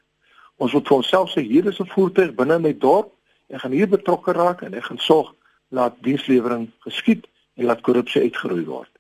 Ons 0.61 0.73
moet 0.77 0.89
vir 0.89 0.97
onsself 1.01 1.31
sê 1.33 1.41
hier 1.41 1.67
is 1.67 1.79
'n 1.81 1.89
voertuig 1.89 2.35
binne 2.37 2.59
my 2.59 2.73
dorp 2.79 3.13
en 3.49 3.61
gaan 3.61 3.73
hier 3.73 3.89
betrokke 3.89 4.33
raak 4.33 4.63
en 4.63 4.75
ek 4.75 4.85
gaan 4.85 4.99
sorg 4.99 5.33
laat 5.69 5.95
dienslewering 6.05 6.69
geskied 6.85 7.25
en 7.57 7.65
laat 7.65 7.81
korrupsie 7.81 8.23
uitgeroei 8.23 8.65
word. 8.65 8.91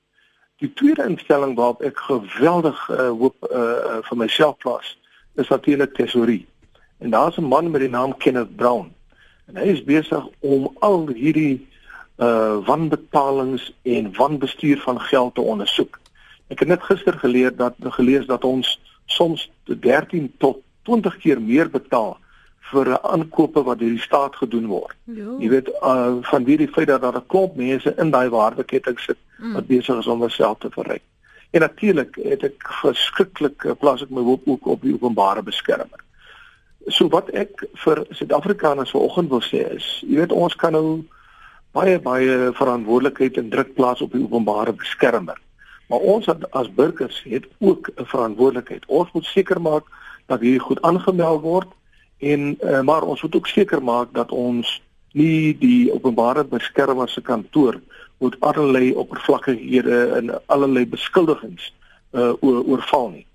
Die 0.64 0.72
tweede 0.72 1.04
instelling 1.04 1.56
waarop 1.56 1.82
ek 1.82 1.96
geweldig 1.96 2.80
uh, 2.90 3.10
hoop 3.10 3.36
uh, 3.52 4.00
vir 4.08 4.16
myself 4.16 4.56
plaas 4.64 4.96
is 5.36 5.48
natuurlik 5.48 5.94
tesorie. 5.94 6.46
En 6.98 7.10
daar's 7.10 7.36
'n 7.36 7.44
man 7.44 7.70
met 7.70 7.80
die 7.80 7.92
naam 7.92 8.16
Kenneth 8.16 8.56
Brown 8.56 8.88
en 9.48 9.56
hy 9.56 9.68
is 9.68 9.84
besig 9.84 10.24
om 10.40 10.70
al 10.80 11.08
hierdie 11.08 11.68
uh 12.20 12.56
wanbetalings 12.64 13.72
en 13.82 14.12
wanbestuur 14.16 14.80
van 14.80 15.00
geld 15.00 15.34
te 15.34 15.40
ondersoek. 15.40 16.00
Ek 16.48 16.58
het 16.58 16.68
net 16.68 16.82
gister 16.82 17.12
geleer 17.12 17.56
dat 17.56 17.74
gelees 17.80 18.26
dat 18.26 18.44
ons 18.44 18.80
soms 19.06 19.50
13 19.64 20.32
tot 20.38 20.60
20 20.82 21.16
keer 21.18 21.40
meer 21.40 21.70
betaal 21.70 22.18
vir 22.70 22.92
aankope 23.02 23.62
wat 23.66 23.78
deur 23.78 23.94
die 23.96 24.02
staat 24.02 24.36
gedoen 24.38 24.66
word. 24.70 24.96
Jo. 25.04 25.36
Jy 25.42 25.48
weet 25.54 25.70
uh, 25.82 26.20
van 26.30 26.44
wie 26.46 26.58
die 26.60 26.70
feit 26.70 26.88
dat 26.90 27.02
daar 27.02 27.18
'n 27.18 27.26
klomp 27.26 27.56
mense 27.56 27.94
in 27.98 28.10
daai 28.10 28.28
waardeketting 28.28 28.98
sit 28.98 29.18
mm. 29.38 29.54
wat 29.54 29.66
besig 29.66 29.98
is 29.98 30.06
om 30.06 30.20
homself 30.20 30.58
te 30.58 30.70
verryk. 30.70 31.02
En 31.50 31.60
natuurlik 31.60 32.18
het 32.22 32.44
ek 32.46 32.68
verskriklik 32.82 33.64
uh, 33.64 33.74
plaas 33.74 34.02
ek 34.02 34.10
my 34.10 34.22
hoop 34.22 34.46
ook 34.46 34.66
op 34.66 34.82
die 34.82 34.94
openbare 34.94 35.42
beskermer. 35.42 36.00
So 36.86 37.08
wat 37.08 37.30
ek 37.30 37.64
vir 37.84 38.06
Suid-Afrikaners 38.10 38.90
vanoggend 38.90 39.28
wil 39.28 39.42
sê 39.42 39.66
is, 39.74 39.86
jy 40.06 40.22
weet 40.22 40.32
ons 40.32 40.54
kan 40.56 40.72
nou 40.72 41.02
baie 41.74 41.98
baie 41.98 42.52
verantwoordelikheid 42.54 43.36
en 43.36 43.50
druk 43.50 43.74
plaas 43.74 44.00
op 44.00 44.12
die 44.12 44.22
openbare 44.22 44.72
beskermer. 44.72 45.38
Maar 45.90 45.98
ons 45.98 46.28
as 46.30 46.70
burgers 46.74 47.22
het 47.26 47.46
ook 47.58 47.90
'n 47.96 48.04
verantwoordelikheid. 48.04 48.86
Ons 48.86 49.10
moet 49.12 49.24
seker 49.24 49.60
maak 49.60 49.84
dat 50.30 50.40
hierdie 50.44 50.62
goed 50.62 50.82
aangemeld 50.86 51.42
word 51.42 51.70
en 52.20 52.54
uh, 52.60 52.80
maar 52.86 53.02
ons 53.02 53.22
moet 53.22 53.34
ook 53.34 53.48
seker 53.48 53.82
maak 53.82 54.14
dat 54.14 54.32
ons 54.32 54.78
nie 55.12 55.56
die 55.58 55.90
openbare 55.92 56.44
beskermer 56.44 57.08
se 57.08 57.20
kantoor 57.20 57.80
moet 58.20 58.36
allerlei 58.40 58.92
oppervlakkighede 58.92 59.98
en 60.18 60.32
allerlei 60.46 60.84
beskuldigings 60.86 61.72
uh, 62.12 62.32
oorval 62.40 63.08
nie. 63.10 63.26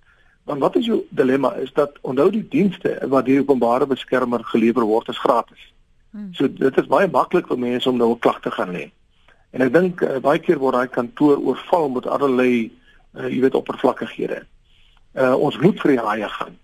Want 0.46 0.62
wat 0.62 0.76
is 0.76 0.86
jou 0.86 1.00
dilemma 1.10 1.56
is 1.58 1.74
dat 1.74 1.98
onthou 2.02 2.30
die 2.32 2.46
dienste 2.50 3.00
wat 3.10 3.26
die 3.26 3.40
openbare 3.42 3.88
beskermer 3.90 4.44
gelewer 4.46 4.86
word 4.86 5.10
is 5.10 5.20
gratis. 5.20 5.72
Hmm. 6.14 6.30
So 6.38 6.48
dit 6.48 6.78
is 6.78 6.92
baie 6.92 7.10
maklik 7.12 7.50
vir 7.50 7.60
mense 7.60 7.90
om 7.90 7.98
nou 7.98 8.12
'n 8.14 8.20
klag 8.20 8.40
te 8.40 8.52
gaan 8.52 8.72
lê. 8.72 8.92
En 9.52 9.62
ek 9.62 9.74
dink 9.74 10.02
uh, 10.02 10.20
baie 10.22 10.40
keer 10.40 10.60
word 10.60 10.78
daai 10.78 10.88
kantoor 10.88 11.42
oorval 11.42 11.90
met 11.90 12.08
allerlei 12.08 12.72
uh, 13.18 13.28
jy 13.28 13.42
weet 13.42 13.58
oppervlakkighede. 13.58 14.46
Uh, 15.16 15.36
ons 15.36 15.58
moet 15.58 15.82
vir 15.82 15.92
die 15.96 16.06
haie 16.06 16.30
gaan. 16.30 16.56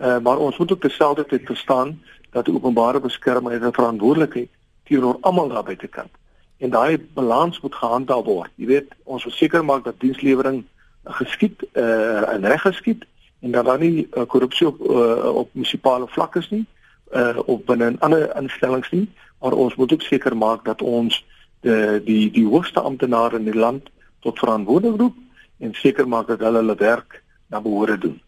Uh, 0.00 0.18
maar 0.18 0.38
ons 0.38 0.56
moet 0.56 0.72
ook 0.72 0.80
terselfdertyd 0.80 1.46
verstaan 1.46 2.02
dat 2.30 2.44
die 2.44 2.54
openbare 2.54 3.00
beskermer 3.00 3.52
'n 3.52 3.72
verantwoordelikheid 3.72 4.48
teenoor 4.84 5.18
almal 5.20 5.48
daar 5.48 5.62
buitekant. 5.62 6.10
En 6.58 6.70
daai 6.70 7.06
balans 7.14 7.60
moet 7.60 7.74
gehandhaaf 7.74 8.24
word. 8.24 8.50
Jy 8.54 8.66
weet, 8.66 8.88
ons 9.04 9.24
moet 9.24 9.34
seker 9.34 9.64
maak 9.64 9.84
dat 9.84 10.00
dienslewering 10.00 10.64
geskied 11.04 11.64
uh, 11.72 12.32
en 12.32 12.46
reg 12.46 12.60
geskied 12.60 13.06
en 13.40 13.50
dat 13.50 13.64
daar 13.64 13.78
nie 13.78 14.08
uh, 14.12 14.22
korrupsie 14.26 14.66
op 14.66 14.80
uh, 14.80 15.34
op 15.34 15.48
munisipale 15.52 16.06
vlak 16.08 16.36
is 16.36 16.50
nie 16.50 16.66
uh 17.14 17.38
op 17.46 17.66
binne 17.66 17.86
in 17.86 18.00
ander 18.00 18.36
instellings 18.36 18.90
nie 18.90 19.08
maar 19.40 19.52
ons 19.52 19.74
moet 19.74 19.92
ook 19.92 20.02
seker 20.02 20.36
maak 20.36 20.64
dat 20.64 20.82
ons 20.82 21.24
die 21.60 22.04
die 22.04 22.30
die 22.30 22.46
hoogste 22.46 22.80
amptenare 22.80 23.36
in 23.36 23.44
die 23.44 23.58
land 23.58 23.90
tot 24.20 24.38
verantwoording 24.38 24.98
roep 24.98 25.16
en 25.58 25.74
seker 25.74 26.08
maak 26.08 26.26
dat 26.26 26.40
hulle 26.40 26.62
hulle 26.62 26.74
werk 26.74 27.22
na 27.46 27.60
behoore 27.60 27.98
doen. 27.98 28.20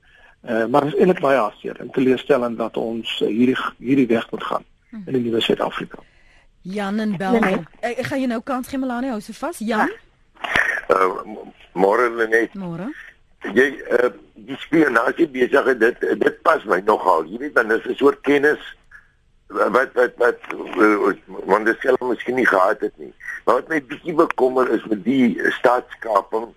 Uh 0.43 0.67
maar 0.67 0.87
is 0.87 0.97
eintlik 0.99 1.21
baie 1.21 1.39
hartseer 1.39 1.81
en 1.81 1.91
teleurstellend 1.91 2.59
dat 2.59 2.77
ons 2.77 3.21
uh, 3.21 3.29
hierdie 3.29 3.59
hierdie 3.79 4.07
weg 4.07 4.31
moet 4.31 4.43
gaan 4.45 4.65
in 5.07 5.13
die 5.13 5.23
nuwe 5.23 5.41
Suid-Afrika. 5.41 6.03
Jan 6.63 6.99
en 6.99 7.17
Bel. 7.17 7.39
Nee, 7.39 7.41
nee. 7.41 7.65
Ek, 7.81 7.99
ek 7.99 8.07
gaan 8.07 8.19
jou 8.19 8.29
nou 8.29 8.43
kans 8.43 8.69
gee 8.69 8.79
Melanie, 8.79 9.11
hou 9.11 9.21
so 9.21 9.33
vas. 9.33 9.59
Jan. 9.59 9.91
Uh 10.91 11.23
môre 11.73 12.11
net. 12.29 12.55
Môre 12.55 12.91
jy 13.51 13.67
uh, 13.91 14.11
die 14.47 14.59
spionasie 14.63 15.27
besig 15.31 15.73
dit 15.81 16.07
dit 16.21 16.39
pas 16.47 16.63
my 16.71 16.79
nogal 16.87 17.27
jy 17.27 17.41
weet 17.43 17.55
dan 17.59 17.73
is 17.75 17.85
'n 17.87 17.99
soort 17.99 18.21
kennis 18.23 18.63
wat 19.49 19.93
wat 19.95 20.15
wat 20.17 20.39
want 21.51 21.67
dit 21.67 21.79
self 21.81 22.01
miskien 22.01 22.37
nie 22.37 22.47
gehad 22.47 22.81
het 22.81 22.95
nie 22.97 23.13
maar 23.45 23.61
wat 23.61 23.69
my 23.69 23.83
bietjie 23.83 24.15
bekommer 24.15 24.71
is 24.71 24.85
met 24.85 25.05
die 25.05 25.39
staatskaping 25.59 26.55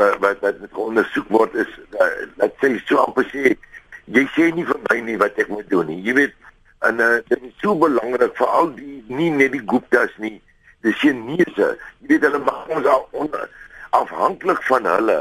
wat 0.00 0.18
wat 0.24 0.44
wat 0.44 0.60
met 0.64 0.82
ondersoek 0.84 1.32
word 1.36 1.56
is 1.64 1.72
dat 2.40 2.56
sê 2.62 2.72
so 2.88 3.00
amper 3.04 3.26
sê 3.32 3.56
jy 4.16 4.26
sê 4.36 4.50
nie 4.56 4.66
vir 4.68 4.80
my 4.88 5.00
nie 5.08 5.18
wat 5.22 5.38
ek 5.38 5.52
moet 5.52 5.68
doen 5.72 5.90
nie 5.92 6.00
jy 6.08 6.16
weet 6.18 6.36
en 6.88 7.00
uh, 7.04 7.16
dit 7.28 7.48
is 7.50 7.56
so 7.62 7.76
belangrik 7.76 8.36
vir 8.40 8.54
al 8.60 8.72
die 8.76 9.00
nie 9.08 9.30
net 9.36 9.52
die 9.56 9.64
Guptas 9.72 10.14
nie 10.18 10.38
die 10.86 10.96
Chinese 11.02 11.74
jy 12.00 12.14
weet 12.14 12.28
hulle 12.28 12.42
maak 12.46 12.72
ons 12.76 12.88
al 12.88 13.06
onder 13.24 13.48
afhanklik 13.96 14.62
van 14.68 14.88
hulle 14.88 15.20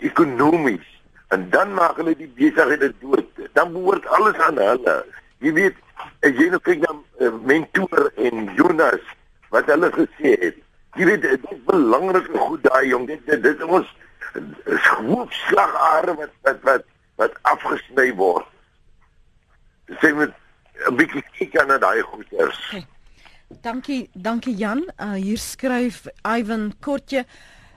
ekonomies 0.00 0.88
en 1.30 1.46
dan 1.50 1.74
maak 1.74 1.96
hulle 1.96 2.16
die 2.18 2.30
besighede 2.34 2.92
dood. 2.98 3.26
Dan 3.52 3.72
behoort 3.72 4.06
alles 4.06 4.38
aan 4.46 4.58
hulle. 4.58 4.96
Jy 5.38 5.52
weet, 5.52 5.76
as 6.26 6.34
jy 6.38 6.48
nou 6.50 6.60
kyk 6.66 6.82
na 6.82 6.94
uh, 6.96 7.30
mentor 7.46 8.10
en 8.18 8.48
Jonas 8.58 9.04
wat 9.54 9.70
hulle 9.70 9.92
gesê 9.94 10.34
het. 10.42 10.58
Jy 10.98 11.04
weet 11.04 11.22
dit 11.22 11.50
is 11.50 11.64
belangrik 11.64 12.30
goed 12.34 12.62
daai 12.62 12.86
jong. 12.88 13.06
Dit 13.06 13.26
dit, 13.26 13.42
dit 13.42 13.62
ons 13.62 13.86
hoofslagare 15.10 16.14
wat 16.18 16.32
wat 16.46 16.62
wat 16.62 16.88
wat 17.20 17.36
afgesny 17.42 18.10
word. 18.14 18.46
Sê 20.00 20.14
met 20.14 20.32
'n 20.88 20.96
bietjie 20.96 21.24
kyk 21.38 21.60
aan 21.60 21.80
daai 21.80 22.02
goeders. 22.02 22.60
Okay. 22.68 22.86
Dankie, 23.62 24.10
dankie 24.14 24.54
Jan. 24.54 24.84
Uh, 24.96 25.12
hier 25.12 25.38
skryf 25.38 26.06
Ivan 26.22 26.72
Kortje 26.80 27.24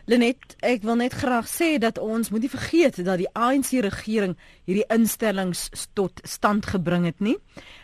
Lenet, 0.05 0.57
ek 0.59 0.83
wil 0.83 0.97
net 0.99 1.13
graag 1.15 1.47
sê 1.47 1.77
dat 1.79 1.97
ons 1.97 2.27
moenie 2.29 2.51
vergeet 2.51 2.97
dat 3.07 3.21
die 3.21 3.29
ANC 3.39 3.71
regering 3.85 4.35
hierdie 4.67 4.85
instellings 4.91 5.69
tot 5.95 6.19
stand 6.27 6.67
gebring 6.67 7.07
het 7.07 7.23
nie. 7.23 7.37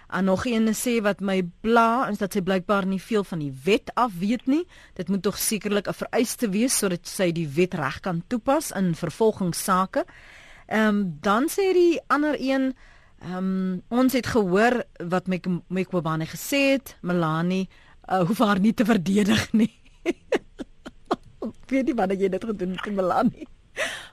En 0.09 0.25
nog 0.25 0.45
een 0.45 0.73
sê 0.73 1.01
wat 1.05 1.19
my 1.21 1.43
bla 1.61 2.09
is 2.09 2.17
dat 2.17 2.33
sy 2.33 2.41
blykbaar 2.41 2.85
nie 2.89 3.01
veel 3.01 3.23
van 3.23 3.39
die 3.39 3.53
wet 3.63 3.91
af 3.93 4.15
weet 4.19 4.47
nie. 4.49 4.63
Dit 4.97 5.09
moet 5.09 5.21
tog 5.21 5.37
sekerlik 5.37 5.87
'n 5.87 5.93
vereiste 5.93 6.49
wees 6.49 6.77
sodat 6.77 7.07
sy 7.07 7.31
die 7.31 7.47
wet 7.47 7.73
reg 7.73 7.99
kan 7.99 8.23
toepas 8.27 8.71
in 8.71 8.95
vervolgingsake. 8.95 10.05
Ehm 10.67 10.87
um, 10.87 11.17
dan 11.21 11.49
sê 11.49 11.73
die 11.73 12.01
ander 12.07 12.35
een 12.39 12.73
ehm 13.19 13.37
um, 13.37 13.81
ons 13.87 14.13
het 14.13 14.27
gehoor 14.27 14.83
wat 14.97 15.27
Mekwabane 15.67 16.25
gesê 16.25 16.71
het, 16.71 16.97
Melanie 17.01 17.69
uh, 18.11 18.25
hoef 18.25 18.37
haar 18.37 18.59
nie 18.59 18.73
te 18.73 18.85
verdedig 18.85 19.51
nie. 19.51 19.73
weet 21.69 21.85
nie 21.85 21.95
wat 21.95 22.13
jy 22.17 22.29
dit 22.29 22.43
gedoen 22.43 22.71
het, 22.71 22.93
Melanie. 22.93 23.47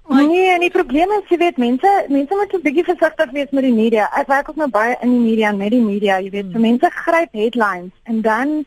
Maar 0.07 0.27
nee, 0.27 0.51
en 0.51 0.61
die 0.61 0.71
probleem 0.71 1.11
is 1.11 1.31
jy 1.31 1.37
weet 1.41 1.57
mense 1.59 1.93
mense 2.09 2.35
moet 2.35 2.53
'n 2.55 2.63
bietjie 2.63 2.85
versigtig 2.85 3.31
wees 3.31 3.51
met 3.51 3.65
die 3.65 3.75
media. 3.75 4.11
Ek 4.15 4.27
werk 4.27 4.49
ook 4.49 4.57
nou 4.57 4.69
baie 4.71 4.97
in 5.01 5.11
die 5.11 5.25
media 5.31 5.49
en 5.49 5.57
met 5.57 5.71
die 5.71 5.83
media, 5.83 6.21
jy 6.21 6.31
weet, 6.31 6.45
hmm. 6.45 6.53
so 6.53 6.59
mense 6.59 6.91
gryp 6.91 7.33
headlines 7.33 7.93
en 8.05 8.21
dan 8.21 8.65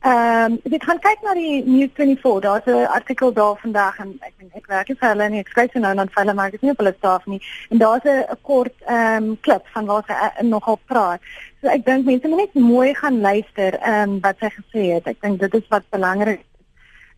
ehm 0.00 0.52
um, 0.52 0.60
dit 0.62 0.84
gaan 0.84 0.98
kyk 0.98 1.18
na 1.22 1.34
die 1.34 1.62
News 1.64 1.90
24. 1.94 2.40
Daar's 2.40 2.66
'n 2.66 2.86
artikel 2.98 3.32
daar 3.32 3.56
vandag 3.60 3.98
en 3.98 4.18
ek 4.20 4.32
ek, 4.38 4.46
ek 4.54 4.66
werk 4.66 4.86
vir 4.86 5.08
hulle 5.08 5.24
en 5.24 5.34
ek 5.34 5.48
skryf 5.48 5.74
nou 5.74 5.94
dan 5.94 6.08
vir 6.08 6.22
hulle 6.22 6.34
maar 6.34 6.46
ek 6.46 6.54
is 6.54 6.60
nie 6.60 6.70
op 6.70 6.78
hulle 6.78 6.94
staf 6.98 7.26
nie. 7.26 7.40
En 7.70 7.78
daar's 7.78 8.04
'n 8.04 8.24
kort 8.42 8.74
ehm 8.86 9.24
um, 9.24 9.40
klip 9.40 9.64
van 9.72 9.86
waar 9.86 10.04
sy 10.06 10.12
uh, 10.12 10.48
nogal 10.48 10.78
praat. 10.86 11.20
So 11.60 11.68
ek 11.68 11.84
dink 11.84 12.04
mense 12.04 12.28
moet 12.28 12.38
net 12.38 12.54
mooi 12.54 12.94
gaan 12.94 13.20
luister 13.20 13.78
ehm 13.78 14.10
um, 14.10 14.20
wat 14.20 14.36
sy 14.40 14.48
gesê 14.48 14.82
het. 14.94 15.06
Ek 15.06 15.20
dink 15.20 15.40
dit 15.40 15.54
is 15.54 15.68
wat 15.68 15.84
belangrik 15.90 16.40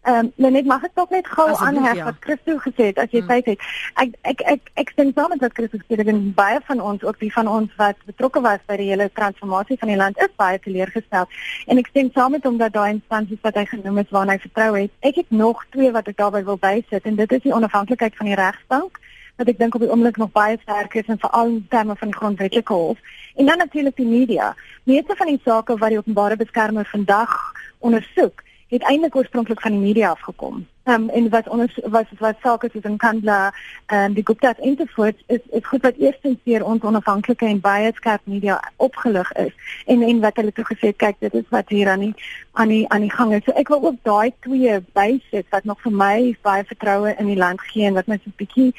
Ehm 0.03 0.31
um, 0.37 0.53
net 0.53 0.67
mag 0.67 0.83
ek 0.83 0.97
dalk 0.99 1.13
net 1.15 1.29
gou 1.31 1.45
aanhef 1.47 1.95
ja. 1.95 2.05
wat 2.05 2.17
Christo 2.25 2.57
gesê 2.63 2.89
het 2.89 2.97
as 2.99 3.13
jy 3.15 3.21
hmm. 3.21 3.29
tyd 3.29 3.51
het. 3.53 3.67
Ek 4.03 4.17
ek 4.31 4.41
ek 4.53 4.71
ek 4.83 4.89
stem 4.91 5.13
saam 5.15 5.31
met 5.31 5.45
wat 5.45 5.55
Christo 5.55 5.79
gesê 5.79 5.99
het 6.01 6.11
en 6.11 6.19
baie 6.35 6.59
van 6.67 6.83
ons 6.83 7.05
ook 7.07 7.21
die 7.21 7.31
van 7.31 7.47
ons 7.47 7.77
wat 7.79 8.01
betrokke 8.11 8.43
was 8.43 8.65
by 8.67 8.81
die 8.81 8.89
hele 8.91 9.07
transformasie 9.15 9.79
van 9.79 9.93
die 9.93 10.01
land 10.01 10.19
is 10.27 10.35
baie 10.43 10.59
teleurgestel. 10.65 11.31
En 11.71 11.79
ek 11.79 11.93
stem 11.95 12.11
saam 12.19 12.35
met 12.35 12.51
hom 12.51 12.59
dat 12.59 12.75
daai 12.75 12.97
instansies 12.97 13.45
wat 13.47 13.63
hy 13.63 13.67
genoem 13.77 14.03
het 14.03 14.11
waarna 14.11 14.35
hy 14.35 14.43
vertrou 14.49 14.73
het. 14.81 14.99
Ek 15.07 15.23
het 15.23 15.31
nog 15.31 15.63
twee 15.71 15.95
wat 15.95 16.11
ek 16.11 16.19
daarbey 16.19 16.43
wil 16.51 16.59
bysit 16.59 17.07
en 17.07 17.23
dit 17.23 17.39
is 17.39 17.47
die 17.47 17.55
onafhanklikheid 17.55 18.19
van 18.19 18.35
die 18.35 18.39
regsbank 18.43 18.99
wat 19.39 19.55
ek 19.55 19.59
dink 19.63 19.79
op 19.79 19.87
die 19.87 19.95
oomblik 19.95 20.19
nog 20.19 20.35
baie 20.35 20.59
sterk 20.67 20.99
is 20.99 21.07
en 21.07 21.23
veral 21.23 21.47
in 21.55 21.67
terme 21.71 21.95
van 21.95 22.11
die 22.11 22.19
grondwetlike 22.19 22.75
hof. 22.75 22.99
En 23.39 23.47
dan 23.47 23.63
natuurlik 23.63 23.97
die 24.03 24.11
media. 24.11 24.55
Meeste 24.83 25.15
van 25.15 25.31
die 25.31 25.41
sake 25.45 25.79
wat 25.79 25.95
die 25.95 26.03
openbare 26.03 26.37
beskermer 26.37 26.91
vandag 26.91 27.39
ondersoek 27.79 28.43
het 28.73 28.83
eintlik 28.89 29.17
oorspronklik 29.17 29.61
van 29.61 29.71
die 29.71 29.81
media 29.81 30.11
afgekom. 30.11 30.67
Ehm 30.83 31.03
um, 31.03 31.09
en 31.09 31.29
wat 31.29 31.49
ons 31.49 31.79
wat 31.85 32.07
wat 32.19 32.37
sake 32.43 32.69
soos 32.73 32.85
in 32.89 32.97
Kandla 32.97 33.53
en 33.87 34.05
um, 34.05 34.15
die 34.15 34.25
Gupta's 34.27 34.59
ensovoorts 34.59 35.23
is 35.27 35.41
is 35.51 35.67
goed 35.67 35.83
wat 35.83 35.97
eerstens 35.97 36.39
deur 36.45 36.65
ons 36.65 36.83
onafhanklike 36.83 37.47
en 37.47 37.61
baie 37.61 37.91
skerp 37.95 38.21
media 38.25 38.57
opgelig 38.77 39.33
is 39.33 39.53
en 39.87 40.03
en 40.03 40.21
wat 40.21 40.37
hulle 40.37 40.53
toe 40.53 40.65
gesê 40.65 40.91
het 40.93 40.97
kyk 41.05 41.21
dit 41.21 41.35
is 41.35 41.49
wat 41.49 41.69
hier 41.69 41.89
aan 41.89 42.01
die 42.07 42.15
aan 42.53 42.69
die 42.69 42.89
aan 42.89 43.01
die 43.01 43.13
gang 43.13 43.35
is. 43.35 43.45
So 43.45 43.53
ek 43.53 43.69
wil 43.69 43.85
ook 43.85 43.99
daai 44.03 44.33
twee 44.41 44.81
bysit 44.93 45.47
wat 45.51 45.65
nog 45.65 45.81
vir 45.83 45.93
my 45.93 46.37
baie 46.43 46.65
vertroue 46.65 47.15
in 47.19 47.27
die 47.27 47.41
land 47.45 47.61
gee 47.61 47.87
en 47.87 48.01
wat 48.01 48.07
my 48.07 48.17
so 48.17 48.31
'n 48.31 48.35
bietjie 48.37 48.73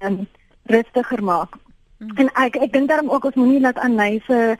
ehm 0.00 0.12
um, 0.12 0.26
rustiger 0.62 1.22
maak. 1.22 1.60
Mm. 1.98 2.16
En 2.16 2.30
ek 2.34 2.56
ek 2.56 2.72
dink 2.72 2.88
daarom 2.88 3.10
ook 3.10 3.24
ons 3.24 3.34
moenie 3.34 3.60
laat 3.60 3.78
aanlyse 3.78 4.56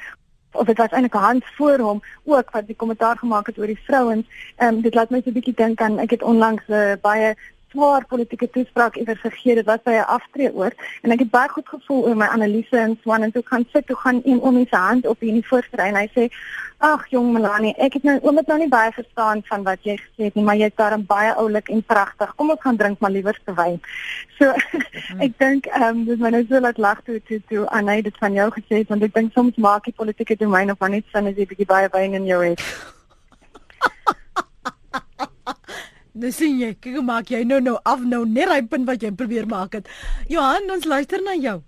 of 0.54 0.66
dit 0.66 0.78
was 0.78 0.90
eintlik 0.90 1.12
Hans 1.12 1.44
voor 1.56 1.78
hom 1.78 2.02
ook 2.24 2.50
wat 2.50 2.66
die 2.66 2.76
kommentaar 2.76 3.16
gemaak 3.18 3.46
het 3.46 3.58
oor 3.58 3.66
die 3.66 3.80
vrouens. 3.84 4.26
Ehm 4.56 4.74
um, 4.74 4.80
dit 4.80 4.94
laat 4.94 5.10
my 5.10 5.20
so 5.24 5.30
'n 5.30 5.32
bietjie 5.32 5.54
dink 5.54 5.80
aan 5.80 5.98
ek 5.98 6.10
het 6.10 6.22
onlangs 6.22 6.62
'n 6.68 6.72
uh, 6.72 6.92
baie 7.00 7.36
swaar 7.74 8.06
politieke 8.06 8.48
toespraak 8.56 8.96
iewers 9.02 9.20
gegee 9.26 9.62
was 9.68 9.82
by 9.84 9.98
'n 9.98 10.10
aftree 10.16 10.54
oor 10.54 10.72
en 11.02 11.12
ek 11.12 11.24
het 11.26 11.30
baie 11.30 11.48
goed 11.48 11.68
gevoel 11.68 12.04
oor 12.08 12.16
my 12.16 12.26
analise 12.26 12.78
en 12.78 12.98
swan 13.02 13.22
en 13.22 13.32
toe 13.32 13.42
kan 13.42 13.66
sit 13.72 13.86
toe 13.86 13.96
gaan 13.96 14.20
een 14.24 14.40
om 14.40 14.66
sy 14.70 14.76
hand 14.88 15.06
op 15.06 15.22
in 15.22 15.40
die 15.40 15.48
voorste 15.48 15.76
ry 15.76 15.90
en 15.90 16.00
hy 16.02 16.08
sê 16.14 16.30
ag 16.78 17.06
jong 17.10 17.32
Melanie 17.32 17.74
ek 17.78 17.96
het 17.96 18.04
nou 18.04 18.18
oom 18.22 18.36
het 18.36 18.46
nou 18.50 18.58
nie 18.58 18.68
baie 18.68 18.92
verstaan 18.92 19.42
van 19.48 19.62
wat 19.64 19.86
jy 19.88 19.96
gesê 19.96 20.28
het 20.28 20.34
nie 20.34 20.44
maar 20.44 20.58
jy's 20.60 20.76
daarom 20.76 21.04
baie 21.06 21.32
oulik 21.34 21.68
en 21.68 21.82
pragtig. 21.82 22.34
Kom 22.36 22.50
ons 22.50 22.60
gaan 22.60 22.76
drink 22.76 23.00
maar 23.00 23.10
liewer 23.10 23.38
te 23.44 23.54
wyn. 23.54 23.80
So 24.38 24.50
ek 25.22 25.38
dink 25.38 25.66
ehm 25.70 25.84
um, 25.88 26.04
dis 26.08 26.18
my 26.18 26.30
nou 26.34 26.42
so 26.48 26.60
laat 26.60 26.78
lag 26.78 27.02
toe 27.06 27.20
toe 27.28 27.40
toe 27.48 27.68
aan 27.70 27.88
hy 27.88 28.00
dit 28.02 28.16
van 28.18 28.34
jou 28.34 28.48
gesê 28.56 28.82
het 28.82 28.90
want 28.90 29.06
ek 29.06 29.14
dink 29.14 29.32
soms 29.32 29.60
maak 29.66 29.86
die 29.86 29.94
politieke 29.94 30.36
domein 30.40 30.74
of 30.74 30.82
net 30.88 31.06
sin 31.12 31.30
as 31.30 31.38
jy 31.38 31.46
bietjie 31.52 31.70
baie 31.70 31.88
wyn 31.94 32.18
in 32.18 32.26
jou 32.26 32.40
het 32.42 32.60
Nou 36.14 36.30
sien 36.30 36.60
jy, 36.60 36.74
kyk 36.78 36.94
hoe 36.94 37.02
maak 37.02 37.30
jy 37.32 37.42
nou 37.42 37.58
nou 37.60 37.74
af 37.82 38.02
nou 38.06 38.22
net 38.28 38.46
hy 38.52 38.60
punt 38.70 38.86
wat 38.86 39.02
jy 39.02 39.10
probeer 39.18 39.48
maak 39.50 39.74
het. 39.74 39.88
Johan, 40.30 40.70
ons 40.70 40.86
luister 40.86 41.22
na 41.26 41.34
jou. 41.34 41.58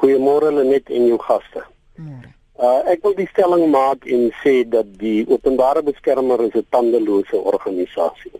Goeiemôre 0.00 0.50
Lenet 0.56 0.90
en 0.90 1.06
jou 1.06 1.18
gaste. 1.22 1.62
Môre. 1.98 2.34
Uh 2.60 2.82
ek 2.92 3.06
wil 3.06 3.14
die 3.16 3.28
stelling 3.30 3.70
maak 3.72 4.02
en 4.04 4.26
sê 4.42 4.60
dat 4.68 4.88
die 5.00 5.22
openbare 5.30 5.80
beskermer 5.86 6.42
is 6.44 6.56
'n 6.58 6.66
tandelose 6.74 7.38
organisasie. 7.52 8.34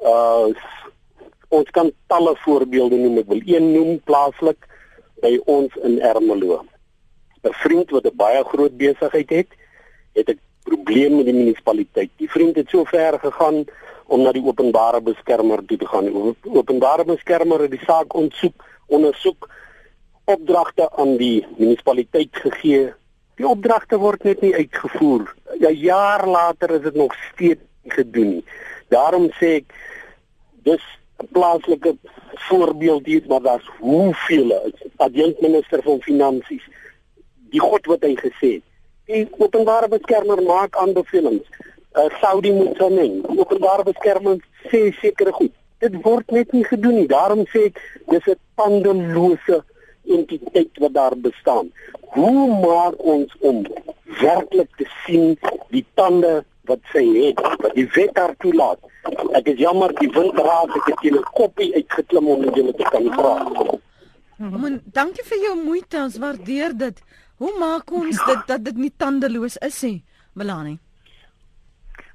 Uh 0.00 0.50
ons 1.50 1.70
kan 1.70 1.92
talle 2.08 2.34
voorbeelde 2.44 2.96
noem. 2.96 3.18
Ek 3.18 3.28
wil 3.28 3.42
een 3.44 3.72
noem 3.72 4.00
plaaslik 4.00 4.66
by 5.22 5.38
ons 5.46 5.76
in 5.84 6.00
Ermelo. 6.00 6.64
'n 7.44 7.52
Vriend 7.62 7.90
wat 7.90 8.06
'n 8.06 8.16
baie 8.16 8.42
groot 8.44 8.76
besigheid 8.76 9.30
het, 9.30 9.50
het 10.14 10.28
'n 10.28 10.40
probleem 10.70 11.16
met 11.18 11.28
die 11.28 11.34
munisipaliteit. 11.34 12.10
Die 12.22 12.30
vriend 12.30 12.58
het 12.60 12.70
so 12.70 12.84
ver 12.88 13.18
gegaan 13.22 13.64
om 14.10 14.22
na 14.22 14.32
die 14.34 14.44
openbare 14.44 15.00
beskermer 15.00 15.62
toe 15.66 15.78
te 15.78 15.88
gaan. 15.90 16.10
Die 16.10 16.54
openbare 16.62 17.06
beskermer 17.08 17.66
het 17.66 17.74
die 17.74 17.84
saak 17.86 18.14
ontsoek, 18.14 18.64
ondersoek 18.86 19.48
opdragte 20.30 20.88
aan 21.02 21.16
die 21.18 21.46
munisipaliteit 21.58 22.42
gegee. 22.44 22.90
Die 23.40 23.48
opdragte 23.48 23.98
word 23.98 24.24
net 24.28 24.42
nie 24.44 24.54
uitgevoer. 24.54 25.26
Ja 25.62 25.70
jaar 25.74 26.26
later 26.28 26.76
is 26.78 26.84
dit 26.86 26.98
nog 26.98 27.14
steeds 27.30 27.66
nie 27.82 27.94
gedoen 27.96 28.34
nie. 28.36 28.44
Daarom 28.92 29.30
sê 29.38 29.60
ek 29.62 29.74
dis 30.66 30.82
'n 31.22 31.28
plaaslike 31.32 31.96
voorbeeld 32.48 33.06
hier, 33.06 33.24
maar 33.28 33.42
daar's 33.42 33.68
hoeveel 33.78 34.72
adjunkt 34.96 35.40
minister 35.40 35.82
van 35.82 36.00
finansies 36.00 36.64
die 37.50 37.60
god 37.60 37.86
wat 37.86 38.02
hy 38.02 38.14
gesê 38.16 38.48
het. 38.58 38.69
Die 39.10 39.26
openbare 39.42 39.88
beskermer 39.90 40.42
maak 40.46 40.76
aanbevelings. 40.78 41.46
Uh, 41.98 42.06
Saudi 42.20 42.52
moet 42.54 42.76
sien, 42.78 43.16
openbare 43.34 43.82
beskermer 43.88 44.38
sê 44.70 44.92
sekere 45.00 45.32
goed. 45.34 45.50
Dit 45.82 45.96
word 46.04 46.30
net 46.30 46.52
nie 46.54 46.62
gedoen 46.68 47.00
nie. 47.00 47.08
Daarom 47.10 47.42
sê 47.50 47.64
ek 47.70 47.80
dis 48.12 48.28
'n 48.28 48.38
tandelose 48.60 49.64
entiteit 50.06 50.78
wat 50.84 50.94
daar 50.94 51.16
bestaan. 51.16 51.72
Hoe 52.14 52.46
maak 52.62 53.02
ons 53.02 53.34
om 53.40 53.66
werklik 54.20 54.70
te 54.76 54.86
sien 55.06 55.38
die 55.74 55.84
tande 55.94 56.44
wat 56.70 56.80
sy 56.92 57.04
het, 57.18 57.40
wat 57.62 57.74
die 57.74 57.88
wet 57.96 58.14
haar 58.18 58.34
toelaat? 58.38 58.78
Ek 59.34 59.46
is 59.50 59.58
jammer 59.58 59.90
die 59.98 60.10
wind 60.14 60.38
raak 60.38 60.70
ek 60.76 60.86
het 60.90 61.02
'n 61.12 61.24
koppie 61.34 61.74
uitgeklim 61.74 62.28
om 62.28 62.54
julle 62.54 62.74
te 62.74 62.86
kan 62.92 63.10
praat. 63.18 63.80
Man, 64.40 64.80
dankie 64.84 65.24
vir 65.24 65.38
jou 65.38 65.56
moeite, 65.56 65.96
ons 66.00 66.18
waardeer 66.18 66.76
dit. 66.76 67.02
Hoe 67.40 67.52
maak 67.58 67.88
ons 67.96 68.18
dit 68.26 68.40
dat 68.46 68.64
dit 68.64 68.76
nie 68.76 68.92
tandeloos 69.00 69.56
is 69.64 69.82
nie, 69.86 69.98
Melanie? 70.36 70.76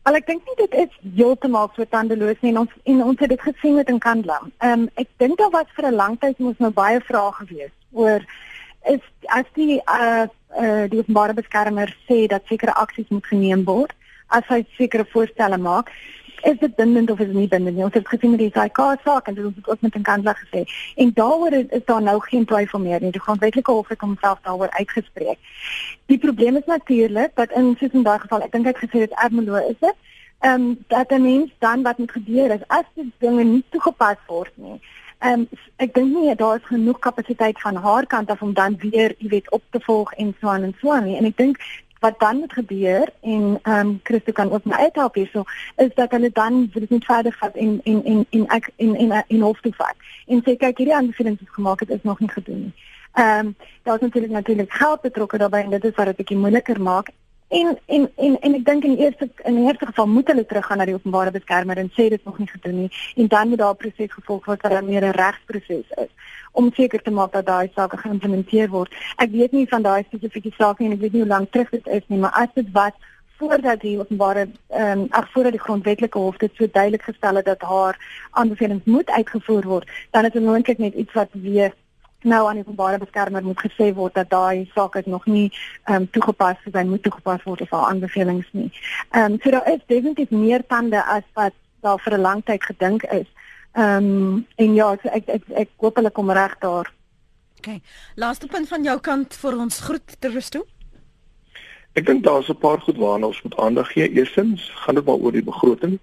Al 0.05 0.19
ek 0.19 0.27
dink 0.27 0.45
nie 0.45 0.57
dit 0.59 0.75
is 0.83 0.97
heeltemal 1.17 1.71
so 1.73 1.87
tandeloos 1.89 2.43
nie 2.45 2.51
en 2.53 2.59
ons 2.61 2.75
en 2.93 2.99
ons 3.07 3.23
het 3.23 3.31
dit 3.33 3.45
gesien 3.47 3.79
met 3.79 3.89
in 3.89 3.97
Kandla. 4.03 4.37
Ehm 4.61 4.83
um, 4.83 4.89
ek 5.01 5.09
dink 5.23 5.39
daar 5.41 5.49
was 5.55 5.71
vir 5.77 5.87
'n 5.89 5.97
lang 6.01 6.19
tyd 6.21 6.37
mos 6.39 6.61
nou 6.61 6.69
baie 6.69 7.01
vrae 7.07 7.31
gewees 7.39 7.73
oor 7.91 8.21
is 8.93 9.01
as 9.39 9.49
die 9.57 9.81
uh, 9.81 10.27
uh 10.61 10.85
die 10.93 11.01
openbare 11.01 11.33
beskermer 11.33 11.89
sê 12.07 12.27
dat 12.27 12.45
sekere 12.45 12.77
aksies 12.85 13.09
moet 13.09 13.25
geneem 13.25 13.65
word, 13.65 13.97
as 14.29 14.45
hy 14.49 14.61
sekere 14.77 15.09
voorstelle 15.09 15.57
maak, 15.57 15.89
is 16.41 16.57
dit 16.59 16.75
bindend 16.75 17.11
of 17.11 17.19
is 17.19 17.25
dit 17.25 17.35
nie 17.35 17.47
bindend 17.47 17.75
nie? 17.75 17.83
Ons 17.83 17.93
het 17.93 18.07
gesien 18.07 18.29
met 18.29 18.39
die 18.39 18.51
SAIK 18.53 18.77
saak 19.03 19.27
en 19.27 19.33
dit 19.33 19.45
het 19.45 19.69
ook 19.69 19.81
met 19.81 19.95
'n 19.95 20.01
kandelaar 20.01 20.39
gesê. 20.45 20.63
En 20.95 21.11
daaroor 21.13 21.53
is, 21.53 21.65
is 21.69 21.85
daar 21.85 22.01
nou 22.01 22.19
geen 22.19 22.45
twyfel 22.45 22.79
meer 22.79 23.01
nie. 23.01 23.11
Die 23.11 23.21
grondwetlike 23.21 23.71
hof 23.71 23.87
het 23.87 23.99
homself 23.99 24.39
daaroor 24.41 24.69
uitgespreek. 24.69 25.37
Die 26.05 26.17
probleem 26.17 26.55
is 26.55 26.65
natuurlik 26.65 27.31
dat 27.35 27.51
in 27.51 27.75
so 27.79 27.87
'n 27.91 28.03
daai 28.03 28.19
geval, 28.19 28.41
ek 28.41 28.51
dink 28.51 28.67
ek 28.67 28.77
gesê 28.77 28.97
dit 28.99 29.13
Ermelo 29.23 29.55
is 29.55 29.79
dit. 29.79 29.95
Ehm 30.39 30.61
um, 30.61 30.83
dat 30.87 31.09
dan 31.09 31.21
mens 31.21 31.51
dan 31.59 31.81
wat 31.81 31.97
moet 31.97 32.11
gebeur 32.11 32.51
is 32.51 32.67
as 32.67 32.83
die 32.93 33.11
dinge 33.17 33.43
nie 33.43 33.63
toegepas 33.69 34.17
word 34.27 34.51
nie. 34.55 34.81
Ehm 35.19 35.39
um, 35.39 35.47
ek 35.75 35.93
dink 35.93 36.15
nie 36.15 36.35
daar 36.35 36.55
is 36.55 36.67
genoeg 36.67 36.99
kapasiteit 36.99 37.61
van 37.61 37.75
haar 37.75 38.05
kant 38.05 38.29
af 38.29 38.41
om 38.41 38.53
dan 38.53 38.75
weer, 38.77 39.15
jy 39.17 39.29
weet, 39.29 39.51
op 39.51 39.63
te 39.69 39.79
volg 39.79 40.13
en 40.13 40.35
so 40.39 40.47
aan 40.47 40.63
en 40.63 40.75
so 40.81 40.91
aan 40.91 41.03
nie. 41.03 41.17
En 41.17 41.25
ek 41.25 41.37
dink 41.37 41.57
wat 41.99 42.19
dan 42.19 42.37
moet 42.37 42.53
gebeur 42.53 43.09
en 43.21 43.59
ehm 43.61 43.87
um, 43.87 43.99
Christo 44.03 44.31
kan 44.31 44.51
ook 44.51 44.63
my 44.63 44.75
uithelp 44.75 45.15
hierso 45.15 45.43
is 45.75 45.93
dat 45.95 46.11
hulle 46.11 46.29
dan 46.33 46.69
dit 46.73 46.89
net 46.89 47.05
verder 47.05 47.35
vat 47.39 47.55
en 47.55 47.79
en 47.83 48.03
en 48.03 48.25
en 48.29 48.47
ek 48.47 48.69
en 48.75 48.95
en 48.95 49.23
in 49.27 49.41
hof 49.41 49.59
toe 49.61 49.73
vat. 49.75 49.95
En 50.27 50.39
sê 50.39 50.55
kyk 50.57 50.77
hierdie 50.77 50.95
aanbevelings 50.95 51.39
wat 51.39 51.53
gemaak 51.53 51.79
het 51.79 51.89
is 51.89 52.03
nog 52.03 52.19
nie 52.19 52.29
gedoen 52.29 52.61
nie. 52.61 52.73
Ehm 53.13 53.45
um, 53.45 53.55
daar 53.83 53.95
is 53.95 54.01
natuurlik 54.01 54.31
natuurlik 54.31 54.73
geld 54.73 55.01
betrokke 55.01 55.37
daarbey 55.37 55.63
en 55.63 55.69
dit 55.69 55.83
is 55.83 55.95
wat 55.95 56.05
dit 56.05 56.13
'n 56.13 56.17
bietjie 56.17 56.37
moeiliker 56.37 56.81
maak. 56.81 57.09
En 57.55 57.77
en 57.85 58.11
en 58.15 58.39
en 58.39 58.55
ek 58.57 58.63
dink 58.67 58.83
in 58.83 58.97
eerste 58.99 59.29
in 59.47 59.55
die 59.55 59.65
eerste 59.67 59.85
geval 59.85 60.07
moet 60.07 60.27
hulle 60.27 60.45
teruggaan 60.45 60.81
na 60.81 60.85
die 60.89 60.95
openbare 60.97 61.31
beskermer 61.31 61.79
en 61.79 61.91
sê 61.97 62.07
dit 62.11 62.25
nog 62.27 62.39
nie 62.41 62.47
gedoen 62.51 62.79
nie 62.81 62.89
en 63.15 63.27
dan 63.33 63.49
moet 63.49 63.61
daar 63.61 63.75
'n 63.75 63.81
proses 63.83 64.11
gevolg 64.13 64.45
word 64.45 64.61
wat 64.61 64.71
dan 64.71 64.85
meer 64.85 65.05
'n 65.05 65.15
regsproses 65.21 65.87
is 66.03 66.11
om 66.51 66.71
seker 66.73 67.01
te 67.01 67.11
maak 67.11 67.31
dat 67.31 67.45
daai 67.45 67.71
sake 67.75 67.97
geïmplementeer 67.97 68.69
word. 68.69 68.91
Ek 69.15 69.31
weet 69.31 69.51
nie 69.51 69.67
van 69.67 69.81
daai 69.81 70.03
spesifieke 70.03 70.51
saak 70.57 70.79
nie 70.79 70.87
en 70.87 70.95
ek 70.95 71.01
weet 71.03 71.13
nie 71.13 71.21
hoe 71.21 71.33
lank 71.35 71.51
terug 71.51 71.69
dit 71.69 71.87
is 71.87 72.03
nie, 72.07 72.19
maar 72.19 72.35
as 72.43 72.51
dit 72.53 72.71
was 72.71 72.95
voordat 73.37 73.81
die 73.81 73.99
openbare 73.99 74.47
ehm 74.67 74.99
um, 74.99 75.07
ag 75.09 75.31
voordat 75.31 75.51
die 75.51 75.65
grondwetlike 75.67 76.17
hof 76.17 76.37
dit 76.37 76.51
so 76.55 76.67
duidelik 76.71 77.01
gestel 77.01 77.35
het 77.35 77.45
dat 77.45 77.61
haar 77.61 77.95
aanbevelings 78.31 78.85
moet 78.85 79.09
uitgevoer 79.09 79.63
word, 79.63 79.89
dan 80.11 80.25
is 80.25 80.31
dit 80.31 80.43
moontlik 80.43 80.77
net 80.77 80.93
iets 80.93 81.13
wat 81.13 81.29
weer 81.31 81.73
nou 82.25 82.41
aan 82.47 82.59
die 82.59 82.63
openbare 82.65 82.97
beskermer 83.01 83.43
moet 83.43 83.61
gesê 83.61 83.91
word 83.93 84.13
dat 84.17 84.29
daai 84.29 84.69
saak 84.73 84.95
is 85.01 85.05
nog 85.05 85.25
nie 85.25 85.51
ehm 85.85 86.01
um, 86.01 86.09
toegepas 86.09 86.57
soos 86.63 86.73
hy 86.73 86.83
moet 86.89 87.03
toegepas 87.03 87.43
word 87.45 87.61
of 87.61 87.71
haar 87.75 87.89
aanbevelings 87.91 88.49
nie. 88.51 88.71
Ehm 89.11 89.31
um, 89.31 89.39
so 89.43 89.51
daar 89.51 89.71
is 89.73 89.85
definitief 89.87 90.29
meer 90.29 90.65
tande 90.67 91.03
as 91.03 91.23
wat 91.33 91.53
daar 91.81 91.99
vir 91.99 92.17
'n 92.17 92.21
lang 92.21 92.45
tyd 92.45 92.63
gedink 92.63 93.03
is. 93.03 93.27
Ehm 93.73 94.05
um, 94.05 94.45
en 94.55 94.73
ja, 94.73 94.95
so 95.01 95.09
ek 95.09 95.27
ek 95.27 95.43
ek 95.63 95.69
hoop 95.77 95.95
hulle 95.95 96.11
kom 96.11 96.31
reg 96.31 96.57
daar. 96.59 96.93
OK. 97.59 97.79
Laaste 98.15 98.47
punt 98.47 98.67
van 98.67 98.83
jou 98.83 98.99
kant 98.99 99.35
vir 99.35 99.57
ons 99.57 99.79
groet 99.79 100.15
ter 100.19 100.31
rus 100.31 100.49
toe. 100.49 100.65
Ek 101.93 102.05
dink 102.05 102.23
daar's 102.23 102.49
'n 102.49 102.57
paar 102.57 102.81
goed 102.81 102.97
waarna 102.97 103.27
ons 103.27 103.41
moet 103.41 103.57
aandag 103.57 103.91
gee. 103.91 104.09
Eerstens 104.09 104.71
gaan 104.75 104.95
dit 104.95 105.05
maar 105.05 105.15
oor 105.15 105.31
die 105.31 105.43
begroting 105.43 105.99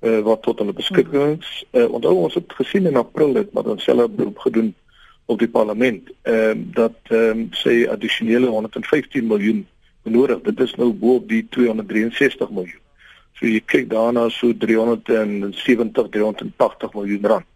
uh, 0.00 0.20
wat 0.20 0.42
tot 0.42 0.58
hulle 0.58 0.72
beskikking 0.72 1.38
is. 1.38 1.64
Uh, 1.70 1.92
onthou 1.92 2.14
ons 2.14 2.34
het 2.34 2.52
gesien 2.52 2.86
in 2.86 2.96
April 2.96 3.34
het 3.34 3.48
wat 3.52 3.66
ons 3.66 3.84
selfe 3.84 4.08
beroep 4.08 4.38
gedoen 4.38 4.74
op 5.30 5.38
die 5.38 5.48
parlement 5.48 6.10
ehm 6.22 6.58
uh, 6.58 6.74
dat 6.74 6.96
ehm 7.08 7.38
um, 7.38 7.48
sê 7.62 7.86
addisionele 7.88 8.46
115 8.46 9.26
miljoen 9.26 9.66
benodig. 10.02 10.40
Dit 10.42 10.60
is 10.60 10.74
nou 10.74 10.92
bo 10.92 11.14
op 11.20 11.28
die 11.28 11.46
263 11.48 12.50
miljoen. 12.50 12.82
So 13.38 13.46
jy 13.46 13.60
kyk 13.64 13.90
daarna 13.90 14.28
so 14.28 14.52
370 14.52 16.08
380 16.16 16.94
miljoen 16.94 17.26
rand 17.32 17.46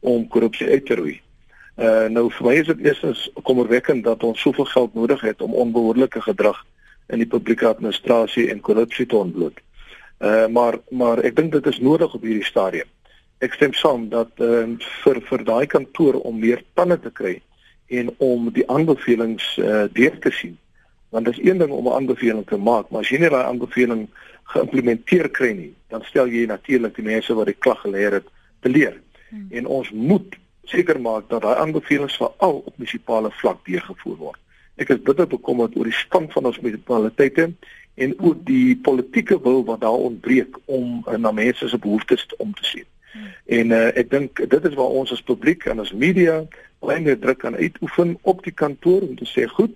om 0.00 0.28
korrupsie 0.28 0.68
uit 0.68 0.86
te 0.86 0.98
roei. 1.00 1.16
Uh 1.74 2.06
nou 2.12 2.28
vir 2.30 2.46
my 2.46 2.54
is 2.60 2.68
dit 2.70 2.84
eerstens 2.84 3.24
kommerwekkend 3.42 4.04
dat 4.04 4.22
ons 4.22 4.40
soveel 4.40 4.68
geld 4.70 4.94
nodig 4.94 5.20
het 5.26 5.42
om 5.42 5.56
onbehoorlike 5.64 6.20
gedrag 6.22 6.60
in 7.08 7.18
die 7.18 7.30
publieke 7.30 7.66
administrasie 7.66 8.50
en 8.50 8.60
korrupsie 8.60 9.06
te 9.06 9.16
ontbloot. 9.16 9.58
Uh 10.20 10.46
maar 10.46 10.78
maar 10.90 11.24
ek 11.24 11.36
dink 11.40 11.52
dit 11.52 11.66
is 11.72 11.80
nodig 11.80 12.14
op 12.14 12.22
hierdie 12.22 12.46
stadium. 12.46 12.90
Ek 13.38 13.54
stem 13.54 13.72
saam 13.72 14.08
dat 14.08 14.30
uh 14.38 14.66
vir 15.04 15.20
vir 15.30 15.44
daai 15.44 15.66
kantoor 15.66 16.20
om 16.20 16.38
meer 16.38 16.62
tande 16.74 17.00
te 17.00 17.10
kry 17.10 17.40
en 17.88 18.10
om 18.18 18.50
die 18.52 18.66
aanbevelings 18.68 19.56
uh 19.58 19.86
deur 19.92 20.18
te 20.20 20.30
sien. 20.30 20.58
Want 21.10 21.26
dit 21.26 21.38
is 21.38 21.44
een 21.48 21.58
ding 21.58 21.70
om 21.70 21.88
'n 21.88 21.96
aanbeveling 21.96 22.46
te 22.46 22.56
maak, 22.56 22.90
maar 22.90 23.00
as 23.00 23.08
jy 23.08 23.18
nie 23.18 23.30
daai 23.30 23.44
aanbeveling 23.44 24.08
geïmplementeer 24.44 25.28
kry 25.30 25.52
nie, 25.52 25.74
dan 25.88 26.02
stel 26.04 26.26
jy 26.26 26.46
natuurlik 26.46 26.94
die 26.94 27.04
mense 27.04 27.34
wat 27.34 27.46
die 27.46 27.58
klag 27.58 27.80
geleer 27.80 28.12
het 28.12 28.26
te 28.60 28.68
leer. 28.68 29.00
Hmm. 29.28 29.46
En 29.50 29.66
ons 29.66 29.90
moet 29.90 30.36
seker 30.64 31.00
maak 31.00 31.28
dat 31.28 31.42
daai 31.42 31.56
aanbevelings 31.56 32.16
veral 32.16 32.62
op 32.64 32.74
munisipale 32.76 33.30
vlak 33.30 33.64
deurgevoer 33.66 34.16
word. 34.16 34.40
Ek 34.76 34.90
is 34.90 35.02
bitter 35.02 35.26
bekommerd 35.26 35.76
oor 35.76 35.84
die 35.84 35.98
stand 35.98 36.32
van 36.32 36.48
ons 36.50 36.60
munisipaliteite 36.60 37.52
en 37.94 38.14
ook 38.18 38.42
die 38.46 38.76
politieke 38.76 39.38
wil 39.42 39.62
wat 39.64 39.80
daar 39.80 40.02
ontbreek 40.08 40.58
om 40.64 41.04
uh, 41.06 41.14
na 41.14 41.30
mense 41.30 41.68
se 41.68 41.78
behoeftes 41.78 42.26
om 42.42 42.54
te 42.54 42.64
sien. 42.64 42.88
En 43.46 43.70
uh, 43.70 43.86
ek 43.96 44.10
dink 44.10 44.44
dit 44.50 44.64
is 44.64 44.76
waar 44.78 44.98
ons 45.00 45.12
as 45.12 45.22
publiek 45.22 45.66
en 45.70 45.82
as 45.82 45.92
media 45.92 46.42
baie 46.84 47.00
meer 47.00 47.18
druk 47.20 47.38
kan 47.44 47.56
uitoefen 47.56 48.16
op 48.22 48.42
die 48.44 48.52
kantoor 48.52 49.06
om 49.06 49.16
te 49.16 49.28
sê 49.28 49.46
goed, 49.48 49.72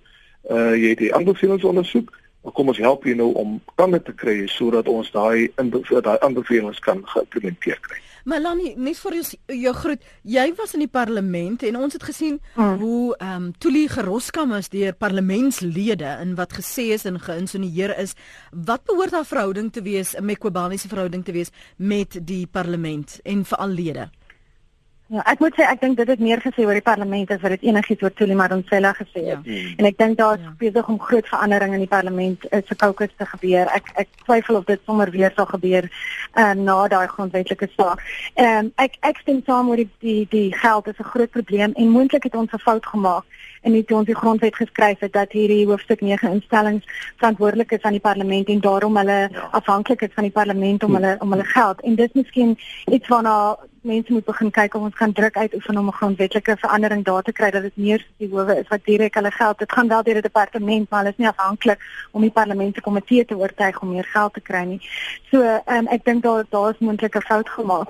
uh, 0.49 0.75
jy 0.75 0.93
het 0.93 1.03
die 1.03 1.13
aanbevelings 1.15 1.65
ondersoek, 1.65 2.11
kom 2.43 2.71
ons 2.71 2.77
help 2.77 3.03
jou 3.03 3.15
nou 3.15 3.31
om 3.39 3.57
kanne 3.75 3.99
te 4.03 4.13
kry 4.15 4.47
sodat 4.47 4.87
ons 4.87 5.11
daai 5.11 5.49
daai 5.57 6.17
aanbevelings 6.23 6.79
kan 6.79 7.03
geïmplementeer 7.13 7.79
kry. 7.81 7.99
Melanie, 8.29 8.73
net 8.77 8.99
vir 8.99 9.15
jou, 9.19 9.37
jou 9.63 9.73
groet. 9.73 10.03
Jy 10.27 10.45
was 10.57 10.75
in 10.75 10.83
die 10.83 10.91
parlement 10.91 11.63
en 11.63 11.77
ons 11.79 11.95
het 11.95 12.03
gesien 12.03 12.37
hmm. 12.55 12.77
hoe 12.81 13.15
ehm 13.17 13.35
um, 13.35 13.47
Tuli 13.59 13.87
geroskam 13.89 14.53
is 14.57 14.69
deur 14.69 14.93
parlementslede 14.93 16.17
in 16.21 16.35
wat 16.39 16.53
gesê 16.59 16.89
is 16.95 17.07
en 17.09 17.19
geïnsinueer 17.19 17.95
is 17.99 18.15
wat 18.51 18.85
behoort 18.85 19.15
haar 19.15 19.25
verhouding 19.25 19.71
te 19.73 19.81
wees, 19.81 20.15
'n 20.15 20.25
Mekobani 20.25 20.77
se 20.77 20.87
verhouding 20.87 21.25
te 21.25 21.31
wees 21.31 21.51
met 21.77 22.19
die 22.21 22.47
parlement 22.47 23.19
en 23.23 23.45
veral 23.45 23.69
lede. 23.69 24.09
Ja, 25.09 25.23
ek 25.25 25.39
moet 25.41 25.55
sê 25.57 25.65
ek 25.65 25.79
dink 25.81 25.95
dit 25.97 26.09
het 26.11 26.19
meer 26.21 26.37
gesê 26.43 26.61
oor 26.67 26.77
die 26.77 26.85
parlement 26.85 27.31
as 27.33 27.39
wat 27.41 27.55
dit 27.55 27.63
enigiets 27.65 28.03
oor 28.05 28.13
Tuli 28.13 28.35
Madonsela 28.37 28.91
gesê 28.93 29.23
het. 29.25 29.47
Ja. 29.49 29.61
En 29.81 29.87
ek 29.89 29.97
dink 29.97 30.19
daar 30.19 30.37
is 30.37 30.43
ja. 30.45 30.51
besig 30.59 30.91
om 30.93 30.99
groot 31.01 31.25
verandering 31.31 31.73
in 31.73 31.81
die 31.81 31.89
parlement 31.89 32.45
uh, 32.51 32.59
se 32.67 32.77
kokes 32.77 33.15
te 33.17 33.25
gebeur. 33.31 33.71
Ek 33.73 33.89
ek 34.03 34.11
twyfel 34.27 34.59
of 34.59 34.67
dit 34.69 34.83
sommer 34.85 35.09
weer 35.09 35.33
sal 35.33 35.49
gebeur 35.49 35.89
uh, 35.89 36.53
na 36.53 36.77
daai 36.93 37.07
grondwetlike 37.09 37.71
saak. 37.73 38.05
Ehm 38.35 38.69
um, 38.69 38.71
ek 38.85 38.99
ek 39.09 39.23
stem 39.23 39.41
saam 39.49 39.73
oor 39.73 39.81
die 39.81 39.89
die 40.05 40.27
die 40.29 40.53
geld 40.53 40.93
is 40.93 41.01
'n 41.01 41.11
groot 41.15 41.33
probleem 41.33 41.73
en 41.73 41.89
moontlik 41.97 42.29
het 42.29 42.35
ons 42.35 42.53
'n 42.53 42.61
fout 42.61 42.85
gemaak 42.85 43.25
die 43.63 43.83
toe 43.83 43.97
ons 43.99 44.07
die 44.07 44.15
grondwet 44.15 44.55
geskryf 44.55 45.01
het 45.03 45.13
dat 45.13 45.33
hierdie 45.35 45.65
hoofstuk 45.67 46.01
9 46.01 46.31
instellings 46.31 46.85
verantwoordelik 47.17 47.71
is 47.71 47.83
aan 47.83 47.97
die 47.97 48.03
parlement 48.03 48.49
en 48.49 48.61
daarom 48.61 48.97
hulle 48.97 49.19
ja. 49.31 49.49
afhanklik 49.51 50.01
is 50.01 50.13
van 50.13 50.27
die 50.27 50.35
parlement 50.35 50.83
om 50.83 50.95
hulle 50.95 51.15
om 51.19 51.35
hulle 51.35 51.47
geld 51.53 51.81
en 51.81 51.95
dis 51.95 52.13
miskien 52.13 52.55
iets 52.91 53.07
waarna 53.07 53.57
mense 53.89 54.13
moet 54.13 54.25
begin 54.25 54.51
kyk 54.51 54.75
of 54.77 54.85
ons 54.87 54.97
kan 55.01 55.13
druk 55.19 55.37
uitoefen 55.37 55.77
om 55.77 55.87
'n 55.87 55.97
grondwetlike 55.99 56.57
verandering 56.63 57.03
daar 57.05 57.23
te 57.23 57.31
kry 57.31 57.49
dat 57.51 57.61
dit 57.61 57.77
meer 57.77 58.05
die 58.17 58.29
howe 58.31 58.59
is 58.59 58.67
wat 58.67 58.85
direk 58.85 59.15
hulle 59.15 59.31
geld. 59.31 59.59
Dit 59.59 59.71
gaan 59.71 59.87
wel 59.87 60.03
deur 60.03 60.13
die 60.13 60.29
departement, 60.29 60.89
maar 60.89 60.99
hulle 60.99 61.11
is 61.11 61.17
nie 61.17 61.27
afhanklik 61.27 61.79
om 62.11 62.21
die 62.21 62.31
parlement 62.39 62.75
se 62.75 62.81
komitee 62.81 63.25
te 63.25 63.37
oortuig 63.37 63.81
om 63.81 63.93
meer 63.93 64.09
geld 64.13 64.33
te 64.33 64.41
kry 64.41 64.63
nie. 64.63 64.81
So, 65.31 65.41
ehm 65.41 65.77
um, 65.77 65.87
ek 65.87 66.05
dink 66.05 66.23
daar 66.23 66.45
daar 66.49 66.69
is 66.69 66.79
moontlik 66.79 67.15
'n 67.15 67.21
fout 67.21 67.49
gemaak. 67.49 67.89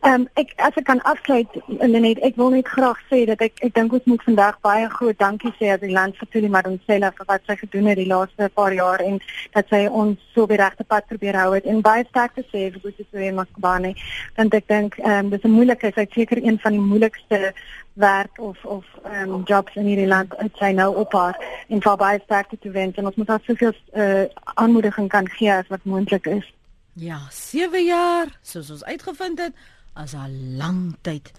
Ehm 0.00 0.14
um, 0.14 0.28
ek 0.34 0.52
as 0.56 0.74
ek 0.74 0.84
kan 0.84 1.02
afsluit 1.02 1.48
net 1.66 2.18
ek 2.18 2.36
wil 2.36 2.50
net 2.50 2.68
graag 2.68 2.98
sê 3.10 3.24
dat 3.26 3.40
ek 3.40 3.52
ek 3.60 3.74
dink 3.74 3.92
ons 3.92 4.04
moet 4.04 4.22
vandag 4.22 4.60
baie 4.60 4.88
groot 4.88 5.18
dankie 5.18 5.52
sê 5.58 5.70
aan 5.72 5.84
die 5.86 5.92
land 5.92 6.16
vir 6.16 6.28
Tuli 6.30 6.48
Madonsela 6.48 7.12
vir 7.16 7.26
wat 7.26 7.42
sy 7.46 7.56
gedoen 7.56 7.86
het 7.86 7.96
die 7.96 8.06
laaste 8.06 8.50
paar 8.54 8.72
jaar 8.72 9.00
en 9.00 9.20
dat 9.52 9.68
sy 9.68 9.86
ons 9.86 10.18
so 10.34 10.42
op 10.42 10.48
die 10.48 10.60
regte 10.60 10.84
pad 10.84 11.06
probeer 11.06 11.36
hou 11.36 11.54
het 11.54 11.64
en 11.64 11.80
baie 11.80 12.04
sterk 12.08 12.34
te 12.34 12.44
sê 12.52 12.70
vir 12.72 12.80
Boetie 12.82 13.32
Makbane. 13.32 13.94
Want 14.36 14.54
ek 14.54 14.68
dink 14.68 14.98
ehm 14.98 15.18
um, 15.24 15.30
dis 15.40 15.50
'n 15.50 15.54
moeilike, 15.54 15.92
hy's 15.94 16.12
seker 16.12 16.44
een 16.44 16.58
van 16.58 16.72
die 16.72 16.80
moeilikste 16.80 17.52
werk 17.92 18.38
of 18.38 18.64
of 18.64 18.84
ehm 19.04 19.34
um, 19.34 19.42
jobs 19.44 19.74
in 19.74 19.86
hierdie 19.86 20.06
land 20.06 20.36
uit 20.36 20.56
sy 20.56 20.72
nou 20.72 20.96
op 20.96 21.12
haar 21.12 21.36
en 21.68 21.82
vir 21.82 21.96
baie 21.96 22.20
sterkte 22.24 22.58
te 22.58 22.70
wens 22.70 22.96
en 22.96 23.06
ons 23.06 23.16
moet 23.16 23.28
haar 23.28 23.42
soveel 23.44 23.74
uh, 23.94 24.24
aanmoediging 24.54 25.08
kan 25.08 25.28
gee 25.28 25.52
as 25.52 25.68
wat 25.68 25.84
moontlik 25.84 26.26
is. 26.26 26.52
Ja, 26.92 27.18
7 27.30 27.84
jaar, 27.84 28.38
soos 28.42 28.70
ons 28.70 28.84
uitgevind 28.84 29.38
het, 29.38 29.52
as 29.94 30.12
'n 30.14 30.56
lang 30.56 30.96
tyd. 31.00 31.32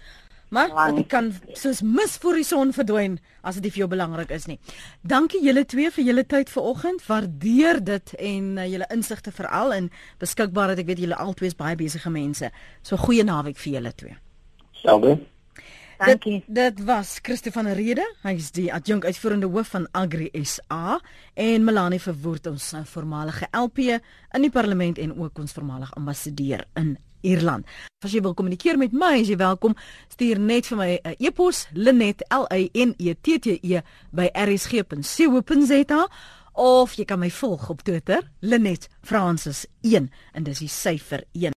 Maar 0.52 0.92
dit 0.94 1.06
kan 1.08 1.30
soos 1.56 1.80
mis 1.80 2.16
voor 2.20 2.36
die 2.36 2.44
son 2.44 2.74
verdwyn 2.76 3.16
as 3.40 3.56
dit 3.56 3.72
vir 3.72 3.86
jou 3.86 3.88
belangrik 3.88 4.30
is 4.36 4.44
nie. 4.50 4.58
Dankie 5.00 5.40
julle 5.40 5.64
twee 5.64 5.90
vir 5.90 6.04
julle 6.04 6.24
tyd 6.28 6.52
vanoggend. 6.52 7.04
Waardeer 7.08 7.80
dit 7.84 8.14
en 8.18 8.50
uh, 8.60 8.66
julle 8.68 8.88
insigte 8.92 9.32
veral 9.32 9.72
en 9.72 9.90
beskikbaar 10.20 10.74
dat 10.74 10.82
ek 10.84 10.90
weet 10.92 11.04
julle 11.06 11.16
albei 11.16 11.48
is 11.48 11.56
baie 11.56 11.78
besige 11.80 12.12
mense. 12.12 12.50
So 12.84 13.00
goeie 13.00 13.24
naweek 13.24 13.56
vir 13.62 13.78
julle 13.78 13.94
twee. 13.96 14.18
Selfde. 14.82 15.16
Dankie. 16.02 16.42
Dit, 16.46 16.76
dit 16.76 16.84
was 16.84 17.18
Christo 17.22 17.50
van 17.54 17.70
der 17.70 17.78
Rede. 17.78 18.04
Hy 18.26 18.34
is 18.36 18.50
die 18.52 18.66
adjunk 18.74 19.06
uitvoerende 19.06 19.48
hoof 19.48 19.70
van 19.72 19.86
Agri 19.96 20.28
SA 20.42 20.98
en 21.38 21.64
Melanie 21.64 22.00
Verwoerd 22.02 22.50
ons 22.50 22.72
nou 22.76 22.82
voormalige 22.90 23.48
LP 23.56 23.78
in 23.94 24.44
die 24.44 24.52
parlement 24.52 24.98
en 24.98 25.14
ook 25.16 25.38
ons 25.38 25.56
voormalige 25.56 25.96
ambassadeur 25.96 26.66
in 26.76 26.96
Ierland. 27.22 27.66
As 28.04 28.12
jy 28.12 28.20
wil 28.22 28.34
kommunikeer 28.34 28.78
met 28.78 28.92
my, 28.92 29.20
as 29.22 29.28
jy 29.30 29.36
welkom, 29.40 29.74
stuur 30.12 30.38
net 30.38 30.66
vir 30.70 30.78
my 30.78 30.90
'n 30.92 31.10
uh, 31.10 31.14
e-pos 31.18 31.66
linet 31.72 32.22
l 32.30 32.46
a 32.50 32.60
n 32.74 32.94
e 32.98 33.14
t 33.14 33.38
t 33.38 33.58
e 33.62 33.82
by 34.12 34.30
rsg.co.za 34.34 36.08
of 36.54 36.92
jy 36.94 37.04
kan 37.08 37.18
my 37.18 37.30
volg 37.30 37.70
op 37.72 37.82
Twitter 37.82 38.20
linet 38.40 38.88
francis 39.00 39.66
1 39.80 40.10
en 40.32 40.44
dis 40.44 40.58
die 40.58 40.68
syfer 40.68 41.24
1 41.32 41.50